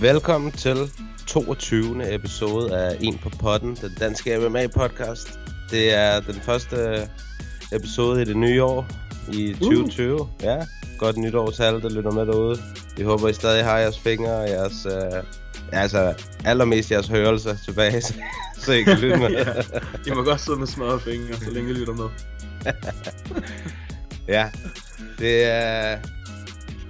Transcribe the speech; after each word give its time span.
Velkommen 0.00 0.52
til 0.52 0.76
22. 1.26 2.14
episode 2.14 2.78
af 2.78 2.96
En 3.00 3.18
på 3.18 3.28
potten, 3.28 3.74
den 3.74 3.94
danske 4.00 4.38
MMA 4.38 4.66
podcast. 4.66 5.38
Det 5.70 5.94
er 5.94 6.20
den 6.20 6.34
første 6.34 7.08
episode 7.72 8.22
i 8.22 8.24
det 8.24 8.36
nye 8.36 8.62
år 8.62 8.86
i 9.32 9.52
2020. 9.52 10.20
Uh. 10.20 10.28
Ja, 10.42 10.56
godt 10.98 11.16
nytår 11.16 11.50
til 11.50 11.62
alle, 11.62 11.82
der 11.82 11.90
lytter 11.90 12.10
med 12.10 12.26
derude. 12.26 12.58
Vi 12.96 13.02
håber, 13.02 13.28
I 13.28 13.32
stadig 13.32 13.64
har 13.64 13.78
jeres 13.78 13.98
fingre 13.98 14.32
og 14.32 14.48
jeres, 14.48 14.86
øh, 14.86 15.22
ja, 15.72 15.78
altså 15.78 16.14
allermest 16.44 16.90
jeres 16.90 17.08
hørelse 17.08 17.58
tilbage, 17.64 18.00
så, 18.00 18.14
så 18.58 18.72
I 18.72 18.82
kan 18.82 18.98
lytte 18.98 19.16
med. 19.28 19.30
ja, 19.30 19.52
I 20.06 20.14
må 20.14 20.22
godt 20.22 20.40
sidde 20.40 20.58
med 20.58 20.66
smadrede 20.66 21.00
fingre, 21.00 21.34
så 21.34 21.50
længe 21.50 21.70
I 21.70 21.74
lytter 21.74 21.94
med. 21.94 22.08
ja, 24.36 24.50
det, 25.18 25.44
er, 25.44 25.98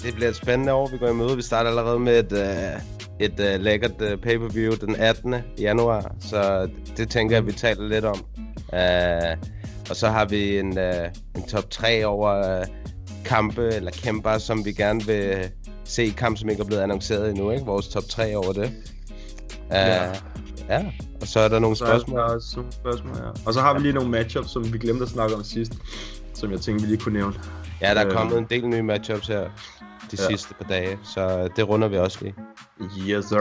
det 0.04 0.14
bliver 0.14 0.28
et 0.28 0.36
spændende 0.36 0.72
år, 0.72 0.86
vi 0.88 0.98
går 0.98 1.08
i 1.08 1.12
møde. 1.12 1.36
Vi 1.36 1.42
starter 1.42 1.70
allerede 1.70 1.98
med 1.98 2.32
et, 2.32 2.32
uh, 2.32 2.82
et 3.20 3.54
uh, 3.54 3.60
lækkert 3.64 3.90
uh, 4.00 4.20
pay-per-view 4.22 4.72
den 4.80 4.96
18. 4.96 5.34
januar, 5.60 6.14
så 6.20 6.68
det 6.96 7.10
tænker 7.10 7.36
jeg, 7.36 7.46
vi 7.46 7.52
taler 7.52 7.88
lidt 7.88 8.04
om. 8.04 8.24
Uh, 8.72 9.38
og 9.90 9.96
så 9.96 10.08
har 10.08 10.24
vi 10.24 10.58
en, 10.58 10.78
uh, 10.78 10.84
en 11.36 11.42
top 11.48 11.70
3 11.70 12.06
over 12.06 12.58
uh, 12.60 12.66
kampe 13.24 13.68
eller 13.68 13.90
kæmper, 13.90 14.38
som 14.38 14.64
vi 14.64 14.72
gerne 14.72 15.06
vil 15.06 15.50
se 15.84 16.14
kamp, 16.16 16.38
som 16.38 16.48
ikke 16.48 16.62
er 16.62 16.66
blevet 16.66 16.82
annonceret 16.82 17.30
endnu, 17.30 17.50
ikke? 17.50 17.64
Vores 17.66 17.88
top 17.88 18.04
3 18.08 18.36
over 18.36 18.52
det. 18.52 18.72
Uh, 19.70 19.74
ja. 19.76 20.12
ja. 20.68 20.84
Og 21.20 21.26
så 21.26 21.40
er 21.40 21.48
der 21.48 21.58
nogle 21.58 21.76
Så 21.76 21.84
spørgsmål. 21.86 22.18
er 22.18 22.22
der 22.26 22.34
også 22.34 22.52
nogle 22.56 22.72
spørgsmål, 22.72 23.16
ja. 23.16 23.30
Og 23.46 23.54
så 23.54 23.60
har 23.60 23.74
vi 23.74 23.80
lige 23.80 23.92
nogle 23.92 24.10
matchups, 24.10 24.50
som 24.50 24.72
vi 24.72 24.78
glemte 24.78 25.02
at 25.02 25.08
snakke 25.08 25.34
om 25.36 25.44
sidst, 25.44 25.72
som 26.34 26.50
jeg 26.52 26.60
tænkte, 26.60 26.84
vi 26.86 26.90
lige 26.92 27.00
kunne 27.00 27.18
nævne. 27.18 27.34
Ja, 27.80 27.94
der 27.94 28.00
er 28.00 28.06
Øh. 28.06 28.12
kommet 28.12 28.38
en 28.38 28.46
del 28.50 28.68
nye 28.68 28.82
matchups 28.82 29.26
her 29.26 29.48
de 30.10 30.16
Ja. 30.18 30.26
sidste 30.28 30.54
par 30.54 30.64
dage, 30.68 30.98
så 31.14 31.48
det 31.56 31.68
runder 31.68 31.88
vi 31.88 31.96
også 31.96 32.18
lige. 32.22 32.34
Yes, 33.08 33.24
sir. 33.24 33.38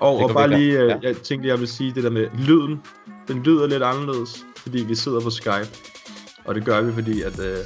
Og, 0.00 0.16
og 0.16 0.30
bare 0.34 0.48
lige, 0.48 0.78
øh, 0.78 0.88
Ja. 0.88 0.96
jeg 1.02 1.16
tænkte, 1.16 1.48
jeg 1.48 1.60
vil 1.60 1.68
sige 1.68 1.92
det 1.94 2.04
der 2.04 2.10
med 2.10 2.26
lyden. 2.38 2.80
Den 3.28 3.42
lyder 3.42 3.66
lidt 3.66 3.82
anderledes, 3.82 4.44
fordi 4.56 4.84
vi 4.84 4.94
sidder 4.94 5.20
på 5.20 5.30
Skype. 5.30 5.68
Og 6.44 6.54
det 6.54 6.64
gør 6.64 6.80
vi, 6.80 6.92
fordi 6.92 7.22
at 7.22 7.38
øh, 7.40 7.56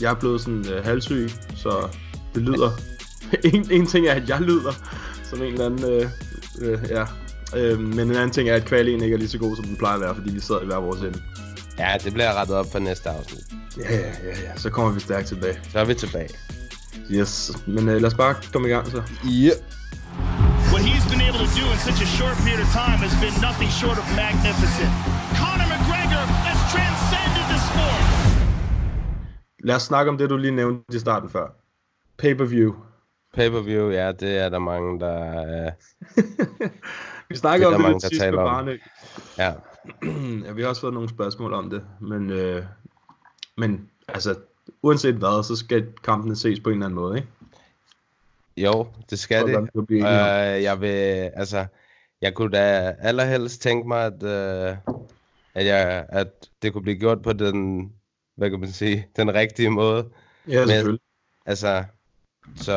jeg 0.00 0.10
er 0.10 0.14
blevet 0.14 0.40
sådan 0.40 0.64
øh, 0.72 0.84
halvsyg, 0.84 1.30
så 1.56 1.88
det 2.34 2.42
lyder... 2.42 2.70
en, 3.54 3.70
en 3.70 3.86
ting 3.86 4.06
er, 4.06 4.12
at 4.14 4.28
jeg 4.28 4.40
lyder 4.40 4.72
som 5.24 5.42
en 5.42 5.52
eller 5.52 5.66
anden... 5.66 5.92
Øh, 5.92 6.08
øh, 6.60 6.78
ja. 6.90 7.04
Øh, 7.56 7.80
men 7.80 7.98
en 8.00 8.10
anden 8.16 8.30
ting 8.30 8.48
er, 8.48 8.54
at 8.54 8.64
kvaliteten 8.64 9.02
ikke 9.04 9.14
er 9.14 9.18
lige 9.18 9.28
så 9.28 9.38
god, 9.38 9.56
som 9.56 9.64
den 9.64 9.76
plejer 9.76 9.94
at 9.94 10.00
være, 10.00 10.14
fordi 10.14 10.32
vi 10.32 10.40
sidder 10.40 10.60
i 10.62 10.66
hver 10.66 10.76
vores 10.76 11.00
ende. 11.00 11.22
Ja, 11.78 11.96
det 12.04 12.12
bliver 12.12 12.34
rettet 12.40 12.56
op 12.56 12.66
for 12.72 12.78
næste 12.78 13.08
afsnit. 13.10 13.44
Ja, 13.78 13.94
ja, 13.96 13.98
ja, 14.06 14.28
ja. 14.42 14.56
Så 14.56 14.70
kommer 14.70 14.92
vi 14.92 15.00
stærkt 15.00 15.26
tilbage. 15.26 15.60
Så 15.72 15.78
er 15.78 15.84
vi 15.84 15.94
tilbage. 15.94 16.28
Yes. 17.10 17.32
Men 17.66 17.88
øh, 17.88 17.94
lad 18.02 18.04
os 18.04 18.14
bare 18.14 18.34
komme 18.52 18.68
i 18.68 18.70
gang 18.70 18.86
så. 18.86 19.02
Ja. 19.24 19.54
What 20.72 20.82
he's 20.90 21.06
been 21.12 21.22
able 21.28 21.40
to 21.46 21.50
do 21.60 21.64
in 21.74 21.78
such 21.88 22.00
a 22.06 22.08
short 22.18 22.36
period 22.44 22.62
of 22.66 22.70
time 22.82 22.98
has 23.06 23.14
been 23.24 23.36
nothing 23.48 23.70
short 23.80 23.98
of 24.02 24.06
magnificent. 24.24 24.92
Conor 25.40 25.68
McGregor 25.72 26.24
has 26.48 26.58
transcended 26.74 27.44
the 27.52 27.58
sport. 27.68 28.02
Lad 29.64 29.76
os 29.76 29.82
snakke 29.82 30.08
om 30.10 30.18
det, 30.18 30.30
du 30.30 30.36
lige 30.36 30.56
nævnte 30.60 30.96
i 30.96 30.98
starten 30.98 31.28
før. 31.30 31.46
Pay-per-view. 32.18 32.74
Pay-per-view, 33.34 33.90
ja, 33.90 34.12
det 34.12 34.38
er 34.38 34.48
der 34.48 34.58
mange, 34.58 35.00
der... 35.00 35.16
Øh, 35.66 35.72
Vi 37.30 37.36
snakker 37.36 37.66
Det 37.66 37.74
om 37.74 37.82
det 37.82 37.88
mange, 37.90 38.00
sidst 38.00 38.12
med 38.12 38.20
taler 38.20 38.38
om. 38.42 38.46
Barne. 38.46 38.78
ja. 39.38 39.52
ja, 40.46 40.52
vi 40.52 40.62
har 40.62 40.68
også 40.68 40.80
fået 40.80 40.94
nogle 40.94 41.08
spørgsmål 41.08 41.52
om 41.52 41.70
det, 41.70 41.82
men, 42.00 42.30
øh, 42.30 42.62
men 43.56 43.88
altså, 44.08 44.34
uanset 44.82 45.14
hvad, 45.14 45.44
så 45.44 45.56
skal 45.56 45.86
kampene 46.04 46.36
ses 46.36 46.60
på 46.60 46.70
en 46.70 46.74
eller 46.74 46.86
anden 46.86 47.00
måde, 47.00 47.16
ikke? 47.16 47.28
Jo, 48.56 48.86
det 49.10 49.18
skal 49.18 49.42
Hvordan 49.42 49.68
det. 49.88 49.90
Øh, 49.90 50.62
jeg 50.62 50.80
vil, 50.80 51.30
altså, 51.34 51.66
jeg 52.20 52.34
kunne 52.34 52.50
da 52.50 52.96
allerhelst 52.98 53.62
tænke 53.62 53.88
mig, 53.88 54.04
at, 54.04 54.22
øh, 54.22 54.76
at, 55.54 55.66
jeg, 55.66 56.06
at 56.08 56.48
det 56.62 56.72
kunne 56.72 56.82
blive 56.82 56.96
gjort 56.96 57.22
på 57.22 57.32
den, 57.32 57.92
hvad 58.34 58.50
kan 58.50 58.60
man 58.60 58.72
sige, 58.72 59.06
den 59.16 59.34
rigtige 59.34 59.70
måde. 59.70 60.08
Ja, 60.48 60.66
selvfølgelig. 60.66 61.00
Altså, 61.46 61.84
så, 62.56 62.76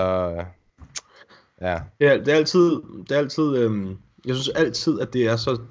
ja. 1.62 1.80
Ja, 2.00 2.18
det 2.18 2.28
er 2.28 2.35
altid, 2.35 2.81
det 3.09 3.12
er 3.12 3.18
altid, 3.18 3.56
øhm, 3.56 3.97
jeg 4.25 4.35
synes 4.35 4.50
altid, 4.50 5.00
at 5.00 5.13
det 5.13 5.28
er 5.28 5.35
så, 5.35 5.62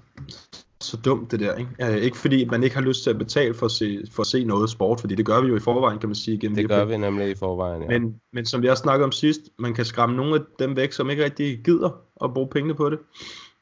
så 0.82 0.96
dumt 0.96 1.30
det 1.30 1.40
der, 1.40 1.54
ikke? 1.54 1.70
Øh, 1.82 1.96
ikke 1.96 2.16
fordi 2.16 2.44
man 2.44 2.62
ikke 2.62 2.76
har 2.76 2.82
lyst 2.82 3.02
til 3.02 3.10
at 3.10 3.18
betale 3.18 3.54
for 3.54 3.66
at, 3.66 3.72
se, 3.72 4.02
for 4.10 4.20
at 4.20 4.26
se 4.26 4.44
noget 4.44 4.70
sport, 4.70 5.00
fordi 5.00 5.14
det 5.14 5.26
gør 5.26 5.40
vi 5.40 5.48
jo 5.48 5.56
i 5.56 5.60
forvejen, 5.60 5.98
kan 5.98 6.08
man 6.08 6.16
sige, 6.16 6.38
gennem 6.38 6.56
Det 6.56 6.68
gør 6.68 6.84
vi 6.84 6.96
nemlig 6.96 7.30
i 7.30 7.34
forvejen, 7.34 7.82
ja. 7.82 7.88
Men, 7.88 8.14
men 8.32 8.46
som 8.46 8.62
vi 8.62 8.68
også 8.68 8.80
snakkede 8.80 9.04
om 9.04 9.12
sidst, 9.12 9.40
man 9.58 9.74
kan 9.74 9.84
skræmme 9.84 10.16
nogle 10.16 10.34
af 10.34 10.40
dem 10.58 10.76
væk, 10.76 10.92
som 10.92 11.10
ikke 11.10 11.24
rigtig 11.24 11.60
gider 11.64 11.90
at 12.24 12.34
bruge 12.34 12.48
pengene 12.48 12.74
på 12.74 12.90
det. 12.90 12.98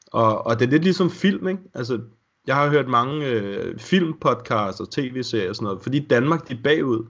Og, 0.07 0.47
og 0.47 0.59
det 0.59 0.65
er 0.65 0.69
lidt 0.69 0.83
ligesom 0.83 1.09
film, 1.09 1.47
ikke? 1.47 1.61
Altså, 1.73 1.99
jeg 2.47 2.55
har 2.55 2.69
hørt 2.69 2.87
mange 2.87 3.25
øh, 3.25 3.79
filmpodcasts 3.79 4.81
og 4.81 4.91
tv-serier 4.91 5.49
og 5.49 5.55
sådan 5.55 5.65
noget, 5.65 5.81
fordi 5.81 5.99
Danmark 5.99 6.47
de 6.47 6.53
er 6.53 6.63
bagud. 6.63 7.05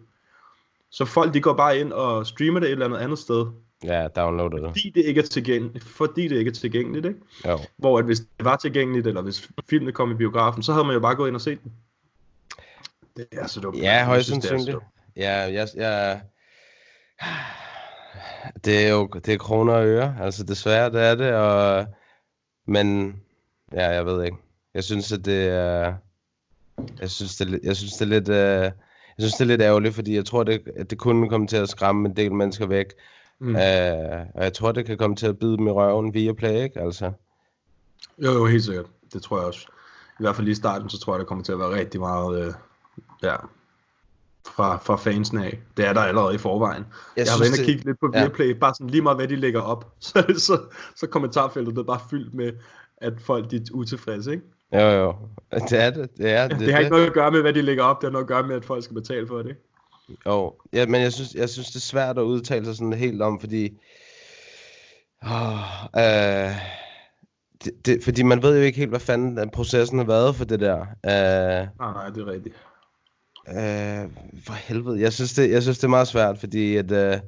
Så 0.91 1.05
folk 1.05 1.33
de 1.33 1.41
går 1.41 1.53
bare 1.53 1.79
ind 1.79 1.93
og 1.93 2.27
streamer 2.27 2.59
det 2.59 2.67
et 2.67 2.71
eller 2.71 2.85
andet 2.85 2.97
andet 2.97 3.19
sted, 3.19 3.45
Ja, 3.84 4.07
downloader 4.07 4.57
det. 4.57 4.69
fordi 4.69 4.90
det 4.95 5.06
ikke 5.06 5.22
er 5.22 5.25
tilgængeligt, 5.25 5.84
fordi 5.84 6.28
det 6.28 6.38
ikke 6.38 6.50
er 6.50 6.53
tilgængeligt, 6.53 7.06
ikke? 7.06 7.19
Jo. 7.47 7.59
Hvor 7.78 8.00
at 8.00 8.06
hvis 8.06 8.19
det 8.19 8.45
var 8.45 8.56
tilgængeligt, 8.56 9.07
eller 9.07 9.22
hvis 9.22 9.50
filmen 9.69 9.94
kom 9.94 10.12
i 10.12 10.13
biografen, 10.13 10.63
så 10.63 10.73
havde 10.73 10.85
man 10.85 10.94
jo 10.94 11.00
bare 11.00 11.16
gået 11.16 11.28
ind 11.28 11.35
og 11.35 11.41
set 11.41 11.63
den. 11.63 11.72
Det 13.18 13.28
er 13.31 13.47
så 13.47 13.59
dumt. 13.59 13.78
Ja, 13.78 14.06
højst 14.06 14.28
sandsynligt. 14.28 14.78
Ja, 15.16 15.31
jeg, 15.31 15.68
jeg... 15.75 16.22
Det 18.66 18.85
er 18.85 18.89
jo 18.89 19.07
det 19.07 19.34
er 19.34 19.38
kroner 19.38 19.73
og 19.73 19.88
øre, 19.88 20.16
altså 20.22 20.44
desværre 20.44 20.91
det 20.91 21.01
er 21.01 21.16
det, 21.16 21.34
og... 21.34 21.85
Men, 22.68 23.19
ja, 23.73 23.88
jeg 23.89 24.06
ved 24.06 24.23
ikke. 24.23 24.38
Jeg 24.73 24.84
synes, 24.84 25.12
at 25.12 25.25
det 25.25 25.47
er... 25.47 25.94
Jeg 27.01 27.09
synes, 27.09 27.38
det 27.38 27.59
jeg 27.63 27.75
synes, 27.75 27.94
det 27.94 28.01
er 28.01 28.09
lidt... 28.09 28.29
Øh... 28.29 28.72
Jeg 29.18 29.23
synes, 29.28 29.34
det 29.34 29.41
er 29.41 29.47
lidt 29.47 29.62
ærgerligt, 29.62 29.95
fordi 29.95 30.16
jeg 30.16 30.25
tror, 30.25 30.44
det, 30.44 30.62
at 30.75 30.89
det 30.89 30.97
kunne 30.97 31.29
komme 31.29 31.47
til 31.47 31.57
at 31.57 31.69
skræmme 31.69 32.09
en 32.09 32.16
del 32.16 32.31
mennesker 32.34 32.66
væk. 32.66 32.85
Mm. 33.39 33.55
Øh, 33.55 34.25
og 34.35 34.44
jeg 34.44 34.53
tror, 34.53 34.72
det 34.72 34.85
kan 34.85 34.97
komme 34.97 35.16
til 35.16 35.27
at 35.27 35.39
bide 35.39 35.53
i 35.53 35.69
røven 35.69 36.13
via 36.13 36.33
play, 36.33 36.63
ikke? 36.63 36.79
Altså, 36.81 37.11
Jo, 38.17 38.31
jo, 38.31 38.45
helt 38.45 38.63
sikkert. 38.63 38.85
Det 39.13 39.22
tror 39.22 39.38
jeg 39.38 39.47
også. 39.47 39.67
I 40.19 40.23
hvert 40.23 40.35
fald 40.35 40.45
lige 40.45 40.51
i 40.51 40.55
starten, 40.55 40.89
så 40.89 41.00
tror 41.00 41.13
jeg, 41.13 41.19
der 41.19 41.25
kommer 41.25 41.44
til 41.44 41.51
at 41.51 41.59
være 41.59 41.69
rigtig 41.69 42.00
meget, 42.00 42.45
øh, 42.45 42.53
ja, 43.23 43.35
fra, 44.47 44.77
fra 44.77 44.95
fansen 44.95 45.38
af. 45.38 45.59
Det 45.77 45.88
er 45.88 45.94
der 45.94 46.01
allerede 46.01 46.35
i 46.35 46.38
forvejen. 46.38 46.85
Jeg, 47.17 47.25
jeg 47.25 47.33
har 47.33 47.39
været 47.39 47.50
inde 47.50 47.61
og 47.61 47.66
kigge 47.66 47.85
lidt 47.85 48.00
på 48.00 48.11
ja. 48.13 48.19
Viaplay, 48.19 48.51
bare 48.51 48.73
sådan 48.75 48.89
lige 48.89 49.01
meget, 49.01 49.17
hvad 49.17 49.27
de 49.27 49.35
lægger 49.35 49.61
op. 49.61 49.94
Så, 50.00 50.23
så, 50.38 50.59
så 50.95 51.07
kommentarfeltet 51.07 51.75
det 51.75 51.81
er 51.81 51.85
bare 51.85 52.00
fyldt 52.09 52.33
med, 52.33 52.53
at 52.97 53.13
folk 53.21 53.51
de 53.51 53.56
er 53.56 53.61
utilfredse, 53.73 54.31
ikke? 54.31 54.44
Jo, 54.73 54.79
jo. 54.79 55.16
Det 55.51 55.83
er 55.83 55.89
det. 55.89 56.17
Det, 56.17 56.31
er, 56.31 56.47
Det, 56.47 56.59
det 56.59 56.73
har 56.73 56.79
ikke 56.79 56.91
noget 56.91 57.06
at 57.06 57.13
gøre 57.13 57.31
med, 57.31 57.41
hvad 57.41 57.53
de 57.53 57.61
lægger 57.61 57.83
op, 57.83 58.01
det 58.01 58.07
har 58.07 58.11
noget 58.11 58.23
at 58.23 58.27
gøre 58.27 58.47
med, 58.47 58.56
at 58.56 58.66
folk 58.66 58.83
skal 58.83 58.94
betale 58.94 59.27
for 59.27 59.41
det? 59.41 59.56
Jo, 60.25 60.53
ja, 60.73 60.85
men 60.85 61.01
jeg 61.01 61.13
synes, 61.13 61.33
jeg 61.35 61.49
synes, 61.49 61.67
det 61.67 61.75
er 61.75 61.79
svært 61.79 62.17
at 62.17 62.21
udtale 62.23 62.65
sig 62.65 62.75
sådan 62.75 62.93
helt 62.93 63.21
om, 63.21 63.39
fordi... 63.39 63.79
Oh, 65.21 65.59
øh, 65.97 66.51
det, 67.63 67.85
det, 67.85 68.03
fordi 68.03 68.23
man 68.23 68.41
ved 68.44 68.57
jo 68.57 68.63
ikke 68.63 68.77
helt, 68.79 68.89
hvad 68.89 69.00
fanden 69.00 69.38
den 69.38 69.50
processen 69.50 69.97
har 69.97 70.06
været 70.06 70.35
for 70.35 70.45
det 70.45 70.59
der. 70.59 70.79
Øh, 70.81 71.67
Nej, 71.79 71.94
nej, 71.94 72.09
det 72.09 72.21
er 72.21 72.31
rigtigt. 72.31 72.56
øh, 73.47 74.09
for 74.45 74.53
helvede, 74.53 75.01
jeg 75.01 75.13
synes, 75.13 75.33
det, 75.33 75.51
jeg 75.51 75.61
synes, 75.61 75.77
det 75.77 75.83
er 75.83 75.89
meget 75.89 76.07
svært, 76.07 76.38
fordi 76.39 76.75
at... 76.75 76.91
Øh, 76.91 77.19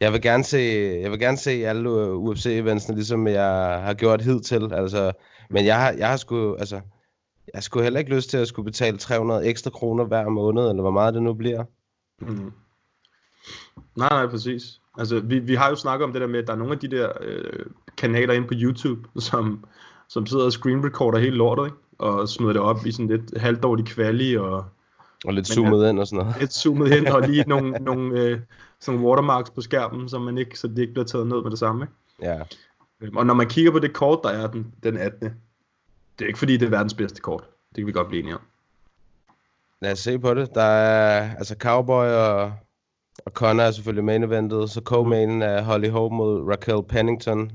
jeg 0.00 0.12
vil 0.12 0.22
gerne 0.22 0.44
se, 0.44 0.58
jeg 1.02 1.10
vil 1.10 1.18
gerne 1.20 1.36
se 1.36 1.50
alle 1.66 1.90
UFC-eventsene, 2.14 2.94
ligesom 2.94 3.26
jeg 3.26 3.80
har 3.84 3.94
gjort 3.94 4.22
hidtil, 4.22 4.72
altså, 4.74 5.12
men 5.50 5.66
jeg 5.66 5.80
har, 5.80 5.92
jeg 5.92 6.08
har 6.08 6.16
sgu, 6.16 6.54
altså, 6.56 6.80
jeg 7.54 7.62
sgu 7.62 7.80
heller 7.80 8.00
ikke 8.00 8.14
lyst 8.14 8.30
til 8.30 8.36
at 8.36 8.48
skulle 8.48 8.64
betale 8.64 8.98
300 8.98 9.46
ekstra 9.46 9.70
kroner 9.70 10.04
hver 10.04 10.28
måned, 10.28 10.68
eller 10.68 10.82
hvor 10.82 10.90
meget 10.90 11.14
det 11.14 11.22
nu 11.22 11.34
bliver. 11.34 11.64
Mm. 12.20 12.52
Nej, 13.96 14.08
nej, 14.08 14.26
præcis. 14.26 14.62
Altså, 14.98 15.20
vi, 15.20 15.38
vi 15.38 15.54
har 15.54 15.68
jo 15.70 15.76
snakket 15.76 16.04
om 16.04 16.12
det 16.12 16.20
der 16.20 16.26
med, 16.26 16.38
at 16.38 16.46
der 16.46 16.52
er 16.52 16.56
nogle 16.56 16.72
af 16.72 16.78
de 16.78 16.88
der 16.88 17.12
øh, 17.20 17.66
kanaler 17.96 18.34
inde 18.34 18.46
på 18.46 18.54
YouTube, 18.56 19.08
som, 19.30 19.64
som 20.08 20.26
sidder 20.26 20.44
og 20.44 20.52
screen 20.52 20.84
recorder 20.86 21.18
hele 21.18 21.36
lortet, 21.36 21.64
ikke? 21.64 21.76
Og 21.98 22.28
smider 22.28 22.52
det 22.52 22.62
op 22.62 22.86
i 22.86 22.92
sådan 22.92 23.08
lidt 23.08 23.38
halvdårlig 23.38 23.86
kvali, 23.86 24.36
og 24.36 24.64
Og 25.24 25.34
lidt 25.34 25.46
zoomet 25.46 25.88
ind 25.90 25.98
og 26.00 26.06
sådan 26.06 26.24
noget. 26.24 26.40
lidt 26.40 26.52
zoomet 26.54 26.92
ind, 26.96 27.06
og 27.06 27.22
lige 27.28 27.44
nogle, 27.52 27.70
nogle, 27.70 28.20
øh, 28.20 28.40
sådan 28.80 29.00
watermarks 29.00 29.50
på 29.50 29.60
skærmen, 29.60 30.08
så, 30.08 30.18
man 30.18 30.38
ikke, 30.38 30.58
så 30.58 30.68
det 30.68 30.78
ikke 30.78 30.92
bliver 30.92 31.06
taget 31.06 31.26
ned 31.26 31.42
med 31.42 31.50
det 31.50 31.58
samme. 31.58 31.84
Ikke? 31.84 32.32
Ja. 32.32 32.42
Øhm, 33.00 33.16
Og 33.16 33.26
når 33.26 33.34
man 33.34 33.48
kigger 33.48 33.70
på 33.72 33.78
det 33.78 33.92
kort, 33.92 34.18
der 34.22 34.30
er 34.30 34.46
den, 34.46 34.74
den 34.82 34.96
18. 34.96 35.30
Det 36.20 36.26
er 36.26 36.28
ikke 36.28 36.38
fordi, 36.38 36.56
det 36.56 36.66
er 36.66 36.70
verdens 36.70 36.94
bedste 36.94 37.20
kort. 37.20 37.44
Det 37.68 37.76
kan 37.76 37.86
vi 37.86 37.92
godt 37.92 38.08
blive 38.08 38.22
enige 38.22 38.34
om. 38.34 38.40
Lad 39.82 39.92
os 39.92 39.98
se 39.98 40.18
på 40.18 40.34
det. 40.34 40.54
Der 40.54 40.62
er 40.62 41.36
altså 41.36 41.56
Cowboy 41.58 42.06
og, 42.06 42.52
og 43.26 43.32
Connor 43.32 43.64
er 43.64 43.70
selvfølgelig 43.70 44.04
main 44.04 44.22
eventet. 44.22 44.70
Så 44.70 44.80
co-mainen 44.80 45.42
er 45.42 45.62
Holly 45.62 45.88
Holm 45.88 46.14
mod 46.14 46.42
Raquel 46.50 46.82
Pennington. 46.88 47.52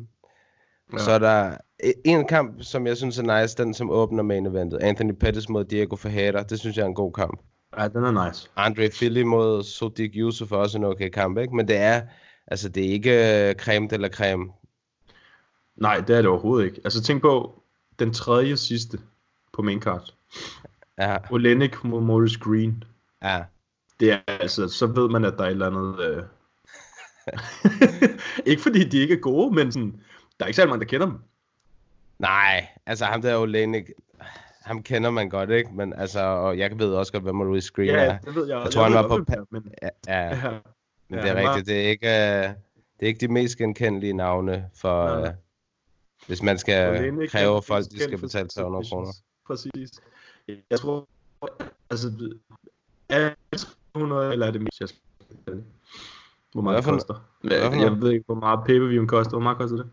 Ja. 0.93 0.97
Så 0.97 1.11
er 1.11 1.19
der 1.19 1.57
e- 1.83 2.01
en 2.05 2.27
kamp, 2.27 2.63
som 2.63 2.87
jeg 2.87 2.97
synes 2.97 3.19
er 3.19 3.41
nice, 3.41 3.57
den 3.57 3.73
som 3.73 3.89
åbner 3.91 4.23
main 4.23 4.45
eventet. 4.45 4.77
Anthony 4.77 5.11
Pettis 5.11 5.49
mod 5.49 5.65
Diego 5.65 5.95
Ferreira. 5.95 6.43
Det 6.43 6.59
synes 6.59 6.77
jeg 6.77 6.83
er 6.83 6.87
en 6.87 6.95
god 6.95 7.13
kamp. 7.13 7.39
Ja, 7.77 7.87
den 7.87 8.03
er 8.03 8.27
nice. 8.27 8.49
Andre 8.55 8.89
Philly 8.89 9.21
mod 9.21 9.63
Sodiq 9.63 10.11
Yusuf 10.15 10.51
er 10.51 10.57
også 10.57 10.77
en 10.77 10.83
okay 10.83 11.09
kamp, 11.09 11.37
ikke? 11.37 11.55
Men 11.55 11.67
det 11.67 11.77
er, 11.77 12.01
altså 12.47 12.69
det 12.69 12.85
er 12.85 12.89
ikke 12.89 13.53
creme 13.53 13.87
eller 13.91 14.09
creme. 14.09 14.51
Nej, 15.75 15.97
det 16.07 16.17
er 16.17 16.21
det 16.21 16.29
overhovedet 16.29 16.65
ikke. 16.65 16.81
Altså 16.83 17.03
tænk 17.03 17.21
på 17.21 17.61
den 17.99 18.13
tredje 18.13 18.57
sidste 18.57 18.99
på 19.53 19.61
main 19.61 19.81
card. 19.81 20.13
Ja, 20.97 21.17
Olenek 21.31 21.83
mod 21.83 22.01
Morris 22.01 22.37
Green. 22.37 22.83
ja. 23.23 23.43
Det 23.99 24.11
er 24.11 24.19
altså, 24.27 24.67
så 24.67 24.87
ved 24.87 25.09
man, 25.09 25.25
at 25.25 25.33
der 25.37 25.43
er 25.43 25.47
et 25.47 25.51
eller 25.51 25.67
andet... 25.67 25.99
Øh... 25.99 26.23
ikke 28.45 28.61
fordi 28.61 28.83
de 28.83 28.97
ikke 28.97 29.13
er 29.13 29.19
gode, 29.19 29.55
men 29.55 29.71
sådan, 29.71 30.01
der 30.39 30.45
er 30.45 30.47
ikke 30.47 30.55
særlig 30.55 30.69
mange, 30.69 30.85
der 30.85 30.89
kender 30.89 31.05
dem. 31.07 31.15
Nej, 32.19 32.67
altså 32.85 33.05
ham 33.05 33.21
der 33.21 33.37
Olenek, 33.37 33.89
ham 34.61 34.83
kender 34.83 35.09
man 35.09 35.29
godt, 35.29 35.49
ikke? 35.49 35.69
Men 35.73 35.93
altså, 35.93 36.19
og 36.19 36.57
jeg 36.57 36.79
ved 36.79 36.93
også 36.93 37.11
godt, 37.11 37.23
hvem 37.23 37.35
Maurice 37.35 37.71
Green 37.75 37.89
er. 37.89 38.17
det 38.17 38.35
ved 38.35 38.47
jeg. 38.47 38.61
Jeg 38.63 38.71
tror, 38.71 38.83
han 38.83 38.93
ved 38.93 39.01
var 39.01 39.07
på 39.07 39.15
hvem 39.49 39.63
det 39.63 39.73
Ja, 39.81 39.89
ja, 40.07 40.29
er, 40.29 40.51
men... 40.51 40.59
men 41.09 41.19
Ja, 41.19 41.23
det 41.23 41.29
er 41.31 41.35
han 41.35 41.43
var- 41.45 41.49
rigtigt. 41.55 41.67
Det 41.67 41.85
er 41.85 41.89
ikke, 41.89 42.07
øh, 42.07 42.53
det 42.99 43.05
er 43.05 43.07
ikke 43.07 43.19
de 43.27 43.33
mest 43.33 43.57
genkendelige 43.57 44.13
navne 44.13 44.65
for, 44.75 45.05
Nej. 45.19 45.27
øh, 45.27 45.33
hvis 46.27 46.43
man 46.43 46.57
skal 46.57 47.27
kræve, 47.27 47.57
at 47.57 47.63
folk 47.63 47.85
de 47.85 48.03
skal 48.03 48.17
betale 48.17 48.47
300 48.47 48.85
kroner. 48.89 49.11
Præcis. 49.47 49.91
Jeg 50.69 50.79
tror, 50.79 51.07
altså, 51.89 52.11
er 53.09 53.29
det 53.51 53.67
100, 53.95 54.31
eller 54.31 54.47
er 54.47 54.51
det 54.51 54.61
mest, 54.61 54.79
jeg 54.79 54.89
skal 54.89 55.63
Hvor 56.53 56.61
meget 56.61 56.77
det 56.77 56.85
koster. 56.85 57.29
Jeg, 57.43 57.51
jeg 57.81 58.01
ved 58.01 58.11
ikke, 58.11 58.25
hvor 58.25 58.35
meget 58.35 58.59
pay-per-viewen 58.65 59.07
koster. 59.07 59.31
Hvor 59.31 59.39
meget 59.39 59.57
koster 59.57 59.77
det? 59.77 59.85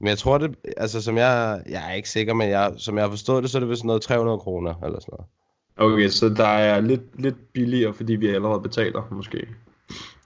Men 0.00 0.08
jeg 0.08 0.18
tror 0.18 0.38
det, 0.38 0.56
altså 0.76 1.02
som 1.02 1.16
jeg, 1.16 1.62
jeg 1.68 1.90
er 1.90 1.94
ikke 1.94 2.10
sikker, 2.10 2.34
men 2.34 2.48
jeg, 2.50 2.74
som 2.76 2.96
jeg 2.96 3.04
har 3.04 3.10
forstået 3.10 3.42
det, 3.42 3.50
så 3.50 3.58
er 3.58 3.60
det 3.60 3.68
vist 3.68 3.84
noget 3.84 4.02
300 4.02 4.38
kroner 4.38 4.74
eller 4.84 5.00
sådan 5.00 5.12
noget. 5.12 5.26
Okay, 5.76 6.08
så 6.08 6.28
der 6.28 6.46
er 6.46 6.80
lidt, 6.80 7.20
lidt 7.20 7.52
billigere, 7.52 7.94
fordi 7.94 8.14
vi 8.14 8.28
allerede 8.28 8.60
betaler, 8.60 9.08
måske. 9.10 9.48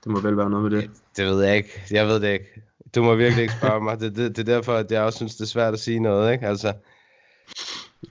Det 0.04 0.12
må 0.12 0.20
vel 0.20 0.36
være 0.36 0.50
noget 0.50 0.72
med 0.72 0.80
det. 0.80 0.90
Det 1.16 1.26
ved 1.26 1.44
jeg 1.44 1.56
ikke. 1.56 1.82
Jeg 1.90 2.06
ved 2.06 2.20
det 2.20 2.32
ikke. 2.32 2.62
Du 2.94 3.02
må 3.02 3.14
virkelig 3.14 3.42
ikke 3.42 3.54
spørge 3.54 3.80
mig. 3.84 4.00
Det, 4.00 4.16
det, 4.16 4.36
det 4.36 4.48
er 4.48 4.54
derfor, 4.54 4.74
at 4.74 4.90
jeg 4.92 5.02
også 5.02 5.16
synes, 5.16 5.34
det 5.36 5.42
er 5.42 5.46
svært 5.48 5.72
at 5.74 5.80
sige 5.80 6.00
noget, 6.00 6.32
ikke? 6.32 6.46
Altså, 6.46 6.72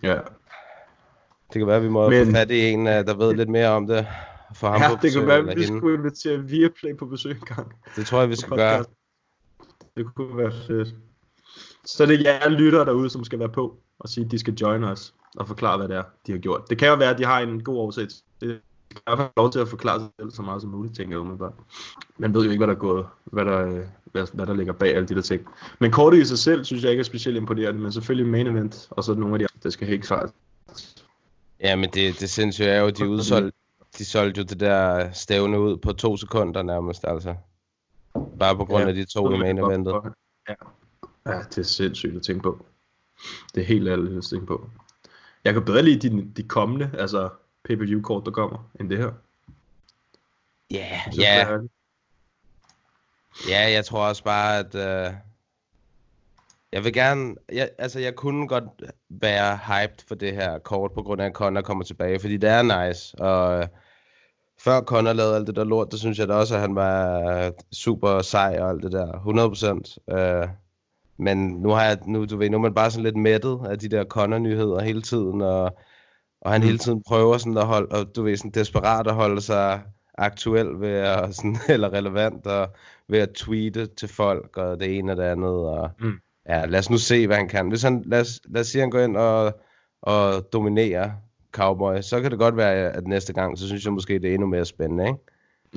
Ja. 0.04 0.16
det 1.54 1.60
kan 1.60 1.68
være, 1.68 1.76
at 1.78 1.84
vi 1.84 1.90
må 1.90 2.10
Men- 2.10 2.26
få 2.26 2.32
fat 2.32 2.52
i 2.52 2.60
en, 2.70 2.88
øh, 2.88 2.94
der 2.94 3.14
ved 3.16 3.34
lidt 3.34 3.50
mere 3.50 3.68
om 3.70 3.88
det. 3.88 4.08
For 4.56 4.68
ham 4.68 4.82
ja, 4.82 4.90
på 4.90 5.00
det 5.02 5.14
kan 5.14 5.28
være, 5.28 5.38
at 5.38 5.46
vi 5.58 5.64
hende. 5.64 5.80
skulle 5.80 5.98
invitere 5.98 6.40
Viaplay 6.40 6.98
på 6.98 7.06
besøg 7.06 7.32
en 7.32 7.56
gang. 7.56 7.74
Det 7.96 8.06
tror 8.06 8.20
jeg, 8.20 8.30
vi 8.30 8.36
skal 8.36 8.58
gøre. 8.58 8.86
Det 9.98 10.06
kunne 10.16 10.38
være 10.38 10.52
fedt. 10.68 10.96
Så 11.86 12.06
det 12.06 12.28
er 12.28 12.34
jer 12.34 12.50
lyttere 12.50 12.86
derude, 12.86 13.10
som 13.10 13.24
skal 13.24 13.40
være 13.40 13.50
på 13.50 13.78
og 14.00 14.10
sige, 14.10 14.26
at 14.26 14.32
de 14.32 14.40
skal 14.40 14.54
join 14.54 14.84
os 14.84 15.14
og 15.38 15.48
forklare, 15.48 15.78
hvad 15.78 15.88
det 15.88 15.98
er, 15.98 16.04
de 16.28 16.32
har 16.32 16.40
gjort. 16.40 16.70
Det 16.70 16.78
kan 16.78 16.88
jo 16.88 16.96
være, 16.96 17.10
at 17.10 17.18
de 17.18 17.26
har 17.26 17.40
en 17.40 17.64
god 17.64 17.78
oversigt. 17.78 18.14
Det 18.42 18.48
kan 18.50 18.98
i 18.98 19.02
hvert 19.06 19.18
fald 19.18 19.30
lov 19.38 19.52
til 19.52 19.60
at 19.60 19.68
forklare 19.68 20.00
sig 20.00 20.10
selv 20.20 20.32
så 20.32 20.42
meget 20.42 20.62
som 20.62 20.72
muligt, 20.72 20.96
tænker 20.96 21.14
jeg 21.14 21.20
umiddelbart. 21.20 21.54
Man 22.18 22.34
ved 22.34 22.44
jo 22.44 22.52
ikke, 22.52 22.60
hvad 22.60 22.68
der 22.68 22.74
er 22.74 22.80
gået, 22.80 23.06
hvad 23.26 23.46
der, 23.46 23.66
øh, 23.68 23.84
hvad, 24.12 24.28
hvad 24.34 24.46
der 24.46 24.54
ligger 24.54 24.74
bag 24.74 24.96
alle 24.96 25.08
de 25.08 25.16
der 25.16 25.22
ting. 25.22 25.48
Men 25.80 25.92
kortet 25.92 26.18
i 26.18 26.26
sig 26.26 26.38
selv, 26.38 26.66
synes 26.66 26.84
jeg 26.84 26.92
ikke 26.92 27.02
er 27.02 27.06
specielt 27.06 27.38
imponerende, 27.38 27.82
men 27.82 27.92
selvfølgelig 27.92 28.32
main 28.32 28.48
event, 28.48 28.88
og 28.90 29.04
så 29.04 29.14
nogle 29.14 29.36
af 29.36 29.40
de 29.40 29.46
andre, 29.46 29.60
det 29.64 29.74
skal 29.74 29.88
helt 29.88 30.04
klart. 30.04 30.30
Ja, 31.60 31.76
men 31.76 31.90
det, 31.90 32.20
det 32.20 32.30
sindssyge 32.30 32.68
er 32.68 32.82
jo, 32.82 32.90
de 32.90 33.10
udsolgte, 33.10 33.58
de 33.98 34.06
solgte 34.06 34.40
jo 34.40 34.44
det 34.44 34.60
der 34.60 35.12
stævne 35.12 35.60
ud 35.60 35.78
på 35.78 35.94
to 35.94 36.18
sekunder 36.18 36.62
nærmest, 36.64 37.06
altså. 37.08 37.36
Bare 38.40 38.56
på 38.56 38.66
grund 38.66 38.84
Ja, 38.84 38.90
af 38.90 38.96
de 38.96 39.06
to 39.06 39.34
i 39.34 39.38
main 39.38 39.58
eventet. 39.58 39.94
Ja. 40.50 40.54
ja, 41.26 41.40
det 41.40 41.58
er 41.58 41.64
sindssygt 41.64 42.16
at 42.16 42.22
tænke 42.22 42.44
på. 42.44 42.66
Det 43.56 43.62
er 43.62 43.66
helt 43.66 43.88
ærligt 43.88 44.18
at 44.18 44.24
tænke 44.24 44.46
på. 44.46 44.70
Jeg 45.44 45.54
kan 45.54 45.66
bedre 45.66 45.84
lide 45.84 46.10
de, 46.10 46.32
de 46.38 46.44
kommende, 46.44 46.92
altså 46.94 47.30
pay-per-view-kort, 47.64 48.26
der 48.26 48.32
kommer, 48.32 48.70
end 48.80 48.90
det 48.90 48.98
her. 48.98 49.12
Ja, 50.72 51.02
er 51.06 51.12
ja, 51.18 51.52
ærligt. 51.52 51.72
Ja, 53.48 53.72
jeg 53.72 53.86
tror 53.86 54.08
også 54.08 54.24
bare, 54.24 54.60
at... 54.60 54.76
Øh, 54.76 55.14
jeg 56.72 56.84
vil 56.84 56.94
gerne... 56.94 57.36
Jeg, 57.52 57.70
altså, 57.78 58.00
jeg 58.00 58.16
kunne 58.16 58.48
godt 58.48 58.64
være 59.10 59.58
hyped 59.58 60.08
for 60.08 60.16
det 60.16 60.34
her 60.34 60.60
kort, 60.60 60.92
på 60.92 61.04
grund 61.04 61.22
af, 61.22 61.26
at 61.26 61.34
Connor 61.34 61.62
kommer 61.62 61.84
tilbage, 61.84 62.20
fordi 62.20 62.38
det 62.38 62.50
er 62.50 62.88
nice, 62.88 63.16
og... 63.20 63.60
Øh, 63.60 63.68
før 64.62 64.82
Connor 64.82 65.14
lavede 65.14 65.36
alt 65.36 65.48
det 65.48 65.56
der 65.56 65.64
lort, 65.64 65.92
der 65.92 65.98
synes 65.98 66.20
jeg 66.20 66.28
da 66.28 66.34
også, 66.34 66.56
at 66.56 66.62
han 66.62 66.76
var 66.76 67.22
øh, 67.22 67.52
super 67.74 68.22
sej 68.22 68.58
og 68.60 68.70
alt 68.70 68.84
det 68.84 68.92
der. 68.92 69.12
100%. 70.10 70.16
Øh, 70.18 70.48
men 71.18 71.38
nu 71.50 71.70
har 71.70 71.86
jeg, 71.86 71.98
nu, 72.08 72.26
du 72.26 72.38
ved, 72.38 72.50
nu 72.50 72.58
er 72.58 72.62
man 72.62 72.74
bare 72.74 72.92
sådan 72.92 73.04
lidt 73.04 73.18
mættet 73.18 73.60
af 73.70 73.80
de 73.80 73.90
der 73.90 74.04
Connor-nyheder 74.06 74.82
hele 74.82 75.02
tiden, 75.02 75.42
og, 75.42 75.78
og 76.42 76.52
han 76.52 76.62
Mm. 76.62 76.66
hele 76.66 76.78
tiden 76.78 77.04
prøver 77.08 77.38
sådan 77.38 77.58
at 77.58 77.66
holde, 77.66 77.88
og 77.92 78.16
du 78.16 78.24
ved, 78.24 78.38
sådan 78.38 78.52
desperat 78.52 79.08
at 79.08 79.14
holde 79.16 79.42
sig 79.42 79.82
aktuel 80.20 80.80
ved 80.80 80.90
at, 80.90 81.30
sådan, 81.36 81.58
eller 81.70 81.94
relevant, 81.94 82.48
og 82.48 82.68
ved 83.08 83.20
at 83.20 83.30
tweete 83.36 83.86
til 83.86 84.10
folk, 84.10 84.58
og 84.58 84.80
det 84.80 84.98
ene 84.98 85.12
og 85.12 85.18
det 85.18 85.24
andet, 85.24 85.50
og 85.50 85.92
Mm. 86.00 86.20
ja, 86.50 86.66
lad 86.66 86.80
os 86.80 86.90
nu 86.90 86.98
se, 86.98 87.28
hvad 87.28 87.38
han 87.38 87.48
kan. 87.48 87.68
Hvis 87.70 87.84
han, 87.84 88.04
lad 88.06 88.22
os, 88.22 88.40
lad 88.46 88.62
os 88.62 88.68
sige, 88.68 88.82
at 88.82 88.84
han 88.84 88.92
går 88.92 89.00
ind 89.00 89.18
og, 89.18 89.60
og 90.02 90.54
dominerer 90.54 91.12
Cowboy, 91.52 92.02
så 92.02 92.22
kan 92.22 92.32
det 92.32 92.40
godt 92.40 92.58
være, 92.58 92.92
at 92.92 93.08
næste 93.08 93.34
gang, 93.34 93.58
så 93.60 93.68
synes 93.68 93.86
jeg 93.86 93.94
måske, 93.94 94.14
det 94.20 94.30
er 94.30 94.34
endnu 94.34 94.48
mere 94.48 94.66
spændende, 94.66 95.08
ikke? 95.08 95.20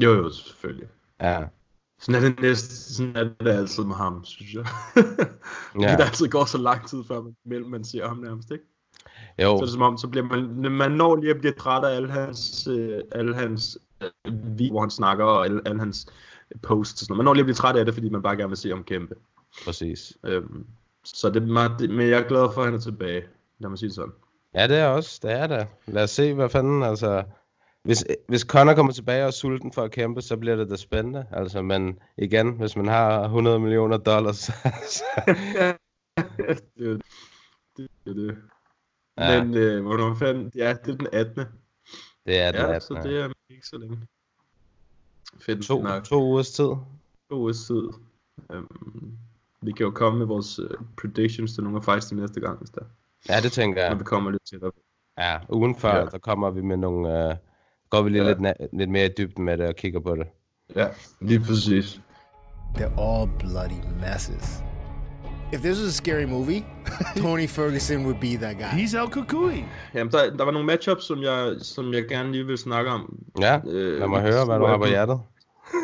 Jo, 0.03 0.15
jo, 0.15 0.31
selvfølgelig. 0.31 0.87
Ja, 1.21 1.45
Sådan 2.01 2.25
er 2.25 2.29
det 2.29 2.41
næste, 2.41 2.95
sådan 2.95 3.17
er 3.17 3.25
det 3.45 3.51
altid 3.51 3.85
med 3.85 3.95
ham, 3.95 4.25
synes 4.25 4.55
jeg. 4.55 4.65
Fordi 5.73 5.85
Ja. 5.85 5.97
der 5.97 6.05
altid 6.05 6.29
går 6.29 6.45
så 6.45 6.59
lang 6.59 6.89
tid, 6.89 6.99
før 7.09 7.21
man, 7.21 7.37
mellem 7.45 7.71
man 7.71 7.85
ser 7.85 8.09
ham 8.09 8.17
nærmest, 8.17 8.51
ikke? 8.51 8.65
jo, 9.39 9.49
Så 9.49 9.55
er 9.57 9.61
det 9.61 9.71
som 9.73 9.83
om, 9.83 9.99
så 9.99 10.09
bliver 10.09 10.27
man, 10.27 10.73
man 10.73 10.91
når 10.91 11.17
lige 11.17 11.31
at 11.31 11.39
blive 11.41 11.53
træt 11.53 11.85
af 11.85 11.97
alle 11.97 12.11
hans, 12.11 12.67
øh, 12.71 12.99
alle 13.13 13.35
hans 13.35 13.79
videoer, 14.25 14.71
hvor 14.71 14.81
han 14.81 14.91
snakker, 14.91 15.25
og 15.25 15.45
alle, 15.45 15.61
alle 15.67 15.79
hans 15.81 16.07
posts 16.63 16.93
og 17.03 17.07
sådan 17.07 17.13
noget. 17.13 17.19
Man 17.19 17.25
når 17.25 17.35
lige 17.35 17.43
at 17.43 17.47
blive 17.47 17.55
træt 17.55 17.77
af 17.77 17.85
det, 17.85 17.95
fordi 17.95 18.09
man 18.09 18.23
bare 18.23 18.37
gerne 18.37 18.49
vil 18.49 18.57
se 18.57 18.69
ham 18.69 18.85
kæmpe. 18.85 19.15
præcis. 19.65 20.13
Øhm, 20.27 20.67
så 21.05 21.31
det, 21.31 21.43
er 21.43 21.47
meget- 21.47 21.73
det, 21.79 21.91
men 21.91 22.09
jeg 22.09 22.19
er 22.21 22.29
glad 22.29 22.49
for, 22.55 22.61
at 22.61 22.65
han 22.65 22.75
er 22.75 22.79
tilbage. 22.81 23.25
Lad 23.59 23.69
mig 23.71 23.79
sige 23.79 23.89
det 23.89 23.95
sådan. 23.97 24.13
Ja, 24.55 24.67
det 24.67 24.77
er 24.79 24.87
også, 24.87 25.21
det 25.23 25.33
er 25.33 25.47
det. 25.47 25.67
Lad 25.87 26.03
os 26.03 26.11
se, 26.11 26.35
hvad 26.35 26.49
fanden, 26.49 26.83
altså... 26.83 27.25
Hvis, 27.85 28.05
hvis 28.29 28.41
Connor 28.41 28.75
kommer 28.75 28.93
tilbage 28.93 29.23
og 29.23 29.27
er 29.27 29.31
sulten 29.31 29.73
for 29.73 29.83
at 29.83 29.91
kæmpe, 29.91 30.21
så 30.23 30.37
bliver 30.37 30.57
det 30.57 30.71
da 30.71 30.77
spændende. 30.77 31.27
Altså, 31.33 31.63
men 31.63 31.99
igen, 32.19 32.51
hvis 32.59 32.77
man 32.77 32.87
har 32.89 33.23
100 33.25 33.59
millioner 33.61 33.97
dollars, 33.97 34.37
så, 34.97 35.03
det, 35.27 35.57
er 35.59 35.77
det, 36.79 37.03
det, 37.77 37.89
er 38.07 38.13
det. 38.15 38.37
Ja. 39.19 39.45
Men 39.45 39.55
øh, 39.57 39.83
hvornår 39.83 40.15
fanden? 40.15 40.53
Ja, 40.55 40.75
det 40.85 40.93
er 40.93 40.97
den 40.97 41.07
18. 41.13 41.37
det 42.27 42.41
er 42.41 42.53
det. 42.53 42.59
Ja, 42.59 42.73
Ja, 42.73 42.81
så 42.81 43.01
det 43.05 43.21
er 43.21 43.32
ikke 43.55 43.67
så 43.67 43.79
længe. 43.79 43.99
Fedt 45.41 45.65
to, 45.65 45.83
nok. 45.83 46.05
to 46.05 46.23
ugers 46.23 46.51
tid. 46.51 46.65
To 46.65 46.81
ugers 47.31 47.67
tid. 47.67 47.89
Øhm, 48.53 49.13
vi 49.63 49.73
kan 49.73 49.85
jo 49.85 49.91
komme 49.91 50.19
med 50.19 50.27
vores 50.27 50.59
uh, 50.59 50.71
predictions 51.01 51.55
til 51.55 51.63
nogle 51.63 51.79
af 51.79 51.85
fights 51.85 52.07
til 52.07 52.17
næste 52.17 52.41
gang, 52.41 52.59
hvis 52.59 52.71
der, 52.71 52.81
Ja, 53.29 53.41
det 53.41 53.53
tænker 53.53 53.83
når 53.83 53.89
jeg. 53.89 53.99
vi 53.99 54.05
kommer 54.05 54.31
lidt 54.31 54.43
tættere. 54.51 54.71
Ja, 55.19 55.39
ugen 55.49 55.77
før, 55.77 55.97
Ja. 55.99 56.05
der 56.05 56.19
kommer 56.19 56.51
vi 56.51 56.61
med 56.63 56.77
nogle... 56.77 57.29
Uh, 57.31 57.35
går 57.91 58.03
vi 58.03 58.11
lige 58.11 58.23
Ja. 58.25 58.29
lidt, 58.33 58.39
na- 58.47 58.67
lidt 58.79 58.91
mere 58.91 59.07
i 59.07 59.11
dybden 59.19 59.45
med 59.45 59.59
det 59.59 59.67
og 59.69 59.77
kigger 59.77 60.01
på 60.01 60.15
det. 60.17 60.27
Ja, 60.77 60.89
lige 61.21 61.41
præcis. 61.41 62.01
They're 62.75 63.01
all 63.01 63.31
bloody 63.39 64.01
messes. 64.01 64.63
If 65.53 65.61
this 65.61 65.79
was 65.79 65.89
a 65.89 65.93
scary 65.93 66.25
movie, 66.27 66.65
Tony 67.23 67.47
Ferguson 67.47 68.05
would 68.07 68.21
be 68.21 68.37
that 68.37 68.57
guy. 68.59 68.65
He's 68.81 68.95
El 68.95 69.09
Kukui. 69.11 69.65
Jamen, 69.95 70.13
der, 70.13 70.37
der 70.37 70.45
var 70.45 70.51
nogle 70.53 70.67
matchups, 70.67 71.05
som 71.05 71.23
jeg, 71.23 71.55
som 71.59 71.93
jeg 71.95 72.05
gerne 72.09 72.33
lige 72.33 72.47
vil 72.47 72.59
snakke 72.59 72.91
om. 72.91 73.19
Ja, 73.41 73.61
Øh, 73.67 73.99
lad 74.01 74.09
mig 74.09 74.21
høre, 74.23 74.45
hvad 74.45 74.59
du 74.59 74.65
har 74.67 74.79
på 74.79 74.87
hjertet. 74.87 75.21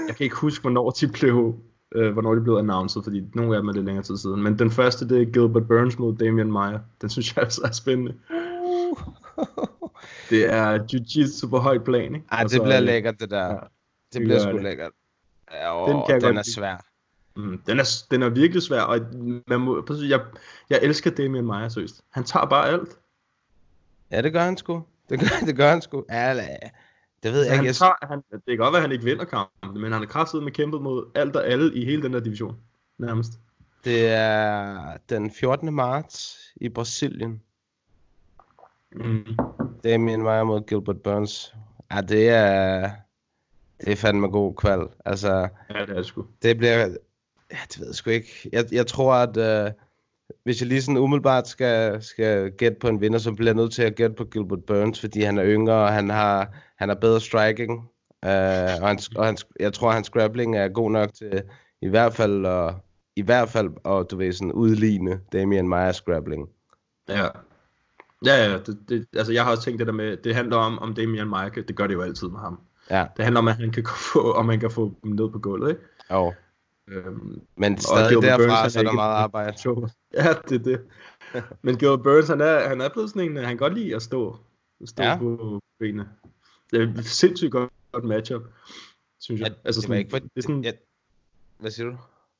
Jeg 0.08 0.16
kan 0.16 0.24
ikke 0.24 0.36
huske, 0.36 0.62
hvornår 0.62 0.90
de 0.90 1.08
blev, 1.08 1.54
øh, 1.94 2.12
hvornår 2.12 2.34
de 2.34 2.40
blev 2.40 2.54
announced, 2.54 3.02
fordi 3.02 3.22
nogle 3.34 3.56
af 3.56 3.62
dem 3.62 3.68
er 3.68 3.72
lidt 3.72 3.84
længere 3.86 4.04
tid 4.04 4.16
siden. 4.16 4.42
Men 4.42 4.58
den 4.58 4.70
første, 4.70 5.08
det 5.08 5.22
er 5.22 5.26
Gilbert 5.32 5.68
Burns 5.68 5.98
mod 5.98 6.16
Damian 6.16 6.52
Maia. 6.52 6.78
Den 7.00 7.10
synes 7.10 7.36
jeg 7.36 7.44
altså 7.44 7.60
er 7.64 7.72
spændende. 7.72 8.14
Det 10.30 10.52
er 10.54 10.78
jiu-jitsu 10.78 11.48
på 11.50 11.58
højt 11.58 11.84
plan, 11.84 12.14
ikke? 12.14 12.26
Ej, 12.32 12.38
Og 12.38 12.44
det 12.44 12.50
så, 12.56 12.62
bliver 12.62 12.78
øh, 12.80 12.84
lækkert, 12.84 13.14
det 13.20 13.30
der. 13.30 13.44
ja, 13.46 13.52
det 13.52 13.60
det 14.12 14.22
bliver 14.22 14.38
sgu 14.38 14.52
det. 14.52 14.62
lækkert. 14.62 14.90
Ja, 15.52 15.84
Den 15.86 15.96
åh, 15.96 16.06
kan 16.06 16.14
jeg 16.14 16.20
den 16.20 16.28
er 16.28 16.32
lide. 16.42 16.54
svær. 16.54 16.84
Mm, 17.38 17.58
den, 17.66 17.78
er, 17.80 17.84
den 18.10 18.22
er 18.22 18.28
virkelig 18.28 18.62
svær, 18.62 18.80
og 18.82 18.98
man 19.46 19.60
må, 19.60 19.84
jeg, 20.08 20.20
jeg 20.70 20.78
elsker 20.82 21.10
Damian 21.10 21.44
Maia, 21.44 21.68
seriøst. 21.68 22.02
Han 22.10 22.24
tager 22.24 22.46
bare 22.46 22.68
alt. 22.68 22.98
Ja, 24.10 24.22
det 24.22 24.32
gør 24.32 24.40
han 24.40 24.56
sgu. 24.56 24.84
Det 25.08 25.20
gør, 25.20 25.46
det 25.46 25.56
gør 25.56 25.70
han 25.70 25.82
sgu. 25.82 26.04
Ja, 26.10 26.34
Det 27.22 27.32
ved 27.32 27.42
jeg 27.42 27.50
Han 27.50 27.60
ikke. 27.60 27.66
Jeg, 27.66 27.74
tager, 27.74 28.06
han, 28.06 28.22
det 28.30 28.42
kan 28.48 28.56
godt 28.56 28.72
være, 28.72 28.76
at 28.78 28.82
han 28.82 28.92
ikke 28.92 29.04
vinder 29.04 29.24
kampen, 29.24 29.80
men 29.82 29.92
han 29.92 30.00
har 30.00 30.06
kraftigt 30.06 30.42
med 30.44 30.52
kæmpet 30.52 30.82
mod 30.82 31.10
alt 31.14 31.36
og 31.36 31.46
alle 31.46 31.74
i 31.74 31.84
hele 31.84 32.02
den 32.02 32.12
der 32.12 32.20
division. 32.20 32.56
Nærmest. 32.98 33.32
det 33.84 34.08
er 34.08 34.96
den 35.08 35.30
14. 35.30 35.74
marts 35.74 36.38
i 36.56 36.68
Brasilien. 36.68 37.42
Mm. 38.92 39.24
Damien 39.84 40.22
Meyer 40.22 40.44
mod 40.44 40.66
Gilbert 40.66 41.02
Burns. 41.02 41.54
Ja, 41.92 42.00
det 42.00 42.28
er... 42.28 42.90
Det 43.80 43.92
er 43.92 43.96
fandme 43.96 44.28
god 44.28 44.54
kval. 44.54 44.88
Altså, 45.04 45.48
Ja, 45.70 45.80
det 45.80 45.90
er 45.90 45.94
det 45.94 46.06
sgu. 46.06 46.26
det 46.42 46.58
bliver... 46.58 46.96
Ja, 47.52 47.58
det 47.68 47.80
ved 47.80 47.86
jeg 47.86 47.94
sgu 47.94 48.10
ikke. 48.10 48.48
Jeg, 48.52 48.64
jeg 48.72 48.86
tror, 48.86 49.14
at 49.14 49.36
øh, 49.36 49.72
hvis 50.44 50.60
jeg 50.60 50.68
lige 50.68 50.82
sådan 50.82 50.96
umiddelbart 50.96 51.48
skal, 51.48 52.02
skal 52.02 52.50
gætte 52.50 52.78
på 52.80 52.88
en 52.88 53.00
vinder, 53.00 53.18
så 53.18 53.32
bliver 53.32 53.48
jeg 53.48 53.56
nødt 53.56 53.72
til 53.72 53.82
at 53.82 53.94
gætte 53.94 54.16
på 54.16 54.24
Gilbert 54.24 54.64
Burns, 54.64 55.00
fordi 55.00 55.20
han 55.20 55.38
er 55.38 55.44
yngre, 55.46 55.74
og 55.74 55.92
han 55.92 56.10
har, 56.10 56.54
han 56.78 56.88
har 56.88 56.96
bedre 56.96 57.20
striking. 57.20 57.72
Øh, 58.24 58.82
og 58.82 58.88
han, 58.88 58.98
og 59.16 59.26
han, 59.26 59.36
jeg 59.60 59.72
tror, 59.72 59.90
hans 59.90 60.10
grappling 60.10 60.56
er 60.56 60.68
god 60.68 60.90
nok 60.90 61.14
til 61.14 61.42
i 61.82 61.88
hvert 61.88 62.14
fald 62.14 62.46
at, 62.46 62.74
i 63.16 63.22
hvert 63.22 63.48
fald 63.48 63.68
at, 63.84 64.10
du 64.10 64.16
ved, 64.16 64.32
sådan 64.32 64.52
udligne 64.52 65.20
Damian 65.32 65.68
Meyers 65.68 66.00
grappling. 66.00 66.48
Ja. 67.08 67.26
Ja, 68.26 68.50
ja, 68.50 68.58
det, 68.58 68.78
det, 68.88 69.06
altså 69.16 69.32
jeg 69.32 69.44
har 69.44 69.50
også 69.50 69.64
tænkt 69.64 69.78
det 69.78 69.86
der 69.86 69.92
med, 69.92 70.16
det 70.16 70.34
handler 70.34 70.56
om, 70.56 70.78
om 70.78 70.94
Damian 70.94 71.28
Mike, 71.28 71.62
det 71.62 71.76
gør 71.76 71.86
det 71.86 71.94
jo 71.94 72.02
altid 72.02 72.28
med 72.28 72.40
ham. 72.40 72.60
Ja, 72.90 73.06
Det 73.16 73.24
handler 73.24 73.38
om, 73.38 73.48
at 73.48 73.56
han 73.56 73.70
kan 73.70 73.84
få, 74.12 74.32
om 74.32 74.48
han 74.48 74.60
kan 74.60 74.70
få 74.70 74.94
dem 75.04 75.12
ned 75.12 75.30
på 75.30 75.38
gulvet, 75.38 75.70
ikke? 75.70 75.82
jo. 76.10 76.32
Øhm, 76.90 77.40
Men 77.56 77.72
og 77.72 77.80
stadig 77.80 78.08
Gilbert 78.08 78.40
derfra, 78.40 78.54
han 78.62 78.70
så 78.70 78.78
er 78.78 78.82
der 78.82 78.92
meget 78.92 79.14
arbejde. 79.14 79.56
Ja, 80.14 80.34
det 80.48 80.60
er 80.60 80.64
det. 80.64 80.80
Men 81.62 81.76
Gilbert 81.76 82.02
Burns, 82.02 82.28
han 82.28 82.40
er, 82.40 82.68
han 82.68 82.80
er 82.80 82.88
blevet 82.88 83.10
sådan 83.10 83.30
en, 83.30 83.36
han 83.36 83.46
kan 83.46 83.56
godt 83.56 83.74
lide 83.74 83.96
at 83.96 84.02
stå, 84.02 84.36
stå 84.84 85.02
Ja. 85.02 85.18
på 85.18 85.60
benene. 85.80 86.08
Det 86.70 86.82
er 86.82 86.98
et 86.98 87.04
sindssygt 87.04 87.52
godt 87.52 88.04
matchup, 88.04 88.42
synes 89.20 89.40
jeg. 89.40 89.48
Ja, 89.48 89.54
altså, 89.64 89.80
det 89.80 89.88
var 89.90 89.96
ikke 89.96 90.10
for... 90.10 90.18
det 90.18 90.30
er 90.36 90.40
sådan, 90.42 90.64
ja. 90.64 90.72
Hvad 91.58 91.70
siger 91.70 91.86
du? 91.90 91.96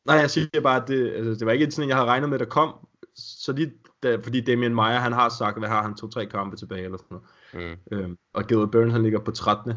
Nej, 0.06 0.16
jeg 0.16 0.30
siger 0.30 0.60
bare, 0.62 0.82
at 0.82 0.88
det, 0.88 1.12
altså, 1.12 1.34
det 1.34 1.46
var 1.46 1.52
ikke 1.52 1.70
sådan, 1.70 1.88
jeg 1.88 1.96
havde 1.96 2.08
regnet 2.08 2.28
med, 2.30 2.38
der 2.38 2.44
kom. 2.44 2.74
Så 3.14 3.52
lige, 3.52 3.72
da, 4.02 4.16
fordi 4.16 4.40
Damien 4.40 4.74
Meyer, 4.74 4.98
han 4.98 5.12
har 5.12 5.28
sagt, 5.28 5.58
hvad 5.58 5.68
har 5.68 5.82
han, 5.82 5.94
to-tre 5.94 6.26
kampe 6.26 6.56
tilbage 6.56 6.84
eller 6.84 6.98
sådan 6.98 7.18
noget. 7.52 7.78
Mm. 7.90 7.96
Øhm, 7.96 8.18
og 8.34 8.44
Gilbert 8.46 8.70
Burns, 8.70 8.92
han 8.92 9.02
ligger 9.02 9.18
på 9.20 9.30
13. 9.30 9.72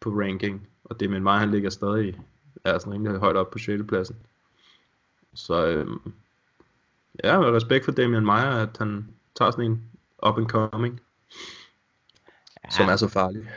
på 0.00 0.10
ranking. 0.10 0.68
Og 0.84 1.00
Damien 1.00 1.22
Meyer, 1.22 1.36
han 1.36 1.50
ligger 1.50 1.70
stadig 1.70 2.20
er 2.64 2.78
sådan 2.78 2.92
rimelig 2.92 3.20
højt 3.20 3.36
op 3.36 3.50
på 3.50 3.58
6. 3.58 3.82
pladsen. 3.88 4.16
Så 5.34 5.66
øhm, 5.66 6.12
ja, 7.24 7.40
med 7.40 7.48
respekt 7.48 7.84
for 7.84 7.92
Damien 7.92 8.24
Meyer, 8.24 8.50
at 8.50 8.76
han 8.78 9.08
tager 9.38 9.50
sådan 9.50 9.64
en 9.64 9.90
up 10.28 10.38
and 10.38 10.46
coming, 10.46 11.00
ja. 12.64 12.70
som 12.70 12.88
er 12.88 12.96
så 12.96 13.08
farlig. 13.08 13.48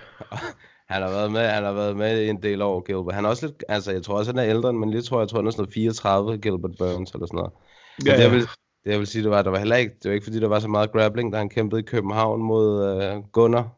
Han 0.90 1.02
har 1.02 1.10
været 1.10 1.32
med, 1.32 1.48
han 1.48 1.64
har 1.64 1.72
været 1.72 1.98
med 1.98 2.22
i 2.22 2.30
en 2.30 2.44
del 2.44 2.62
år, 2.62 2.82
Gilbert. 2.82 3.16
Han 3.16 3.26
er 3.26 3.30
også 3.30 3.46
lidt, 3.46 3.64
altså 3.70 3.92
jeg 3.92 4.04
tror 4.04 4.18
også, 4.18 4.32
han 4.32 4.40
er 4.40 4.50
ældre, 4.50 4.74
men 4.74 4.92
lige 4.92 5.02
tror 5.02 5.20
jeg, 5.20 5.30
tror, 5.30 5.38
han 5.38 5.48
er 5.48 5.52
sådan 5.52 5.62
noget 5.62 5.74
34, 5.74 6.38
Gilbert 6.38 6.72
Burns 6.80 7.12
eller 7.12 7.28
sådan 7.28 7.38
noget. 7.38 7.52
Men 7.98 8.08
Ja, 8.08 8.18
det, 8.18 8.24
jeg 8.24 8.32
vil, 8.32 8.42
det 8.42 8.92
jeg 8.92 9.00
vil 9.00 9.08
sige, 9.08 9.24
det 9.24 9.32
var, 9.32 9.42
der 9.42 9.52
var 9.52 9.58
heller 9.58 9.76
ikke, 9.76 9.96
det 10.04 10.10
var 10.10 10.14
ikke 10.14 10.24
fordi, 10.24 10.40
der 10.40 10.48
var 10.48 10.60
så 10.60 10.68
meget 10.68 10.92
grappling, 10.92 11.34
da 11.34 11.38
han 11.38 11.50
kæmpede 11.50 11.82
i 11.82 11.84
København 11.84 12.42
mod 12.42 12.86
øh, 12.86 13.24
Gunnar. 13.32 13.70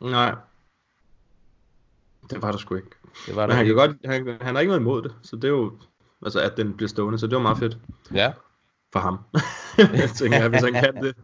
Nej. 0.00 0.34
Det 2.30 2.42
var 2.42 2.50
der 2.50 2.58
sgu 2.58 2.74
ikke. 2.74 2.88
Det 3.26 3.36
var 3.36 3.42
Men 3.42 3.50
der 3.50 3.56
han, 3.56 3.64
kan 3.64 3.70
ikke. 3.70 3.80
godt, 3.80 3.96
han, 4.04 4.38
han 4.40 4.54
har 4.54 4.60
ikke 4.60 4.68
noget 4.70 4.80
imod 4.80 5.02
det, 5.02 5.14
så 5.22 5.36
det 5.36 5.44
er 5.44 5.48
jo, 5.48 5.72
altså 6.24 6.40
at 6.40 6.56
den 6.56 6.74
bliver 6.74 6.88
stående, 6.88 7.18
så 7.18 7.26
det 7.26 7.36
var 7.36 7.42
meget 7.42 7.58
fedt 7.58 7.78
Ja, 8.14 8.32
for 8.92 9.00
ham. 9.00 9.18
jeg 10.02 10.10
tænker, 10.10 10.38
jeg, 10.38 10.48
hvis 10.48 10.62
han 10.62 10.72
kan 10.72 10.94
det. 11.02 11.16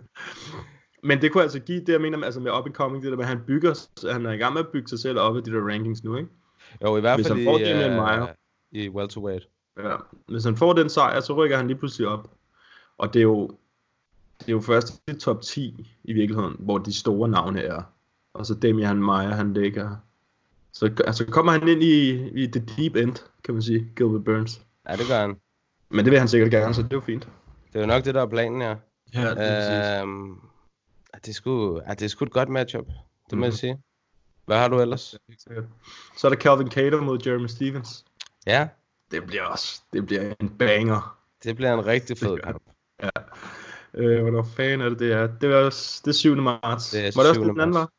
Men 1.05 1.23
det 1.23 1.33
kunne 1.33 1.43
altså 1.43 1.59
give 1.61 1.81
det, 1.81 1.89
jeg 1.93 2.01
mener 2.01 2.19
med, 2.19 2.25
altså 2.25 2.41
med 2.41 2.53
up 2.53 2.67
and 2.67 2.75
coming, 2.75 3.03
det 3.03 3.11
der 3.11 3.17
med, 3.17 3.25
at 3.25 3.29
han 3.29 3.41
bygger, 3.47 3.89
han 4.13 4.27
er 4.27 4.33
i 4.33 4.37
gang 4.37 4.53
med 4.55 4.61
at 4.61 4.69
bygge 4.69 4.89
sig 4.89 4.99
selv 4.99 5.19
op 5.19 5.37
af 5.37 5.43
de 5.45 5.51
der 5.51 5.61
rankings 5.69 6.05
nu, 6.05 6.17
ikke? 6.17 6.31
jo 6.83 6.97
i 6.97 7.01
hvert 7.01 7.17
Hvis 7.19 7.27
fald 7.29 7.39
han 7.39 7.45
får 7.47 7.59
i, 7.59 7.63
Damian 7.65 7.91
øh, 7.91 7.97
Meyer. 7.97 8.27
i 8.73 8.89
welterweight. 8.89 9.49
Ja. 9.79 9.97
Hvis 10.29 10.45
han 10.45 10.57
får 10.57 10.73
den 10.73 10.89
sejr, 10.89 11.21
så 11.21 11.33
rykker 11.35 11.57
han 11.57 11.67
lige 11.67 11.79
pludselig 11.79 12.09
op. 12.09 12.31
Og 12.99 13.15
det 13.15 13.21
er 13.21 13.23
jo, 13.25 13.47
det 14.41 14.49
er 14.49 14.53
jo 14.53 14.61
først 14.61 15.03
i 15.09 15.15
top 15.15 15.43
10 15.43 15.91
i 16.05 16.13
virkeligheden, 16.13 16.57
hvor 16.59 16.79
de 16.79 16.93
store 16.93 17.29
navne 17.29 17.63
er. 17.63 17.83
Og 18.35 18.47
så 18.47 18.55
Damian 18.55 18.97
Meyer, 19.05 19.31
han 19.35 19.53
ligger... 19.53 19.97
Så 20.73 20.91
altså, 21.07 21.27
kommer 21.27 21.53
han 21.53 21.69
ind 21.69 21.83
i, 21.83 22.11
i 22.43 22.47
the 22.47 22.65
deep 22.77 22.97
end, 22.97 23.17
kan 23.45 23.55
man 23.55 23.63
sige, 23.63 23.93
Gilbert 23.97 24.25
Burns. 24.25 24.61
Ja, 24.89 24.97
det 24.97 25.07
gør 25.09 25.21
han. 25.21 25.37
Men 25.91 26.05
det 26.05 26.11
vil 26.11 26.19
han 26.19 26.29
sikkert 26.29 26.51
gerne, 26.51 26.75
så 26.75 26.83
det 26.83 26.93
er 26.93 26.97
jo 26.97 27.01
fint. 27.01 27.29
Det 27.73 27.77
er 27.77 27.81
jo 27.81 27.87
nok 27.87 28.05
det, 28.05 28.15
der 28.15 28.23
er 28.23 28.27
planen, 28.27 28.63
ja. 28.63 28.75
Ja, 29.15 30.01
Øhm, 30.03 30.31
ja, 31.15 31.19
det 31.19 31.29
er 31.29 31.33
sgu, 31.33 31.81
ja, 31.89 31.91
det 31.95 32.03
er 32.03 32.09
sgu 32.09 32.25
et 32.25 32.31
godt 32.33 32.49
matchup, 32.49 32.87
det 33.31 33.39
må 33.39 33.45
jeg 33.45 33.51
Mhm. 33.51 33.57
sige. 33.57 33.79
Hvad 34.47 34.57
har 34.59 34.69
du 34.69 34.81
ellers? 34.81 35.15
Så 36.17 36.27
er 36.27 36.29
der 36.31 36.37
Calvin 36.37 36.71
Cater 36.71 37.01
mod 37.01 37.19
Jeremy 37.27 37.47
Stevens. 37.47 38.05
Ja, 38.47 38.69
Det 39.11 39.25
bliver 39.27 39.45
også, 39.45 39.83
det 39.93 40.07
bliver 40.07 40.35
en 40.41 40.49
banger. 40.49 41.19
det 41.45 41.57
bliver 41.57 41.75
en 41.75 41.87
rigtig 41.87 42.19
fed 42.19 42.39
kamp. 42.39 42.63
Øh, 43.95 44.21
hvornår 44.23 44.43
fanden 44.43 44.81
er 44.81 44.89
det, 44.89 44.99
det 44.99 45.13
er? 45.13 45.27
Det 45.27 45.51
er, 45.53 45.57
også- 45.57 46.03
det 46.05 46.11
er 46.11 46.15
7. 46.15 46.37
marts. 46.37 46.91
Det 46.91 47.01
er 47.07 47.13
Var 47.17 47.23
det 47.23 47.31
også 47.31 47.41
7. 47.41 47.45
det, 47.45 47.53
den 47.53 47.61
anden 47.61 47.75
var? 47.75 47.91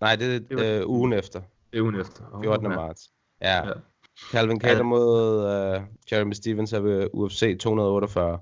Nej, 0.00 0.16
det 0.16 0.48
Det 0.48 0.56
var- 0.56 0.62
er 0.62 0.80
øh, 0.80 0.88
ugen 0.88 1.12
efter. 1.12 1.42
Det 1.72 1.78
er 1.78 1.82
ugen 1.82 2.00
efter. 2.00 2.22
Oh, 2.32 2.42
14. 2.42 2.70
ja. 2.70 2.76
marts. 2.76 3.10
Ja. 3.40 3.66
Ja. 3.66 3.72
Calvin 4.32 4.60
Cater 4.60 4.82
mod 4.82 5.36
uh, 5.76 5.82
Jeremy 6.12 6.32
Stevens 6.32 6.72
er 6.72 6.80
ved 6.80 7.08
UFC 7.12 7.58
248. 7.60 8.38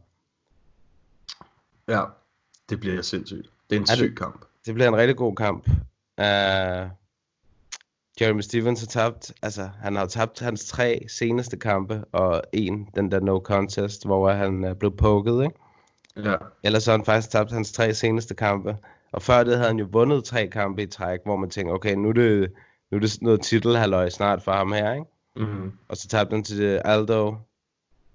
Ja, 1.88 2.02
det 2.70 2.80
bliver 2.80 3.02
sindssygt. 3.02 3.50
Det 3.70 3.76
er 3.76 3.80
en 3.80 3.82
Er 3.82 3.86
det- 3.86 3.96
syg 3.96 4.14
kamp. 4.16 4.44
Det 4.66 4.74
bliver 4.74 4.88
en 4.88 4.96
rigtig 4.96 5.16
god 5.16 5.34
kamp. 5.36 5.68
Uh, 6.18 6.90
Jeremy 8.20 8.40
Stevens 8.40 8.80
har 8.80 8.86
tabt, 8.86 9.32
altså 9.42 9.70
han 9.82 9.96
har 9.96 10.06
tabt 10.06 10.40
hans 10.40 10.66
tre 10.68 11.04
seneste 11.08 11.56
kampe, 11.56 12.04
og 12.12 12.42
en, 12.52 12.88
den 12.94 13.10
der 13.10 13.20
no 13.20 13.40
contest, 13.40 14.06
hvor 14.06 14.30
han 14.32 14.64
uh, 14.64 14.76
blev 14.76 14.96
poket, 14.96 15.42
ikke? 15.44 15.58
Ja. 16.30 16.36
Ellers 16.62 16.84
har 16.86 16.92
han 16.92 17.04
faktisk 17.04 17.30
tabt 17.30 17.52
hans 17.52 17.72
tre 17.72 17.94
seneste 17.94 18.34
kampe. 18.34 18.76
Og 19.12 19.22
før 19.22 19.44
det 19.44 19.56
havde 19.56 19.68
han 19.68 19.78
jo 19.78 19.88
vundet 19.92 20.24
tre 20.24 20.46
kampe 20.46 20.82
i 20.82 20.86
træk, 20.86 21.20
hvor 21.24 21.36
man 21.36 21.50
tænker, 21.50 21.72
okay, 21.72 21.94
nu 21.94 22.08
er 22.08 22.12
det, 22.12 22.52
nu 22.90 22.96
er 22.96 23.00
det 23.00 23.22
noget 23.22 23.40
titelhalløj 23.40 24.08
snart 24.08 24.42
for 24.42 24.52
ham 24.52 24.72
her, 24.72 24.92
ikke? 24.92 25.06
Mm-hmm. 25.36 25.72
Og 25.88 25.96
så 25.96 26.08
tabte 26.08 26.34
han 26.34 26.44
til 26.44 26.80
Aldo, 26.84 27.36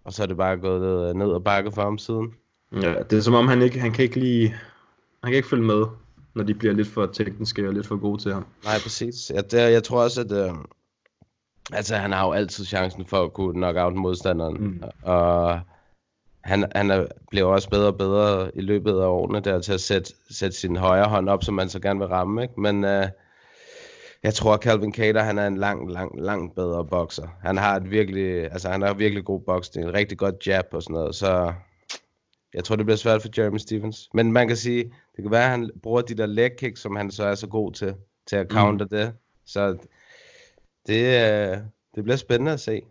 og 0.03 0.13
så 0.13 0.23
er 0.23 0.27
det 0.27 0.37
bare 0.37 0.57
gået 0.57 1.15
ned 1.15 1.27
og 1.27 1.43
bakke 1.43 1.71
for 1.71 1.81
ham 1.81 1.97
siden. 1.97 2.33
Ja, 2.73 2.93
det 3.09 3.17
er 3.17 3.21
som 3.21 3.33
om 3.33 3.47
han 3.47 3.61
ikke, 3.61 3.79
han 3.79 3.91
kan 3.91 4.03
ikke 4.03 4.19
lige, 4.19 4.49
han 5.23 5.31
kan 5.31 5.35
ikke 5.35 5.49
følge 5.49 5.65
med, 5.65 5.85
når 6.33 6.43
de 6.43 6.53
bliver 6.53 6.73
lidt 6.73 6.87
for 6.87 7.05
tekniske 7.05 7.67
og 7.67 7.73
lidt 7.73 7.87
for 7.87 7.97
gode 7.97 8.21
til 8.21 8.33
ham. 8.33 8.45
Nej, 8.63 8.79
præcis. 8.83 9.31
Jeg, 9.35 9.51
det, 9.51 9.57
jeg 9.57 9.83
tror 9.83 10.03
også, 10.03 10.21
at 10.21 10.31
øh, 10.31 10.55
altså, 11.71 11.95
han 11.95 12.11
har 12.11 12.25
jo 12.25 12.31
altid 12.31 12.65
chancen 12.65 13.05
for 13.05 13.23
at 13.23 13.33
kunne 13.33 13.53
knock 13.53 13.77
out 13.77 13.95
modstanderen. 13.95 14.57
Mm. 14.63 14.83
Og 15.03 15.59
han, 16.43 16.71
han 16.75 16.91
er, 16.91 17.05
bliver 17.29 17.45
også 17.45 17.69
bedre 17.69 17.87
og 17.87 17.97
bedre 17.97 18.51
i 18.55 18.61
løbet 18.61 18.91
af 18.91 19.05
årene 19.05 19.39
der 19.39 19.61
til 19.61 19.73
at 19.73 19.81
sætte, 19.81 20.13
sætte 20.29 20.57
sin 20.57 20.75
højre 20.75 21.09
hånd 21.09 21.29
op, 21.29 21.43
som 21.43 21.55
man 21.55 21.69
så 21.69 21.79
gerne 21.79 21.99
vil 21.99 22.07
ramme. 22.07 22.41
Ikke? 22.41 22.61
Men 22.61 22.83
øh, 22.83 23.07
jeg 24.23 24.33
tror, 24.33 24.53
at 24.53 24.63
Calvin 24.63 24.93
Cater, 24.93 25.23
han 25.23 25.37
er 25.37 25.47
en 25.47 25.57
langt, 25.57 25.91
langt, 25.91 26.21
langt 26.21 26.55
bedre 26.55 26.85
bokser. 26.85 27.27
Han 27.41 27.57
har 27.57 27.75
et 27.75 27.91
virkelig, 27.91 28.43
altså 28.43 28.69
han 28.69 28.81
har 28.81 28.93
virkelig 28.93 29.25
god 29.25 29.41
boksning, 29.41 29.87
et 29.87 29.93
rigtig 29.93 30.17
godt 30.17 30.47
jab 30.47 30.65
og 30.71 30.83
sådan 30.83 30.93
noget. 30.93 31.15
Så 31.15 31.53
jeg 32.53 32.63
tror, 32.63 32.75
det 32.75 32.85
bliver 32.85 32.97
svært 32.97 33.21
for 33.21 33.29
Jeremy 33.37 33.57
Stevens. 33.57 34.09
Men 34.13 34.31
man 34.31 34.47
kan 34.47 34.57
sige, 34.57 34.83
det 35.15 35.23
kan 35.23 35.31
være, 35.31 35.43
at 35.43 35.49
han 35.49 35.69
bruger 35.83 36.01
de 36.01 36.13
der 36.13 36.25
leg 36.25 36.51
kicks, 36.57 36.81
som 36.81 36.95
han 36.95 37.11
så 37.11 37.23
er 37.23 37.35
så 37.35 37.47
god 37.47 37.71
til, 37.71 37.95
til 38.27 38.35
at 38.35 38.47
counter 38.51 38.85
mm. 38.85 38.89
det. 38.89 39.13
Så 39.45 39.77
det, 40.87 41.03
øh, 41.03 41.57
det 41.95 42.03
bliver 42.03 42.17
spændende 42.17 42.51
at 42.51 42.59
se. 42.59 42.81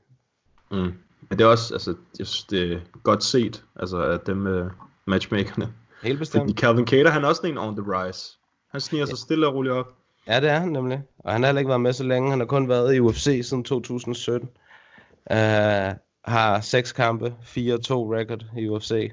Mm. 0.70 0.92
Men 1.20 1.38
det 1.38 1.40
er 1.40 1.46
også, 1.46 1.74
altså, 1.74 1.94
jeg 2.18 2.26
synes, 2.26 2.44
det 2.44 2.72
er 2.72 2.80
godt 3.02 3.24
set, 3.24 3.64
altså, 3.76 4.02
af 4.02 4.20
dem 4.20 4.46
uh, 4.46 4.70
matchmakerne. 5.06 5.72
Helt 6.02 6.18
bestemt. 6.18 6.42
Fordi 6.42 6.60
Calvin 6.60 6.86
Cater, 6.86 7.10
han 7.10 7.24
er 7.24 7.28
også 7.28 7.46
en 7.46 7.58
on 7.58 7.76
the 7.76 7.84
rise. 7.86 8.38
Han 8.70 8.80
sniger 8.80 9.06
sig 9.06 9.18
stille 9.18 9.46
og 9.46 9.54
roligt 9.54 9.74
op. 9.74 9.97
Ja, 10.28 10.40
det 10.40 10.50
er 10.50 10.58
han 10.58 10.68
nemlig. 10.68 11.02
Og 11.18 11.32
han 11.32 11.42
har 11.42 11.48
heller 11.48 11.60
ikke 11.60 11.68
været 11.68 11.80
med 11.80 11.92
så 11.92 12.04
længe. 12.04 12.30
Han 12.30 12.38
har 12.38 12.46
kun 12.46 12.68
været 12.68 12.94
i 12.94 13.00
UFC 13.00 13.40
siden 13.48 13.64
2017. 13.64 14.48
Uh, 15.30 15.36
har 16.24 16.60
seks 16.60 16.92
kampe, 16.92 17.26
4-2 17.26 17.30
record 17.48 18.44
i 18.58 18.68
UFC. 18.68 19.12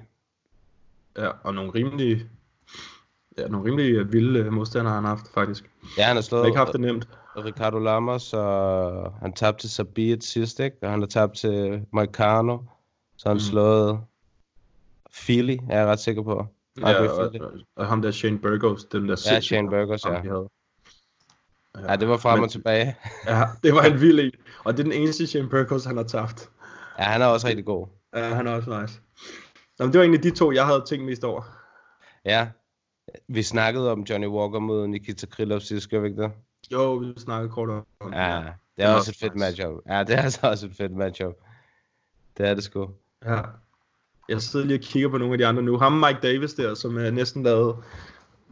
Ja, 1.17 1.29
og 1.43 1.53
nogle 1.53 1.71
rimelig, 1.71 2.25
ja, 3.37 3.47
nogle 3.47 3.69
rimelig 3.69 3.95
øh, 3.95 4.13
vilde 4.13 4.39
øh, 4.39 4.53
modstandere 4.53 4.93
har 4.93 5.01
han 5.01 5.09
haft, 5.09 5.27
faktisk. 5.33 5.71
Ja, 5.97 6.03
han 6.03 6.07
har 6.07 6.13
Han 6.13 6.23
slået 6.23 6.41
har 6.41 6.47
ikke 6.47 6.57
haft 6.57 6.71
det 6.71 6.81
nemt. 6.81 7.07
Ricardo 7.37 7.79
Lammers, 7.79 8.33
og 8.33 9.13
han 9.21 9.33
tabte 9.33 9.63
til 9.63 9.69
Sabit 9.69 10.23
sidst, 10.23 10.59
ikke? 10.59 10.77
Og 10.81 10.91
han 10.91 10.99
har 10.99 11.07
tabt 11.07 11.37
til 11.37 11.85
Moicano. 11.91 12.57
Så 13.17 13.29
har 13.29 13.33
han 13.33 13.35
mm. 13.35 13.39
slået 13.39 13.99
Philly, 15.13 15.57
er 15.69 15.79
jeg 15.79 15.87
ret 15.87 15.99
sikker 15.99 16.23
på. 16.23 16.45
Ja, 16.81 17.09
og, 17.09 17.17
og, 17.17 17.51
og 17.75 17.87
ham 17.87 18.01
der 18.01 18.11
Shane 18.11 18.39
Burgos, 18.39 18.85
den 18.85 19.09
der 19.09 19.15
sindssyge 19.15 19.41
Shane 19.41 19.69
Burgos, 19.69 20.03
kamp, 20.03 20.15
ja. 20.15 20.21
de 20.21 20.27
havde. 20.27 20.49
Ja, 21.89 21.95
det 21.95 22.07
var 22.07 22.17
frem 22.17 22.37
Men- 22.39 22.43
og 22.43 22.51
tilbage. 22.51 22.95
Ja, 23.27 23.43
det 23.63 23.73
var 23.73 23.81
en 23.81 24.01
vild 24.01 24.19
en. 24.19 24.31
Og 24.63 24.73
det 24.73 24.79
er 24.79 24.83
den 24.83 24.91
eneste 25.01 25.27
Shane 25.27 25.49
Burgos, 25.49 25.85
han 25.85 25.97
har 25.97 26.03
tabt. 26.03 26.49
Ja, 26.99 27.03
han 27.03 27.21
er 27.21 27.25
også 27.25 27.47
rigtig 27.47 27.65
god. 27.65 27.87
Ja, 28.15 28.33
han 28.35 28.47
er 28.47 28.51
også 28.51 28.81
nice. 28.81 28.99
Nå, 29.79 29.85
men 29.85 29.93
det 29.93 29.99
var 29.99 30.03
egentlig 30.03 30.23
de 30.23 30.31
to, 30.37 30.51
jeg 30.51 30.65
havde 30.65 30.83
tænkt 30.89 31.05
mest 31.05 31.23
over. 31.23 31.41
Ja, 32.25 32.47
vi 33.27 33.43
snakkede 33.43 33.91
om 33.91 34.01
Johnny 34.01 34.27
Walker 34.27 34.59
mod 34.59 34.87
Nikita 34.87 35.25
Krylov 35.25 35.59
sidst, 35.59 35.89
gør 35.89 35.99
vi 35.99 36.07
ikke 36.07 36.21
det? 36.21 36.31
Jo, 36.71 36.93
vi 36.93 37.13
snakkede 37.17 37.51
kort 37.51 37.69
om 37.69 37.85
det. 38.11 38.17
Ja, 38.17 38.43
det 38.77 38.85
er 38.85 38.93
også 38.95 39.11
et 39.11 39.17
fedt 39.17 39.35
matchup. 39.35 39.73
Ja, 39.89 40.03
det 40.03 40.15
er 40.15 40.21
altså 40.21 40.39
også 40.47 40.65
et 40.65 40.73
fedt 40.77 40.91
matchup. 40.95 41.33
Det 42.37 42.47
er 42.47 42.53
det 42.53 42.63
sgu. 42.63 42.89
Ja. 43.25 43.41
Jeg 44.29 44.41
sidder 44.41 44.65
lige 44.65 44.77
og 44.77 44.81
kigger 44.83 45.09
på 45.09 45.17
nogle 45.17 45.33
af 45.33 45.37
de 45.37 45.45
andre 45.47 45.63
nu. 45.63 45.77
Ham 45.77 45.91
Mike 45.91 46.19
Davis 46.23 46.53
der, 46.53 46.73
som 46.73 46.97
er 46.97 47.11
næsten 47.11 47.43
lavet 47.43 47.75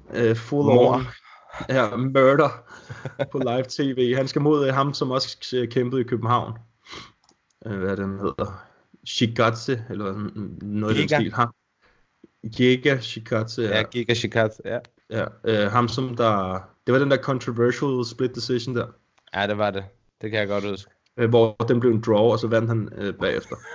uh, 0.10 0.36
full 0.36 0.66
Mor. 0.66 0.94
on 0.96 1.06
ja, 1.78 1.96
murder 1.96 2.64
på 3.32 3.38
live 3.38 3.64
tv. 3.70 4.16
Han 4.16 4.28
skal 4.28 4.42
mod 4.42 4.68
uh, 4.68 4.74
ham, 4.74 4.94
som 4.94 5.12
også 5.12 5.56
øh, 5.56 5.70
kæmpede 5.70 6.02
i 6.02 6.04
København. 6.04 6.58
Uh, 7.66 7.74
hvad 7.74 7.92
er 7.92 7.96
den 7.96 8.20
hedder? 8.20 8.66
Shigatse, 9.06 9.86
eller 9.90 10.14
noget 10.62 10.98
i 10.98 11.00
den 11.00 11.10
stil. 11.10 11.34
Ham. 11.34 11.54
Giga 12.56 13.00
Shikatse. 13.00 13.62
Ja, 13.62 13.84
Giga 13.84 14.14
Shikat. 14.14 14.62
Ja. 14.66 14.80
ja. 15.10 15.66
Uh, 15.66 15.72
ham 15.72 15.88
som 15.88 16.16
der... 16.16 16.60
Det 16.88 16.94
var 16.94 17.00
den 17.00 17.12
der 17.12 17.18
controversial 17.18 18.06
split 18.06 18.36
decision 18.36 18.76
der. 18.76 18.88
ja, 19.34 19.48
det 19.48 19.58
var 19.58 19.72
det. 19.72 19.86
Det 20.22 20.32
kan 20.32 20.40
jeg 20.40 20.48
godt 20.48 20.70
huske. 20.70 20.92
Hvor 21.30 21.56
den 21.68 21.80
blev 21.80 21.92
en 21.92 22.02
draw, 22.02 22.32
og 22.32 22.40
så 22.40 22.48
vandt 22.48 22.70
han 22.70 23.08
uh, 23.08 23.16
bagefter. 23.16 23.56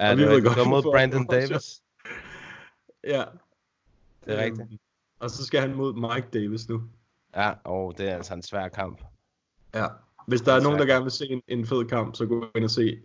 Ja, 0.00 0.14
det 0.16 0.26
var, 0.26 0.34
det 0.34 0.44
var 0.44 0.64
mod. 0.64 0.82
Brandon 0.82 1.26
Davis. 1.36 1.82
Ja. 3.04 3.24
Det 4.24 4.38
er 4.38 4.44
rigtigt. 4.44 4.68
Og 5.18 5.30
så 5.30 5.44
skal 5.44 5.60
han 5.60 5.74
mod 5.74 5.94
Mike 5.94 6.28
Davis 6.32 6.68
nu. 6.68 6.82
Ja, 7.36 7.52
og 7.64 7.98
det 7.98 8.08
er 8.10 8.16
altså 8.16 8.34
en 8.34 8.42
svær 8.42 8.68
kamp. 8.68 9.02
Ja. 9.74 9.86
Hvis 10.26 10.40
der 10.40 10.52
er 10.52 10.60
nogen, 10.60 10.78
der 10.78 10.86
gerne 10.86 11.02
vil 11.02 11.12
se 11.12 11.26
en, 11.30 11.42
en 11.48 11.66
fed 11.66 11.84
kamp, 11.84 12.16
så 12.16 12.26
gå 12.26 12.46
ind 12.56 12.64
og 12.64 12.70
se, 12.70 12.98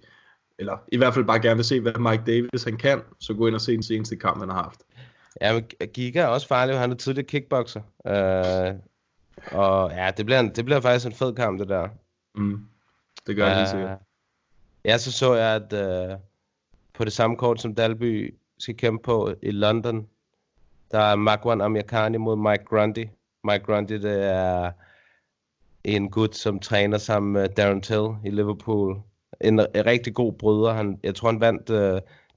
eller 0.60 0.78
i 0.88 0.98
hvert 0.98 1.14
fald 1.14 1.26
bare 1.26 1.40
gerne 1.42 1.56
vil 1.56 1.66
se, 1.66 1.80
hvad 1.80 1.94
Mike 1.94 2.24
Davis 2.28 2.64
han 2.64 2.78
kan, 2.78 3.02
så 3.20 3.34
gå 3.34 3.48
ind 3.48 3.56
og 3.56 3.62
se 3.62 3.74
den 3.74 3.84
seneste 3.84 4.16
kamp, 4.16 4.40
han 4.40 4.50
har 4.50 4.64
haft. 4.64 4.84
Ja, 5.42 5.54
men 5.54 5.90
Giga 5.94 6.20
er 6.20 6.28
også 6.28 6.48
farlig, 6.48 6.80
han 6.80 6.92
er 6.92 6.96
tidligere 6.96 7.28
kickboxer. 7.28 7.82
Uh, 8.06 8.80
og 9.60 9.92
ja, 9.92 10.12
det 10.18 10.26
bliver, 10.26 10.40
en, 10.40 10.56
det 10.56 10.66
bliver 10.66 10.82
faktisk 10.82 11.06
en 11.06 11.14
fed 11.14 11.34
kamp, 11.34 11.60
det 11.60 11.70
der. 11.70 11.88
Mm. 12.36 12.66
Det 13.28 13.36
gør 13.36 13.48
jeg 13.48 13.58
helt 13.58 13.70
sikkert. 13.70 13.92
Øh, 13.92 13.98
Ja, 14.86 14.98
så 14.98 15.12
så 15.12 15.34
jeg, 15.34 15.56
at 15.56 16.12
uh, 16.14 16.20
på 16.94 17.06
det 17.06 17.14
samme 17.14 17.38
kort, 17.38 17.62
som 17.62 17.76
Dalby 17.76 18.36
skal 18.58 18.78
kæmpe 18.78 19.04
på 19.04 19.34
i 19.42 19.52
London, 19.52 20.08
der 20.94 21.00
er 21.00 21.16
Magwan 21.16 21.62
Amirkani 21.62 22.18
mod 22.18 22.36
Mike 22.36 22.66
Grundy. 22.66 23.06
Mike 23.44 23.66
Grundy, 23.66 23.94
det 23.94 24.24
er 24.26 24.72
en 25.84 26.10
gut, 26.10 26.36
som 26.36 26.60
træner 26.60 26.98
sammen 26.98 27.34
med 27.34 27.50
Darren 27.50 27.82
Till 27.82 28.08
i 28.26 28.30
Liverpool. 28.30 29.02
En, 29.42 29.60
en 29.60 29.86
rigtig 29.86 30.14
god 30.14 30.34
bryder. 30.34 30.74
Han, 30.74 31.00
jeg 31.04 31.16
tror, 31.16 31.30
han 31.32 31.40
vandt 31.42 31.70
uh, 31.70 31.76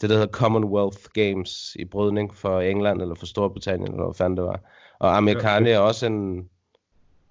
det, 0.00 0.10
der 0.10 0.12
hedder 0.12 0.26
Commonwealth 0.32 0.98
Games 1.14 1.76
i 1.78 1.84
brydning 1.84 2.34
for 2.34 2.60
England 2.60 3.02
eller 3.02 3.14
for 3.14 3.26
Storbritannien, 3.26 3.92
eller 3.92 4.04
hvad 4.04 4.14
fanden 4.14 4.36
det 4.36 4.44
var. 4.44 4.60
Og 4.98 5.16
Amirkani 5.16 5.70
er 5.70 5.78
også 5.78 6.06
en, 6.06 6.48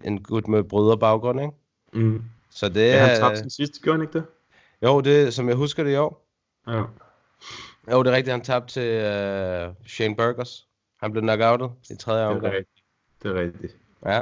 en 0.04 0.24
gut 0.24 0.48
med 0.48 0.64
bryderbaggrund, 0.64 1.42
ikke? 1.42 1.54
Mm. 1.94 2.24
Så 2.50 2.70
det 2.70 2.82
Ja, 2.82 2.96
er... 2.96 3.06
han 3.06 3.18
tabte 3.20 3.42
den 3.42 3.50
sidste, 3.50 3.82
gjorde 3.82 3.98
han 3.98 4.08
ikke 4.08 4.14
det? 4.20 4.26
Jo, 4.84 5.02
det, 5.02 5.34
som 5.34 5.48
jeg 5.50 5.56
husker 5.56 5.84
det 5.84 5.92
i 5.92 5.96
år. 5.96 6.26
Ja. 6.68 6.84
Jo, 7.92 8.04
det 8.04 8.12
er 8.12 8.16
rigtigt, 8.16 8.32
han 8.32 8.42
tabte 8.42 8.74
til 8.74 8.90
øh, 8.90 9.74
Shane 9.88 10.16
Burgers. 10.16 10.68
Han 11.06 11.12
blev 11.12 11.22
knockoutet 11.24 11.72
i 11.90 11.96
tredje 11.96 12.22
Det 12.24 12.30
er 12.32 12.36
omgang. 12.36 12.54
rigtigt. 12.54 12.84
Det 13.24 13.32
er 13.32 13.42
rigtigt. 13.42 13.78
Ja, 14.06 14.22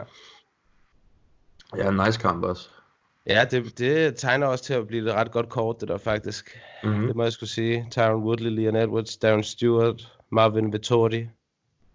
Ja, 1.78 1.90
en 1.90 1.96
nice 2.06 2.20
kamp 2.20 2.44
også. 2.44 2.70
ja 3.26 3.46
det, 3.52 3.78
det 3.78 4.16
tegner 4.18 4.48
også 4.48 4.64
til 4.64 4.74
at 4.74 4.88
blive 4.88 5.10
et 5.10 5.14
ret 5.16 5.32
godt 5.32 5.50
kort, 5.50 5.82
det 5.82 5.88
der 5.88 5.98
faktisk. 5.98 6.58
Mm-hmm. 6.84 7.08
Det 7.08 7.16
må 7.16 7.24
jeg 7.24 7.34
skulle 7.34 7.50
sige. 7.50 7.88
Tyron 7.92 8.24
Woodley, 8.24 8.50
Leon 8.52 8.76
Edwards, 8.76 9.18
Darren 9.18 9.44
Stewart, 9.44 10.18
Marvin 10.30 10.74
Vittori, 10.74 11.28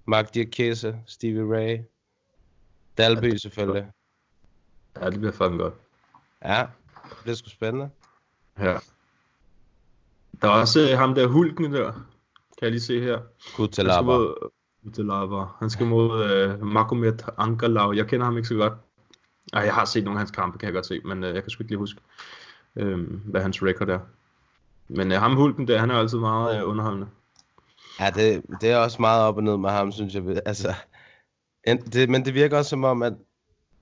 Mark 0.05 0.35
Diakese, 0.35 0.99
Stevie 1.07 1.57
Ray, 1.57 1.79
Dalby 2.99 3.37
selvfølgelig. 3.37 3.91
Ja, 5.01 5.11
det 5.11 5.19
bliver 5.19 5.33
fucking 5.33 5.59
godt. 5.61 5.75
Ja, 6.45 6.67
det 7.11 7.17
bliver 7.23 7.35
sgu 7.37 7.49
spændende. 7.49 7.91
Ja. 8.59 8.77
Der 10.43 10.49
er 10.49 10.53
også 10.61 10.81
øh, 10.93 10.99
ham 10.99 11.15
der 11.15 11.27
Hulken 11.27 11.73
der, 11.73 11.93
kan 11.93 12.03
jeg 12.63 12.71
lige 12.71 12.81
se 12.81 13.01
her. 13.01 13.19
Gud 13.57 13.65
Han 13.67 13.73
til 13.73 13.73
skal 13.75 13.85
Lava. 13.87 14.03
mod, 14.03 14.51
til 14.95 15.05
Lava. 15.05 15.45
Han 15.59 15.71
skal 15.71 15.87
mod 15.87 16.25
øh, 16.25 16.63
Magomed 16.67 17.19
Ankerlau. 17.39 17.93
Jeg 17.93 18.07
kender 18.07 18.25
ham 18.25 18.37
ikke 18.37 18.49
så 18.49 18.55
godt. 18.55 18.73
Ej, 19.53 19.61
jeg 19.63 19.75
har 19.75 19.85
set 19.85 20.05
nogle 20.05 20.17
af 20.17 20.21
hans 20.21 20.31
kampe, 20.31 20.59
kan 20.59 20.67
jeg 20.67 20.75
godt 20.75 20.87
se, 20.87 21.01
men 21.05 21.25
øh, 21.25 21.35
jeg 21.35 21.43
kan 21.43 21.51
sgu 21.51 21.63
ikke 21.63 21.71
lige 21.71 21.79
huske, 21.79 22.01
øh, 22.77 22.99
hvad 23.25 23.41
hans 23.43 23.63
record 23.63 23.89
er. 23.89 23.99
Men 24.89 25.13
øh, 25.13 25.21
ham 25.21 25.37
Hulken 25.37 25.69
der, 25.69 25.79
han 25.79 25.91
er 25.91 25.95
altid 25.95 26.19
meget 26.19 26.59
øh, 26.63 26.69
underholdende. 26.69 27.07
Ja, 28.01 28.11
det, 28.11 28.43
det 28.61 28.71
er 28.71 28.77
også 28.77 28.97
meget 29.01 29.23
op 29.23 29.37
og 29.37 29.43
ned 29.43 29.57
med 29.57 29.71
ham, 29.71 29.93
synes 29.93 30.15
jeg. 30.15 30.23
Altså, 30.47 30.75
en- 31.65 31.79
det, 31.83 32.09
men 32.11 32.25
det 32.25 32.35
virker 32.35 32.59
også 32.59 32.69
som 32.69 32.85
om, 32.85 33.03
at 33.03 33.13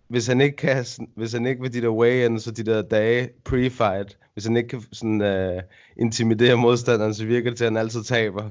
hvis 0.09 0.27
han 0.27 0.41
ikke 0.41 0.57
kan, 0.57 0.85
hvis 1.17 1.33
han 1.33 1.47
ikke 1.47 1.63
ved 1.63 1.71
de 1.71 1.81
der 1.81 1.89
weigh-ins 1.89 2.47
og 2.47 2.57
de 2.57 2.63
der 2.63 2.83
dage 2.83 3.29
pre-fight, 3.49 4.31
hvis 4.33 4.45
han 4.47 4.57
ikke 4.57 4.69
kan 4.69 4.83
sådan, 4.93 5.21
uh, 5.57 5.63
intimidere 5.97 6.57
modstanderen, 6.57 7.15
så 7.15 7.27
virker 7.27 7.51
det 7.51 7.57
til, 7.57 7.65
at 7.65 7.71
han 7.73 7.77
altid 7.77 8.03
taber. 8.05 8.51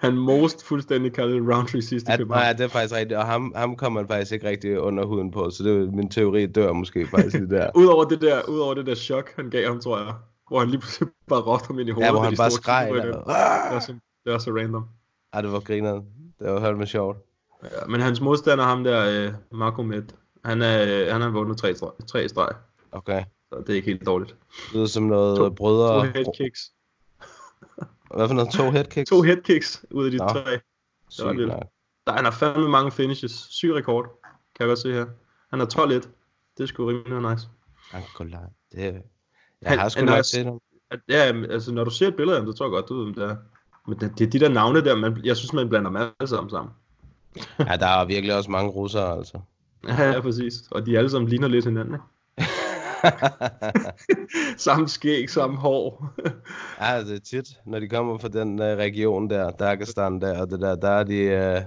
Han 0.00 0.16
most 0.16 0.64
fuldstændig 0.64 1.12
kaldte 1.12 1.54
Roundtree 1.54 1.82
sidste 1.82 2.12
At, 2.12 2.28
nej, 2.28 2.52
det 2.52 2.64
er 2.64 2.68
faktisk 2.68 2.94
rigtigt, 2.94 3.18
og 3.18 3.26
ham, 3.26 3.52
ham 3.56 3.76
kommer 3.76 4.00
man 4.00 4.08
faktisk 4.08 4.32
ikke 4.32 4.48
rigtig 4.48 4.80
under 4.80 5.04
huden 5.04 5.30
på, 5.30 5.50
så 5.50 5.64
det 5.64 5.76
er 5.76 5.90
min 5.90 6.08
teori 6.10 6.46
dør 6.46 6.72
måske 6.72 7.06
faktisk 7.06 7.36
lige 7.36 7.50
der. 7.50 7.70
Udover 7.80 8.04
det 8.04 8.20
der, 8.20 8.48
udover 8.48 8.74
det 8.74 8.86
der 8.86 8.94
chok, 8.94 9.32
han 9.36 9.50
gav 9.50 9.68
ham, 9.68 9.80
tror 9.80 9.98
jeg. 9.98 10.14
Hvor 10.48 10.58
han 10.58 10.68
lige 10.68 10.80
pludselig 10.80 11.08
bare 11.28 11.40
råbte 11.40 11.66
ham 11.66 11.78
ind 11.78 11.88
i 11.88 11.92
hovedet. 11.92 12.06
Ja, 12.06 12.12
hvor 12.12 12.22
han 12.22 12.36
bare 12.36 12.46
og 12.46 12.52
skreg. 12.52 12.90
Det 12.94 13.14
var 13.24 13.80
så, 13.80 13.92
det 14.24 14.32
var 14.32 14.38
så 14.38 14.50
random. 14.50 14.84
Ej, 15.32 15.40
det 15.40 15.52
var 15.52 15.60
grineren. 15.60 16.04
Det 16.38 16.52
var 16.52 16.60
hørt 16.60 16.78
med 16.78 16.86
sjovt. 16.86 17.18
Ja, 17.62 17.86
men 17.88 18.00
hans 18.00 18.20
modstander, 18.20 18.64
ham 18.64 18.84
der, 18.84 19.26
øh, 19.26 19.32
Marco 19.52 19.82
Med, 19.82 20.02
han, 20.44 20.62
er, 20.62 20.82
øh, 20.82 21.12
han 21.12 21.20
har 21.20 21.28
vundet 21.28 21.58
tre, 21.58 21.74
tre 22.08 22.28
streg. 22.28 22.48
Okay. 22.92 23.24
Så 23.52 23.58
det 23.58 23.70
er 23.70 23.74
ikke 23.74 23.90
helt 23.90 24.06
dårligt. 24.06 24.30
Det 24.66 24.74
lyder 24.74 24.86
som 24.86 25.02
noget 25.02 25.36
to, 25.36 25.50
brødre... 25.50 26.06
To 26.06 26.12
headkicks. 26.12 26.72
Hvad 28.16 28.28
for 28.28 28.34
noget? 28.34 28.50
To 28.50 28.70
headkicks? 28.76 29.10
To 29.10 29.22
headkicks 29.22 29.84
ud 29.90 30.04
af 30.04 30.10
de 30.10 30.16
Nå. 30.16 30.28
tre. 30.28 30.42
Vildt. 31.32 31.48
nok. 31.48 31.62
Der, 32.06 32.12
han 32.12 32.24
har 32.24 32.30
fandme 32.32 32.68
mange 32.68 32.90
finishes. 32.90 33.46
Syg 33.50 33.74
rekord, 33.74 34.04
kan 34.24 34.60
jeg 34.60 34.66
godt 34.68 34.78
se 34.78 34.92
her. 34.92 35.06
Han 35.50 35.58
har 35.58 35.66
12-1. 35.66 35.92
Det 36.58 36.62
er 36.62 36.66
sgu 36.66 36.86
rimelig 36.86 37.30
nice. 37.30 37.46
Angola. 37.92 38.38
Det... 38.72 38.78
Jeg 38.82 39.02
Han- 39.66 39.78
har 39.78 39.88
sgu 39.88 39.98
han 39.98 40.06
nok 40.06 40.18
er- 40.18 40.22
set 40.22 40.44
ham. 40.44 40.60
Ja, 41.08 41.42
altså 41.50 41.72
når 41.72 41.84
du 41.84 41.90
ser 41.90 42.08
et 42.08 42.16
billede 42.16 42.36
af 42.36 42.42
ham, 42.42 42.52
så 42.52 42.58
tror 42.58 42.66
jeg 42.66 42.70
godt, 42.70 42.88
du 42.88 42.94
ved, 42.96 43.04
hvem 43.04 43.14
det 43.14 43.24
er. 43.24 43.36
Men 43.88 44.00
det, 44.00 44.18
det 44.18 44.26
er 44.26 44.30
de 44.30 44.40
der 44.40 44.48
navne 44.48 44.84
der, 44.84 44.96
man, 44.96 45.20
jeg 45.24 45.36
synes, 45.36 45.52
man 45.52 45.68
blander 45.68 45.90
dem 45.90 45.96
alle 45.96 46.28
sammen 46.28 46.50
sammen. 46.50 46.72
Ja, 47.58 47.76
der 47.76 47.86
er 47.86 48.04
virkelig 48.04 48.36
også 48.36 48.50
mange 48.50 48.70
russere, 48.70 49.16
altså. 49.16 49.40
Ja, 49.88 50.10
ja, 50.10 50.20
præcis. 50.20 50.54
Og 50.70 50.86
de 50.86 50.98
alle 50.98 51.10
sammen 51.10 51.28
ligner 51.30 51.48
lidt 51.48 51.64
hinanden, 51.64 51.94
ikke? 51.94 52.04
samme 54.56 54.88
skæg, 54.88 55.30
samme 55.30 55.56
hår. 55.56 56.12
ja, 56.80 57.00
det 57.04 57.14
er 57.16 57.20
tit, 57.20 57.48
når 57.66 57.80
de 57.80 57.88
kommer 57.88 58.18
fra 58.18 58.28
den 58.28 58.58
uh, 58.58 58.64
region 58.66 59.30
der, 59.30 59.50
Dagestan 59.50 60.20
der, 60.20 60.40
og 60.40 60.50
det 60.50 60.60
der, 60.60 60.76
der 60.76 60.88
er 60.90 61.04
de, 61.04 61.14
uh, 61.24 61.62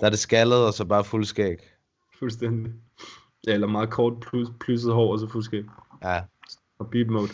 der 0.00 0.06
er 0.06 0.10
det 0.10 0.18
skaldet, 0.18 0.66
og 0.66 0.72
så 0.74 0.84
bare 0.84 1.04
fuld 1.04 1.24
skæg. 1.24 1.58
Fuldstændig. 2.18 2.72
Ja, 3.46 3.52
eller 3.52 3.66
meget 3.66 3.90
kort 3.90 4.12
plus, 4.60 4.84
hår, 4.84 5.12
og 5.12 5.18
så 5.18 5.28
fuldskæg. 5.28 5.64
Ja, 6.02 6.20
Og 6.78 6.90
beat 6.90 7.08
mode. 7.10 7.28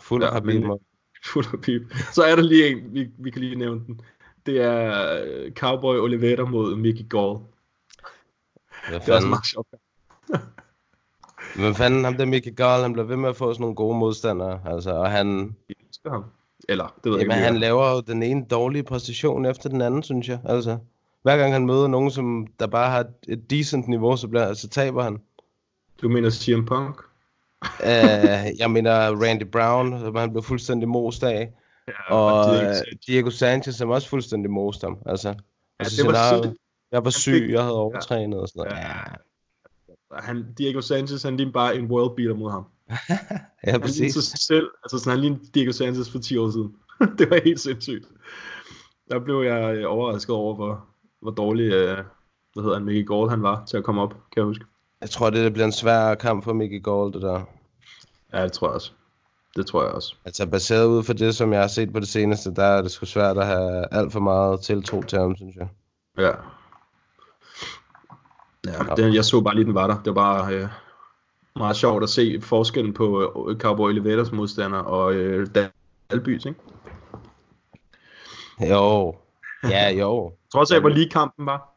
fuld 0.00 0.24
Ja, 0.24 0.40
men- 0.40 0.66
men... 0.66 0.78
Fuld 1.32 1.46
af 1.52 1.60
pip. 1.60 1.82
Så 2.12 2.22
er 2.22 2.36
der 2.36 2.42
lige 2.42 2.68
en, 2.68 2.94
vi, 2.94 3.10
vi 3.18 3.30
kan 3.30 3.42
lige 3.42 3.54
nævne 3.56 3.80
den. 3.86 4.00
Det 4.46 4.60
er 4.60 5.22
øh, 5.24 5.52
Cowboy 5.52 5.96
Oliveira 5.96 6.44
mod 6.44 6.76
Mickey 6.76 7.08
Gall. 7.08 7.38
Det 8.88 9.08
er 9.08 9.14
også 9.14 9.28
meget 9.28 9.46
sjovt. 9.46 9.68
hvad 11.58 11.74
fanden, 11.74 12.04
ham 12.04 12.16
der 12.16 12.24
Mickey 12.24 12.54
Gall, 12.56 12.82
han 12.82 12.92
bliver 12.92 13.06
ved 13.06 13.16
med 13.16 13.28
at 13.28 13.36
få 13.36 13.52
sådan 13.52 13.60
nogle 13.60 13.74
gode 13.74 13.98
modstandere, 13.98 14.60
altså, 14.64 14.90
og 14.90 15.10
han, 15.10 15.56
Jeg 15.68 15.76
elsker 15.88 16.10
ham. 16.10 16.24
Eller, 16.68 16.94
det 17.04 17.12
ved 17.12 17.18
jeg 17.18 17.26
jamen, 17.26 17.36
ikke. 17.36 17.44
han 17.44 17.56
laver 17.56 17.90
jo 17.90 18.00
den 18.00 18.22
ene 18.22 18.46
dårlige 18.50 18.82
præstation 18.82 19.46
efter 19.46 19.68
den 19.68 19.80
anden, 19.80 20.02
synes 20.02 20.28
jeg, 20.28 20.38
altså. 20.44 20.78
Hver 21.22 21.36
gang 21.36 21.52
han 21.52 21.66
møder 21.66 21.86
nogen, 21.86 22.10
som 22.10 22.46
der 22.60 22.66
bare 22.66 22.90
har 22.90 23.04
et, 23.28 23.50
decent 23.50 23.88
niveau, 23.88 24.16
så, 24.16 24.28
bliver, 24.28 24.54
så 24.54 24.68
taber 24.68 25.02
han. 25.02 25.18
Du 26.02 26.08
mener 26.08 26.30
CM 26.30 26.64
Punk? 26.64 27.00
uh, 27.80 28.58
jeg 28.60 28.70
mener 28.70 29.22
Randy 29.22 29.42
Brown, 29.42 30.00
som 30.00 30.16
han 30.16 30.30
blev 30.30 30.42
fuldstændig 30.42 30.88
most 30.88 31.22
af. 31.22 31.52
Ja, 31.88 32.14
Og 32.14 32.54
øh. 32.54 32.74
Diego 33.06 33.30
Sanchez, 33.30 33.74
som 33.74 33.90
også 33.90 34.08
fuldstændig 34.08 34.50
most 34.50 34.82
ham. 34.82 34.98
Altså, 35.06 35.34
Ja, 35.80 35.84
altså 35.84 36.02
det 36.02 36.12
var 36.12 36.44
jeg, 36.44 36.52
jeg 36.92 37.04
var 37.04 37.10
syg, 37.10 37.48
jeg 37.50 37.60
havde 37.60 37.74
overtrænet 37.74 38.40
og 38.40 38.48
sådan 38.48 38.60
noget. 38.60 38.82
Ja. 38.82 38.94
Han, 40.22 40.46
Diego 40.58 40.80
Sanchez, 40.80 41.22
han 41.22 41.36
lignede 41.36 41.52
bare 41.52 41.76
en 41.76 41.86
world 41.86 42.16
beater 42.16 42.34
mod 42.34 42.50
ham. 42.50 42.64
ja 43.66 43.70
Han 43.70 43.80
præcis. 43.80 44.14
sig 44.14 44.38
selv, 44.38 44.70
altså 44.84 44.98
sådan, 44.98 45.10
han 45.10 45.20
lignede 45.20 45.40
Diego 45.54 45.72
Sanchez 45.72 46.10
for 46.10 46.18
10 46.18 46.36
år 46.36 46.50
siden. 46.50 46.74
det 47.18 47.30
var 47.30 47.40
helt 47.44 47.60
sindssygt. 47.60 48.08
Der 49.10 49.18
blev 49.18 49.42
jeg 49.42 49.76
øh, 49.76 49.84
overrasket 49.86 50.36
over, 50.36 50.54
hvor, 50.54 50.84
hvor 51.20 51.30
dårlig, 51.30 51.72
øh, 51.72 51.96
hvad 52.52 52.62
hedder 52.62 52.74
han, 52.74 52.84
Mickey 52.84 53.06
Gall 53.06 53.28
han 53.30 53.42
var 53.42 53.64
til 53.64 53.76
at 53.76 53.84
komme 53.84 54.02
op, 54.02 54.10
kan 54.10 54.36
jeg 54.36 54.44
huske. 54.44 54.64
Jeg 55.00 55.10
tror, 55.10 55.30
det 55.30 55.52
bliver 55.52 55.66
en 55.66 55.72
svær 55.72 56.14
kamp 56.14 56.44
for 56.44 56.52
Mickey 56.52 56.82
Gall, 56.82 57.12
det 57.12 57.22
der. 57.22 57.40
Ja, 58.32 58.44
det 58.44 58.52
tror 58.52 58.68
jeg 58.68 58.74
også. 58.74 58.92
Det 59.56 59.66
tror 59.66 59.82
jeg 59.82 59.92
også. 59.92 60.14
Altså 60.24 60.46
baseret 60.46 60.86
ud 60.86 61.02
for 61.02 61.12
det, 61.12 61.34
som 61.34 61.52
jeg 61.52 61.60
har 61.60 61.68
set 61.68 61.92
på 61.92 62.00
det 62.00 62.08
seneste, 62.08 62.54
der 62.54 62.64
er 62.64 62.82
det 62.82 62.90
sgu 62.90 63.06
svært 63.06 63.38
at 63.38 63.46
have 63.46 63.94
alt 63.94 64.12
for 64.12 64.20
meget 64.20 64.60
tiltro 64.60 65.02
til 65.02 65.18
ham, 65.18 65.36
synes 65.36 65.56
jeg. 65.56 65.68
Ja. 66.18 66.30
Ja, 68.66 68.94
den, 69.02 69.14
jeg 69.14 69.24
så 69.24 69.40
bare 69.40 69.54
lige, 69.54 69.64
den 69.64 69.74
var 69.74 69.86
der. 69.86 70.02
Det 70.02 70.14
var 70.14 70.14
bare 70.14 70.54
øh, 70.54 70.68
meget 71.56 71.76
sjovt 71.76 72.02
at 72.02 72.08
se 72.08 72.40
forskellen 72.40 72.94
på 72.94 73.22
øh, 73.50 73.58
Cowboy 73.58 73.90
Elevators 73.90 74.32
modstander 74.32 74.78
og 74.78 75.14
øh, 75.14 75.46
Dalbys, 76.10 76.44
ikke? 76.44 76.60
Jo. 78.60 79.16
Ja, 79.64 79.90
jo. 79.90 80.32
Trods 80.52 80.70
af, 80.70 80.80
hvor 80.80 80.88
lige 80.88 81.10
kampen 81.10 81.46
var. 81.46 81.72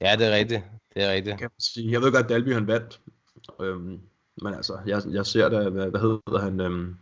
Ja, 0.00 0.16
det 0.18 0.26
er 0.26 0.36
rigtigt. 0.36 0.62
Det 0.94 1.04
er 1.04 1.12
rigtigt. 1.12 1.38
Kan 1.38 1.50
sige. 1.58 1.92
Jeg 1.92 2.00
ved 2.00 2.12
godt, 2.12 2.24
at 2.24 2.28
Dalby 2.28 2.54
han 2.54 2.66
vandt. 2.66 3.00
Øhm, 3.60 4.00
men 4.42 4.54
altså, 4.54 4.78
jeg, 4.86 5.02
jeg 5.10 5.26
ser 5.26 5.48
da, 5.48 5.68
hvad, 5.68 5.90
hvad 5.90 6.00
hedder 6.00 6.38
han, 6.38 6.60
øhm, 6.60 6.96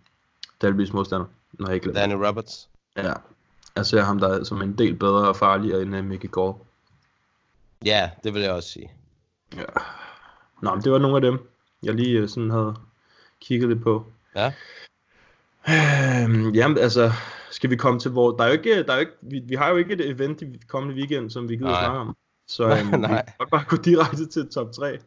Dalbys 0.62 0.92
modstander, 0.92 1.26
når 1.52 1.66
jeg 1.66 1.74
ikke. 1.74 1.92
Danny 1.92 2.14
Roberts. 2.14 2.68
Ja, 2.96 3.12
jeg 3.76 3.86
ser 3.86 4.02
ham 4.02 4.18
der 4.18 4.44
som 4.44 4.62
en 4.62 4.78
del 4.78 4.94
bedre 4.94 5.28
og 5.28 5.36
farligere 5.36 5.82
end 5.82 5.96
uh, 5.96 6.04
Mickey 6.04 6.30
Gore. 6.30 6.54
Ja, 7.84 8.10
det 8.24 8.34
vil 8.34 8.42
jeg 8.42 8.52
også 8.52 8.68
sige. 8.68 8.92
Ja. 9.56 9.64
Nå, 10.62 10.74
men 10.74 10.84
det 10.84 10.92
var 10.92 10.98
nogle 10.98 11.16
af 11.16 11.22
dem, 11.22 11.48
jeg 11.82 11.94
lige 11.94 12.22
uh, 12.22 12.28
sådan 12.28 12.50
havde 12.50 12.74
kigget 13.40 13.68
lidt 13.68 13.82
på. 13.82 14.06
Ja. 14.36 14.52
Øhm, 15.68 16.50
jamen, 16.54 16.78
altså, 16.78 17.12
skal 17.50 17.70
vi 17.70 17.76
komme 17.76 18.00
til 18.00 18.10
hvor... 18.10 18.36
Der 18.36 18.44
er 18.44 18.48
jo 18.48 18.52
ikke, 18.52 18.82
der 18.82 18.92
er 18.92 18.96
jo 18.96 19.00
ikke, 19.00 19.12
vi, 19.22 19.40
vi 19.48 19.54
har 19.54 19.68
jo 19.70 19.76
ikke 19.76 19.94
et 19.94 20.10
event 20.10 20.42
i 20.42 20.46
kommende 20.68 20.96
weekend, 20.96 21.30
som 21.30 21.48
vi 21.48 21.56
gider 21.56 21.70
Nej. 21.70 21.84
snakke 21.84 21.98
om. 22.00 22.16
Så 22.48 22.64
øhm, 22.78 22.92
vi 22.92 22.96
Nej. 22.96 23.24
kan 23.24 23.34
godt 23.38 23.50
bare 23.50 23.64
gå 23.68 23.76
direkte 23.76 24.26
til 24.26 24.48
top 24.48 24.72
3. 24.72 24.98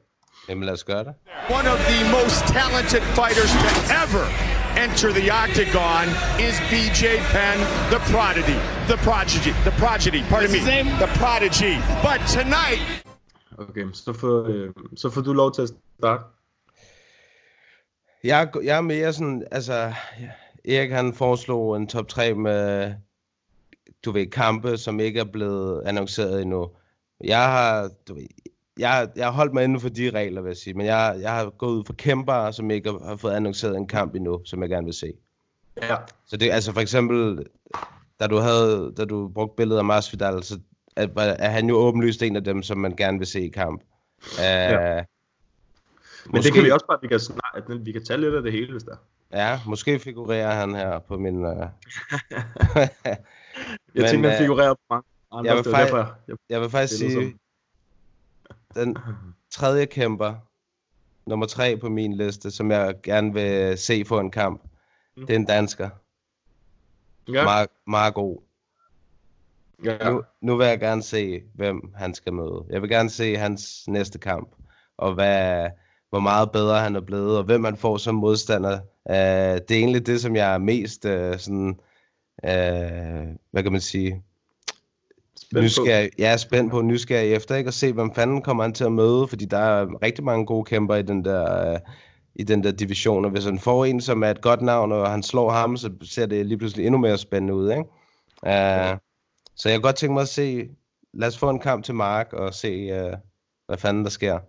Jamen 0.49 0.63
lad 0.63 0.73
os 0.73 0.83
gøre 0.83 1.03
det. 1.03 1.13
One 1.49 1.71
of 1.73 1.79
the 1.91 1.99
most 2.11 2.39
talented 2.53 3.01
fighters 3.17 3.51
to 3.63 3.69
ever 4.03 4.56
enter 4.85 5.09
the 5.19 5.27
octagon 5.43 6.05
is 6.47 6.55
BJ 6.71 7.01
Penn, 7.33 7.57
the 7.93 7.99
prodigy. 8.13 8.57
The 8.91 8.97
prodigy. 9.07 9.51
The 9.67 9.73
prodigy. 9.83 10.21
Pardon 10.33 10.51
me. 10.51 10.59
The 11.03 11.09
prodigy. 11.21 11.75
But 12.07 12.19
tonight, 12.37 12.81
Okay, 13.59 13.85
så 13.93 14.13
får, 14.13 14.47
øh, 14.47 14.69
så 14.95 15.09
får 15.09 15.21
du 15.21 15.33
lov 15.33 15.51
til 15.53 15.61
at 15.61 15.69
starte. 15.99 16.23
Jeg, 18.23 18.41
er- 18.41 18.61
jeg 18.63 18.77
er 18.77 18.81
mere 18.81 19.13
sådan, 19.13 19.43
altså, 19.51 19.93
Erik 20.65 20.91
han 20.91 21.13
foreslog 21.13 21.77
en 21.77 21.87
top 21.87 22.07
3 22.07 22.33
med, 22.33 22.93
du 24.05 24.11
ved, 24.11 24.27
kampe, 24.31 24.77
som 24.77 24.99
ikke 24.99 25.19
er 25.19 25.31
blevet 25.33 25.81
annonceret 25.85 26.41
endnu. 26.41 26.69
Jeg 27.23 27.43
har, 27.45 27.89
du 28.07 28.13
ved, 28.13 28.27
jeg, 28.79 29.09
jeg 29.15 29.25
har 29.25 29.31
holdt 29.31 29.53
mig 29.53 29.63
inden 29.63 29.79
for 29.79 29.89
de 29.89 30.09
regler, 30.09 30.41
vil 30.41 30.49
jeg 30.49 30.57
sige, 30.57 30.73
men 30.73 30.85
jeg, 30.85 31.17
jeg 31.21 31.31
har 31.31 31.49
gået 31.49 31.71
ud 31.71 31.83
for 31.85 31.93
kæmper, 31.93 32.51
som 32.51 32.71
ikke 32.71 32.91
har 33.05 33.15
fået 33.15 33.31
annonceret 33.31 33.77
en 33.77 33.87
kamp 33.87 34.15
endnu, 34.15 34.41
som 34.45 34.61
jeg 34.61 34.69
gerne 34.69 34.85
vil 34.85 34.93
se. 34.93 35.13
Ja. 35.81 35.95
Så 36.25 36.37
det, 36.37 36.51
altså 36.51 36.73
for 36.73 36.81
eksempel, 36.81 37.45
da 38.19 38.27
du 38.27 38.37
havde, 38.37 38.93
da 38.97 39.05
du 39.05 39.27
brugte 39.27 39.55
billedet 39.57 39.79
af 39.79 39.85
Masvidal, 39.85 40.43
så 40.43 40.59
er, 40.95 41.07
er 41.17 41.49
han 41.49 41.69
jo 41.69 41.75
åbenlyst 41.75 42.23
en 42.23 42.35
af 42.35 42.43
dem, 42.43 42.63
som 42.63 42.77
man 42.77 42.95
gerne 42.95 43.17
vil 43.17 43.27
se 43.27 43.41
i 43.41 43.49
kamp. 43.49 43.81
Uh, 44.23 44.43
ja. 44.43 45.03
Men 46.25 46.43
det 46.43 46.53
kan 46.53 46.63
vi 46.63 46.71
også 46.71 46.85
bare, 46.85 46.97
vi 47.01 47.07
kan, 47.07 47.19
snakke, 47.19 47.79
vi 47.85 47.91
kan 47.91 48.03
tage 48.05 48.21
lidt 48.21 48.35
af 48.35 48.41
det 48.41 48.51
hele, 48.51 48.71
hvis 48.71 48.83
der. 48.83 48.95
Ja, 49.31 49.59
måske 49.65 49.99
figurerer 49.99 50.51
han 50.51 50.75
her 50.75 50.99
på 50.99 51.17
min... 51.17 51.45
Uh... 51.45 51.51
Jeg 53.95 54.03
Men, 54.03 54.05
tænker, 54.05 54.29
han 54.29 54.37
øh, 54.37 54.43
figurerer 54.43 54.73
på 54.73 54.79
mange 54.89 55.03
andre. 55.31 55.49
jeg 55.49 55.57
vil 55.57 55.71
faktisk- 55.71 55.93
derfor, 55.93 56.15
jeg, 56.27 56.35
Jeg 56.49 56.61
vil 56.61 56.69
faktisk 56.69 56.97
sige, 56.97 57.33
den 58.77 58.97
tredje 59.51 59.85
kæmper, 59.85 60.35
nummer 61.25 61.45
tre 61.45 61.77
på 61.77 61.89
min 61.89 62.13
liste, 62.17 62.51
som 62.51 62.71
jeg 62.71 62.95
gerne 63.03 63.33
vil 63.33 63.77
se 63.77 64.05
få 64.05 64.19
en 64.19 64.31
kamp, 64.31 64.63
det 65.15 65.29
er 65.29 65.35
en 65.35 65.45
dansker. 65.45 65.89
ja, 67.33 67.43
Meget, 67.43 67.69
meget 67.87 68.13
god. 68.13 68.41
ja, 69.83 70.09
Nu, 70.09 70.23
nu 70.41 70.55
vil 70.57 70.67
jeg 70.67 70.79
gerne 70.79 71.03
se, 71.03 71.43
hvem 71.55 71.93
han 71.95 72.13
skal 72.13 72.33
møde. 72.33 72.65
Jeg 72.69 72.81
vil 72.81 72.89
gerne 72.89 73.09
se 73.09 73.35
hans 73.35 73.87
næste 73.87 74.19
kamp, 74.19 74.55
og 74.97 75.13
hvad, 75.13 75.69
hvor 76.09 76.19
meget 76.19 76.51
bedre 76.51 76.79
han 76.79 76.95
er 76.95 77.01
blevet, 77.01 77.37
og 77.37 77.43
hvem 77.43 77.63
han 77.63 77.77
får 77.77 77.97
som 77.97 78.15
modstander. 78.15 78.79
Uh, 79.09 79.15
det 79.67 79.71
er 79.71 79.79
egentlig 79.79 80.05
det, 80.05 80.21
som 80.21 80.35
jeg 80.35 80.53
er 80.53 80.57
mest 80.57 81.05
uh, 81.05 81.37
sådan, 81.37 81.79
uh, 82.43 83.35
hvad 83.51 83.63
kan 83.63 83.71
man 83.71 83.81
sige, 83.81 84.23
Spændt 85.51 85.75
på. 85.75 85.81
nysgerrig, 85.83 86.09
jeg 86.17 86.33
er 86.33 86.37
spændt 86.37 86.71
på 86.71 86.81
nysgerrig 86.81 87.33
efter, 87.33 87.55
ikke? 87.55 87.67
At 87.67 87.73
se, 87.73 87.93
hvem 87.93 88.13
fanden 88.15 88.41
kommer 88.41 88.63
han 88.63 88.73
til 88.73 88.83
at 88.83 88.91
møde, 88.91 89.27
fordi 89.27 89.45
der 89.45 89.57
er 89.57 90.01
rigtig 90.03 90.23
mange 90.23 90.45
gode 90.45 90.65
kæmper 90.65 90.95
i 90.95 91.01
den 91.01 91.25
der, 91.25 91.71
øh, 91.73 91.79
i 92.35 92.43
den 92.43 92.63
der 92.63 92.71
division, 92.71 93.25
og 93.25 93.31
hvis 93.31 93.45
han 93.45 93.59
får 93.59 93.85
en, 93.85 94.01
som 94.01 94.23
er 94.23 94.29
et 94.31 94.41
godt 94.41 94.61
navn, 94.61 94.91
og 94.91 95.11
han 95.11 95.23
slår 95.23 95.51
ham, 95.51 95.77
så 95.77 95.91
ser 96.03 96.25
det 96.25 96.45
lige 96.45 96.57
pludselig 96.57 96.85
endnu 96.85 96.99
mere 96.99 97.17
spændende 97.17 97.53
ud, 97.55 97.71
ikke? 97.71 97.83
Uh, 98.43 98.97
så 99.55 99.69
jeg 99.69 99.73
kan 99.73 99.81
godt 99.81 99.95
tænke 99.95 100.13
mig 100.13 100.21
at 100.21 100.27
se, 100.27 100.69
lad 101.13 101.27
os 101.27 101.37
få 101.37 101.49
en 101.49 101.59
kamp 101.59 101.83
til 101.85 101.95
Mark, 101.95 102.33
og 102.33 102.53
se, 102.53 103.03
uh, 103.05 103.13
hvad 103.67 103.77
fanden 103.77 104.03
der 104.03 104.09
sker. 104.09 104.39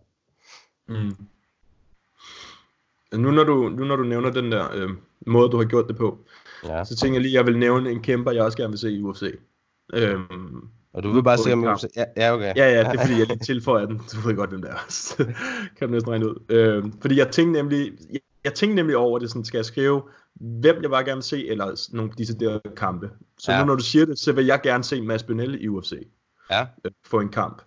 Mm. 0.88 1.16
Nu 3.20 3.30
når, 3.30 3.44
du, 3.44 3.68
nu 3.68 3.84
når 3.84 3.96
du 3.96 4.02
nævner 4.02 4.30
den 4.30 4.52
der 4.52 4.68
øh, 4.74 4.90
måde, 5.26 5.50
du 5.50 5.56
har 5.56 5.64
gjort 5.64 5.88
det 5.88 5.96
på, 5.96 6.18
Ja. 6.64 6.84
så 6.84 6.96
tænker 6.96 7.14
jeg 7.14 7.22
lige, 7.22 7.38
at 7.38 7.46
jeg 7.46 7.46
vil 7.52 7.58
nævne 7.58 7.90
en 7.90 8.02
kæmper, 8.02 8.30
jeg 8.32 8.42
også 8.42 8.58
gerne 8.58 8.70
vil 8.70 8.78
se 8.78 8.92
i 8.92 9.02
UFC. 9.02 9.22
Øhm, 9.94 10.68
Og 10.92 11.02
du 11.02 11.12
vil 11.12 11.22
bare 11.22 11.38
se, 11.38 11.52
om 11.52 11.62
kamp. 11.62 11.80
ja, 11.96 12.04
ja, 12.16 12.34
okay. 12.34 12.52
ja, 12.56 12.70
ja, 12.70 12.78
det 12.78 12.98
er 13.00 13.06
fordi, 13.06 13.18
jeg 13.18 13.26
lige 13.26 13.38
tilføjer 13.38 13.86
den. 13.86 14.00
Du 14.12 14.28
ved 14.28 14.36
godt, 14.36 14.50
hvem 14.50 14.62
det 14.62 14.70
er. 14.70 14.84
Så 15.06 15.16
kan 15.76 15.88
du 15.88 15.92
næsten 15.92 16.12
regne 16.12 16.28
ud. 16.28 16.44
Øhm, 16.48 16.92
fordi 17.00 17.18
jeg 17.18 17.28
tænkte 17.28 17.62
nemlig, 17.62 17.92
jeg, 18.12 18.20
jeg 18.44 18.54
tænkte 18.54 18.76
nemlig 18.76 18.96
over 18.96 19.18
det, 19.18 19.28
sådan, 19.30 19.44
skal 19.44 19.58
jeg 19.58 19.64
skrive, 19.64 20.02
hvem 20.34 20.82
jeg 20.82 20.90
bare 20.90 21.04
gerne 21.04 21.16
vil 21.16 21.22
se, 21.22 21.48
eller 21.48 21.94
nogle 21.96 22.10
deciderede 22.18 22.60
kampe. 22.76 23.10
Så 23.38 23.52
Ja. 23.52 23.60
nu 23.60 23.66
når 23.66 23.74
du 23.74 23.82
siger 23.82 24.06
det, 24.06 24.18
så 24.18 24.32
vil 24.32 24.46
jeg 24.46 24.60
gerne 24.62 24.84
se 24.84 25.02
Mads 25.02 25.22
Benel 25.22 25.64
i 25.64 25.68
UFC. 25.68 26.08
Ja, 26.50 26.66
øh, 26.84 26.90
få 27.06 27.20
en 27.20 27.28
kamp. 27.28 27.62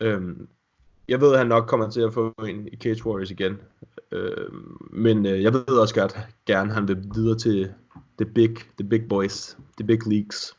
Øhm, 0.00 0.48
jeg 1.08 1.20
ved, 1.20 1.32
at 1.32 1.38
han 1.38 1.46
nok 1.46 1.66
kommer 1.66 1.90
til 1.90 2.00
at 2.00 2.12
få 2.12 2.34
en 2.48 2.68
i 2.72 2.76
Cage 2.76 3.06
Warriors 3.06 3.30
igen. 3.30 3.56
Øhm, 4.12 4.76
men 4.92 5.26
øh, 5.26 5.42
jeg 5.42 5.52
ved 5.54 5.64
også 5.68 5.94
godt, 5.94 6.18
gerne, 6.46 6.70
at 6.70 6.74
han 6.74 6.88
vil 6.88 7.04
videre 7.14 7.38
til 7.38 7.72
the 8.18 8.30
big, 8.34 8.56
the 8.80 8.88
big 8.88 9.08
boys, 9.08 9.56
the 9.78 9.86
big 9.86 9.98
leagues. 10.06 10.56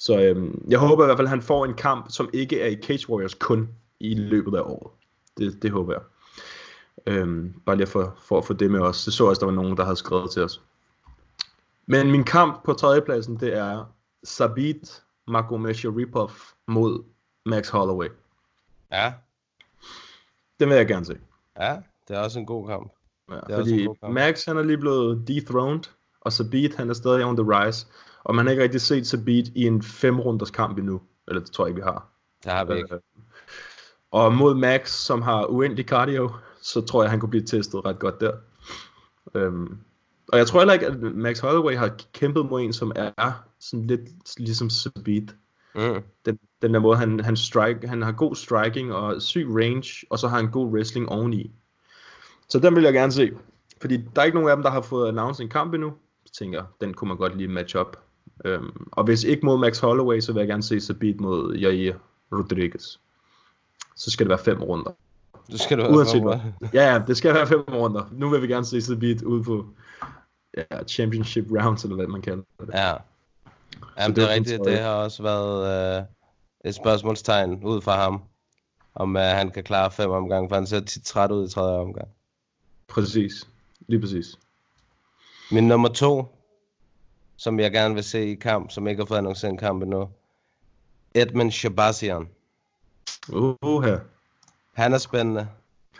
Så 0.00 0.20
øhm, 0.20 0.64
jeg 0.68 0.78
håber 0.78 1.04
i 1.04 1.06
hvert 1.06 1.18
fald, 1.18 1.26
at 1.26 1.30
han 1.30 1.42
får 1.42 1.64
en 1.64 1.74
kamp, 1.74 2.10
som 2.10 2.30
ikke 2.32 2.60
er 2.60 2.66
i 2.66 2.82
Cage 2.82 3.10
Warriors 3.10 3.34
kun 3.34 3.68
i 4.00 4.14
løbet 4.14 4.56
af 4.56 4.62
året. 4.62 4.92
Det, 5.38 5.62
det 5.62 5.70
håber 5.70 5.92
jeg. 5.92 6.02
Øhm, 7.06 7.54
bare 7.66 7.76
lige 7.76 7.86
for, 7.86 8.16
for 8.22 8.38
at 8.38 8.44
få 8.44 8.52
det 8.52 8.70
med 8.70 8.80
os. 8.80 9.04
Det 9.04 9.12
så 9.12 9.26
også, 9.26 9.40
der 9.40 9.46
var 9.46 9.52
nogen, 9.52 9.76
der 9.76 9.84
havde 9.84 9.96
skrevet 9.96 10.30
til 10.30 10.42
os. 10.42 10.62
Men 11.86 12.10
min 12.10 12.24
kamp 12.24 12.64
på 12.64 12.72
tredjepladsen, 12.72 13.40
det 13.40 13.56
er 13.56 13.84
Sabit 14.24 15.02
Magomedov 15.26 16.30
mod 16.68 17.04
Max 17.46 17.68
Holloway. 17.68 18.08
ja, 18.92 19.12
Den 20.60 20.68
vil 20.68 20.76
jeg 20.76 20.88
gerne 20.88 21.04
se. 21.04 21.18
ja, 21.60 21.76
det 22.08 22.16
er 22.16 22.20
også 22.20 22.38
en 22.38 22.46
god 22.46 22.68
kamp. 22.68 22.92
Ja, 23.30 23.34
er 23.34 23.38
også 23.40 23.54
en 23.54 23.64
fordi 23.64 23.84
god 23.84 23.96
kamp. 23.96 24.14
Max 24.14 24.44
han 24.44 24.56
er 24.56 24.62
lige 24.62 24.78
blevet 24.78 25.28
dethroned, 25.28 25.84
og 26.20 26.32
Sabit 26.32 26.74
han 26.74 26.90
er 26.90 26.94
stadig 26.94 27.24
on 27.24 27.36
the 27.36 27.46
rise. 27.46 27.86
Og 28.24 28.34
man 28.34 28.46
har 28.46 28.50
ikke 28.50 28.62
rigtig 28.62 28.80
set 28.80 29.06
Sabit 29.06 29.48
i 29.54 29.66
en 29.66 29.82
fem 29.82 30.20
runders 30.20 30.50
kamp 30.50 30.78
endnu. 30.78 31.00
Eller 31.28 31.40
det 31.40 31.50
tror 31.50 31.64
jeg 31.64 31.70
ikke, 31.70 31.80
vi 31.80 31.84
har. 31.84 32.08
Det 32.44 32.52
har 32.52 32.64
vi 32.64 32.76
ikke. 32.76 32.94
Øh, 32.94 33.00
Og 34.10 34.34
mod 34.34 34.54
Max, 34.54 34.90
som 34.90 35.22
har 35.22 35.46
uendelig 35.46 35.84
cardio, 35.84 36.30
så 36.62 36.80
tror 36.80 37.02
jeg, 37.02 37.10
han 37.10 37.20
kunne 37.20 37.30
blive 37.30 37.46
testet 37.46 37.84
ret 37.84 37.98
godt 37.98 38.20
der. 38.20 38.32
Øhm, 39.34 39.78
og 40.28 40.38
jeg 40.38 40.46
tror 40.46 40.60
heller 40.60 40.74
ikke, 40.74 40.86
at 40.86 41.00
Max 41.00 41.38
Holloway 41.38 41.76
har 41.76 41.96
kæmpet 42.12 42.46
mod 42.46 42.60
en, 42.60 42.72
som 42.72 42.92
er 42.94 43.32
sådan 43.60 43.86
lidt 43.86 44.38
ligesom 44.38 44.70
Sabit. 44.70 45.34
Mm. 45.74 46.02
Den, 46.26 46.38
den 46.62 46.74
der 46.74 46.80
måde, 46.80 46.96
han, 46.96 47.20
han, 47.20 47.36
strike, 47.36 47.88
han 47.88 48.02
har 48.02 48.12
god 48.12 48.34
striking 48.34 48.94
og 48.94 49.22
syg 49.22 49.46
range, 49.48 50.06
og 50.10 50.18
så 50.18 50.28
har 50.28 50.36
han 50.36 50.50
god 50.50 50.72
wrestling 50.72 51.08
oveni. 51.08 51.52
Så 52.48 52.58
den 52.58 52.74
vil 52.76 52.84
jeg 52.84 52.92
gerne 52.92 53.12
se. 53.12 53.30
Fordi 53.80 53.96
der 53.96 54.20
er 54.20 54.24
ikke 54.24 54.34
nogen 54.34 54.50
af 54.50 54.56
dem, 54.56 54.62
der 54.62 54.70
har 54.70 54.82
fået 54.82 55.08
announced 55.08 55.44
en 55.44 55.50
kamp 55.50 55.74
endnu. 55.74 55.92
Så 56.26 56.32
tænker 56.32 56.58
jeg, 56.58 56.66
den 56.80 56.94
kunne 56.94 57.08
man 57.08 57.16
godt 57.16 57.36
lige 57.36 57.48
match 57.48 57.76
up. 57.76 57.96
Øhm, 58.44 58.86
og 58.92 59.04
hvis 59.04 59.24
ikke 59.24 59.46
mod 59.46 59.58
Max 59.58 59.78
Holloway, 59.78 60.20
så 60.20 60.32
vil 60.32 60.40
jeg 60.40 60.48
gerne 60.48 60.62
se 60.62 60.80
Sabit 60.80 61.20
mod 61.20 61.54
Jair 61.54 61.94
Rodriguez. 62.32 62.96
Så 63.96 64.10
skal 64.10 64.26
det 64.26 64.30
være 64.30 64.38
fem 64.38 64.62
runder. 64.62 64.90
Du 65.52 65.58
skal 65.58 65.78
du 65.78 65.86
Uanset 65.86 66.22
hvad. 66.22 66.38
Ja, 66.74 66.92
ja, 66.92 67.02
det 67.06 67.16
skal 67.16 67.34
være 67.34 67.46
fem 67.46 67.60
runder. 67.60 68.08
Nu 68.12 68.28
vil 68.28 68.42
vi 68.42 68.46
gerne 68.46 68.64
se 68.64 68.80
Sabit 68.80 69.22
ude 69.22 69.44
på 69.44 69.66
ja, 70.56 70.84
championship 70.88 71.44
rounds, 71.50 71.84
eller 71.84 71.96
hvad 71.96 72.06
man 72.06 72.22
kalder 72.22 72.42
det. 72.60 72.68
Ja. 72.74 72.92
Jamen, 73.98 74.16
det 74.16 74.16
det 74.16 74.30
er 74.30 74.34
rigtigt. 74.34 74.64
Det 74.64 74.78
har 74.78 74.94
også 74.94 75.22
været 75.22 75.98
øh, 75.98 76.04
et 76.64 76.74
spørgsmålstegn 76.74 77.64
ud 77.64 77.80
fra 77.80 78.02
ham, 78.02 78.22
om 78.94 79.16
øh, 79.16 79.22
han 79.22 79.50
kan 79.50 79.64
klare 79.64 79.90
fem 79.90 80.10
omgange, 80.10 80.48
for 80.48 80.56
han 80.56 80.66
ser 80.66 80.80
tit 80.80 81.04
træt 81.04 81.30
ud 81.30 81.48
i 81.48 81.50
tredje 81.50 81.78
omgang. 81.78 82.08
Præcis. 82.88 83.48
Lige 83.88 84.00
præcis. 84.00 84.38
Min 85.50 85.68
nummer 85.68 85.88
to, 85.88 86.39
som 87.40 87.60
jeg 87.60 87.72
gerne 87.72 87.94
vil 87.94 88.04
se 88.04 88.30
i 88.30 88.34
kamp, 88.34 88.70
som 88.70 88.86
ikke 88.86 89.00
har 89.00 89.06
fået 89.06 89.18
annonceret 89.18 89.50
en 89.50 89.58
kamp 89.58 89.82
endnu, 89.82 90.08
Edmund 91.14 91.50
Shabazian. 91.50 92.28
Uh, 93.32 93.84
her. 93.84 93.98
Han 94.74 94.92
er 94.92 94.98
spændende. 94.98 95.48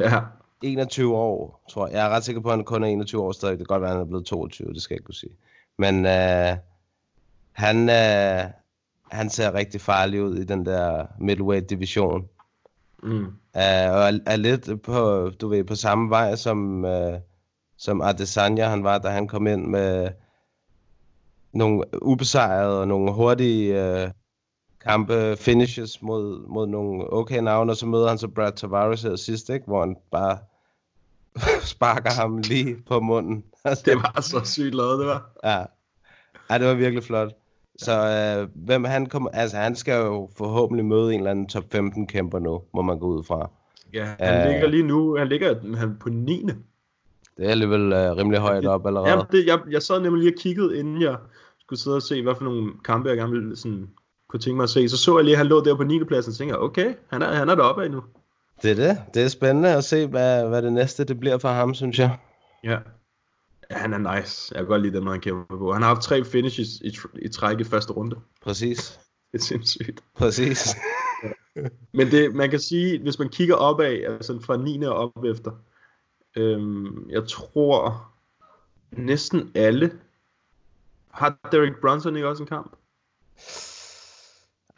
Ja. 0.00 0.20
21 0.62 1.16
år, 1.16 1.64
tror 1.70 1.86
jeg. 1.86 1.96
Jeg 1.96 2.06
er 2.06 2.08
ret 2.08 2.24
sikker 2.24 2.42
på, 2.42 2.48
at 2.48 2.56
han 2.56 2.64
kun 2.64 2.84
er 2.84 2.88
21 2.88 3.22
år 3.22 3.32
stadig. 3.32 3.58
Det 3.58 3.58
kan 3.58 3.74
godt 3.74 3.82
være, 3.82 3.90
at 3.90 3.96
han 3.96 4.02
er 4.02 4.08
blevet 4.08 4.26
22, 4.26 4.72
det 4.72 4.82
skal 4.82 4.94
jeg 4.94 4.98
ikke 4.98 5.04
kunne 5.04 5.14
sige. 5.14 5.32
Men 5.78 6.06
øh, 6.06 6.56
han, 7.52 7.88
øh, 7.90 8.50
han 9.10 9.30
ser 9.30 9.54
rigtig 9.54 9.80
farlig 9.80 10.22
ud 10.22 10.36
i 10.36 10.44
den 10.44 10.66
der 10.66 11.06
middleweight 11.18 11.70
division. 11.70 12.28
Mm. 13.02 13.24
Uh, 13.24 13.90
og 13.94 14.02
er, 14.08 14.18
er 14.26 14.36
lidt 14.36 14.82
på, 14.82 15.30
du 15.40 15.48
ved, 15.48 15.64
på 15.64 15.74
samme 15.74 16.10
vej 16.10 16.36
som, 16.36 16.84
uh, 16.84 17.14
som 17.76 18.00
Adesanya 18.00 18.68
han 18.68 18.84
var, 18.84 18.98
da 18.98 19.08
han 19.08 19.28
kom 19.28 19.46
ind 19.46 19.66
med 19.66 20.10
nogle 21.52 21.84
ubesejrede 22.02 22.80
og 22.80 22.88
nogle 22.88 23.12
hurtige 23.12 23.92
uh, 24.04 24.10
kampe, 24.84 25.36
finishes 25.36 26.02
mod, 26.02 26.48
mod 26.48 26.66
nogle 26.66 27.12
okay 27.12 27.38
navne, 27.38 27.72
og 27.72 27.76
så 27.76 27.86
møder 27.86 28.08
han 28.08 28.18
så 28.18 28.28
Brad 28.28 28.52
Tavares 28.52 29.02
her 29.02 29.16
sidst, 29.16 29.50
ikke? 29.50 29.66
hvor 29.66 29.80
han 29.80 29.96
bare 30.10 30.38
sparker 31.72 32.10
ham 32.10 32.38
lige 32.38 32.76
på 32.86 33.00
munden. 33.00 33.44
Altså, 33.64 33.84
Det 33.90 33.96
var 33.96 34.20
så 34.20 34.40
sygt 34.44 34.74
lavet, 34.74 34.98
det 34.98 35.06
var. 35.06 35.30
Ja. 35.44 35.64
ja, 36.50 36.58
det 36.58 36.66
var 36.66 36.74
virkelig 36.74 37.04
flot. 37.04 37.32
Så 37.78 37.92
øh, 37.92 38.48
hvem 38.66 38.84
han 38.84 39.06
kommer, 39.06 39.30
altså 39.30 39.56
han 39.56 39.76
skal 39.76 40.04
jo 40.04 40.30
forhåbentlig 40.36 40.84
møde 40.84 41.14
en 41.14 41.20
eller 41.20 41.30
anden 41.30 41.48
top 41.48 41.64
15 41.72 42.06
kæmper 42.06 42.38
nu, 42.38 42.62
må 42.74 42.82
man 42.82 42.98
gå 42.98 43.06
ud 43.06 43.24
fra. 43.24 43.50
Ja, 43.92 44.08
han 44.18 44.46
Øh. 44.46 44.52
ligger 44.52 44.68
lige 44.68 44.82
nu, 44.82 45.16
han 45.16 45.28
ligger 45.28 45.76
han 45.76 45.96
på 46.00 46.08
9. 46.08 46.46
Det 47.36 47.46
er 47.46 47.50
alligevel 47.50 47.92
øh, 47.92 48.16
rimelig 48.16 48.40
højt 48.40 48.66
op 48.66 48.86
allerede. 48.86 49.10
Jamen, 49.10 49.24
det, 49.32 49.46
jeg, 49.46 49.58
jeg 49.70 49.82
sad 49.82 50.00
nemlig 50.00 50.22
lige 50.22 50.34
og 50.34 50.40
kiggede, 50.40 50.78
inden 50.78 51.02
jeg 51.02 51.16
skulle 51.70 51.80
sidde 51.80 51.96
og 51.96 52.02
se, 52.02 52.22
hvad 52.22 52.34
for 52.34 52.44
nogle 52.44 52.72
kampe, 52.84 53.08
jeg 53.08 53.16
gerne 53.16 53.32
ville 53.32 53.56
sådan, 53.56 53.90
kunne 54.28 54.40
tænke 54.40 54.56
mig 54.56 54.62
at 54.62 54.70
se. 54.70 54.88
Så 54.88 54.96
så 54.96 55.18
jeg 55.18 55.24
lige, 55.24 55.34
at 55.34 55.38
han 55.38 55.46
lå 55.46 55.64
der 55.64 55.76
på 55.76 55.84
9. 55.84 56.04
pladsen, 56.04 56.30
og 56.30 56.36
tænkte 56.36 56.58
okay, 56.58 56.94
han 57.08 57.22
er, 57.22 57.32
han 57.32 57.48
er 57.48 57.54
deroppe 57.54 57.84
af 57.84 57.90
nu. 57.90 58.02
Det 58.62 58.70
er 58.70 58.74
det. 58.74 58.98
Det 59.14 59.22
er 59.22 59.28
spændende 59.28 59.76
at 59.76 59.84
se, 59.84 60.06
hvad, 60.06 60.48
hvad 60.48 60.62
det 60.62 60.72
næste 60.72 61.04
det 61.04 61.20
bliver 61.20 61.38
for 61.38 61.48
ham, 61.48 61.74
synes 61.74 61.98
jeg. 61.98 62.18
Ja. 62.64 62.78
ja. 63.70 63.76
han 63.76 63.92
er 63.92 64.16
nice. 64.16 64.54
Jeg 64.54 64.60
kan 64.60 64.66
godt 64.66 64.82
lide 64.82 64.96
den 64.96 65.04
måde, 65.04 65.14
han 65.14 65.20
kæmper 65.20 65.56
på. 65.56 65.72
Han 65.72 65.82
har 65.82 65.88
haft 65.88 66.02
tre 66.02 66.24
finishes 66.24 66.68
i, 66.80 66.98
i 67.22 67.28
træk 67.28 67.60
i 67.60 67.64
første 67.64 67.92
runde. 67.92 68.16
Præcis. 68.42 69.00
Det 69.32 69.38
er 69.38 69.42
sindssygt. 69.42 70.00
Præcis. 70.16 70.76
Men 71.92 72.10
det, 72.10 72.34
man 72.34 72.50
kan 72.50 72.60
sige, 72.60 73.02
hvis 73.02 73.18
man 73.18 73.28
kigger 73.28 73.54
opad, 73.54 73.92
altså 73.92 74.40
fra 74.40 74.56
9. 74.56 74.82
og 74.82 74.94
op 74.94 75.24
efter, 75.24 75.50
øhm, 76.36 77.10
jeg 77.10 77.28
tror 77.28 78.10
næsten 78.92 79.50
alle, 79.54 79.90
har 81.10 81.38
Derek 81.52 81.72
Brunson 81.80 82.16
ikke 82.16 82.28
også 82.28 82.42
en 82.42 82.46
kamp? 82.48 82.76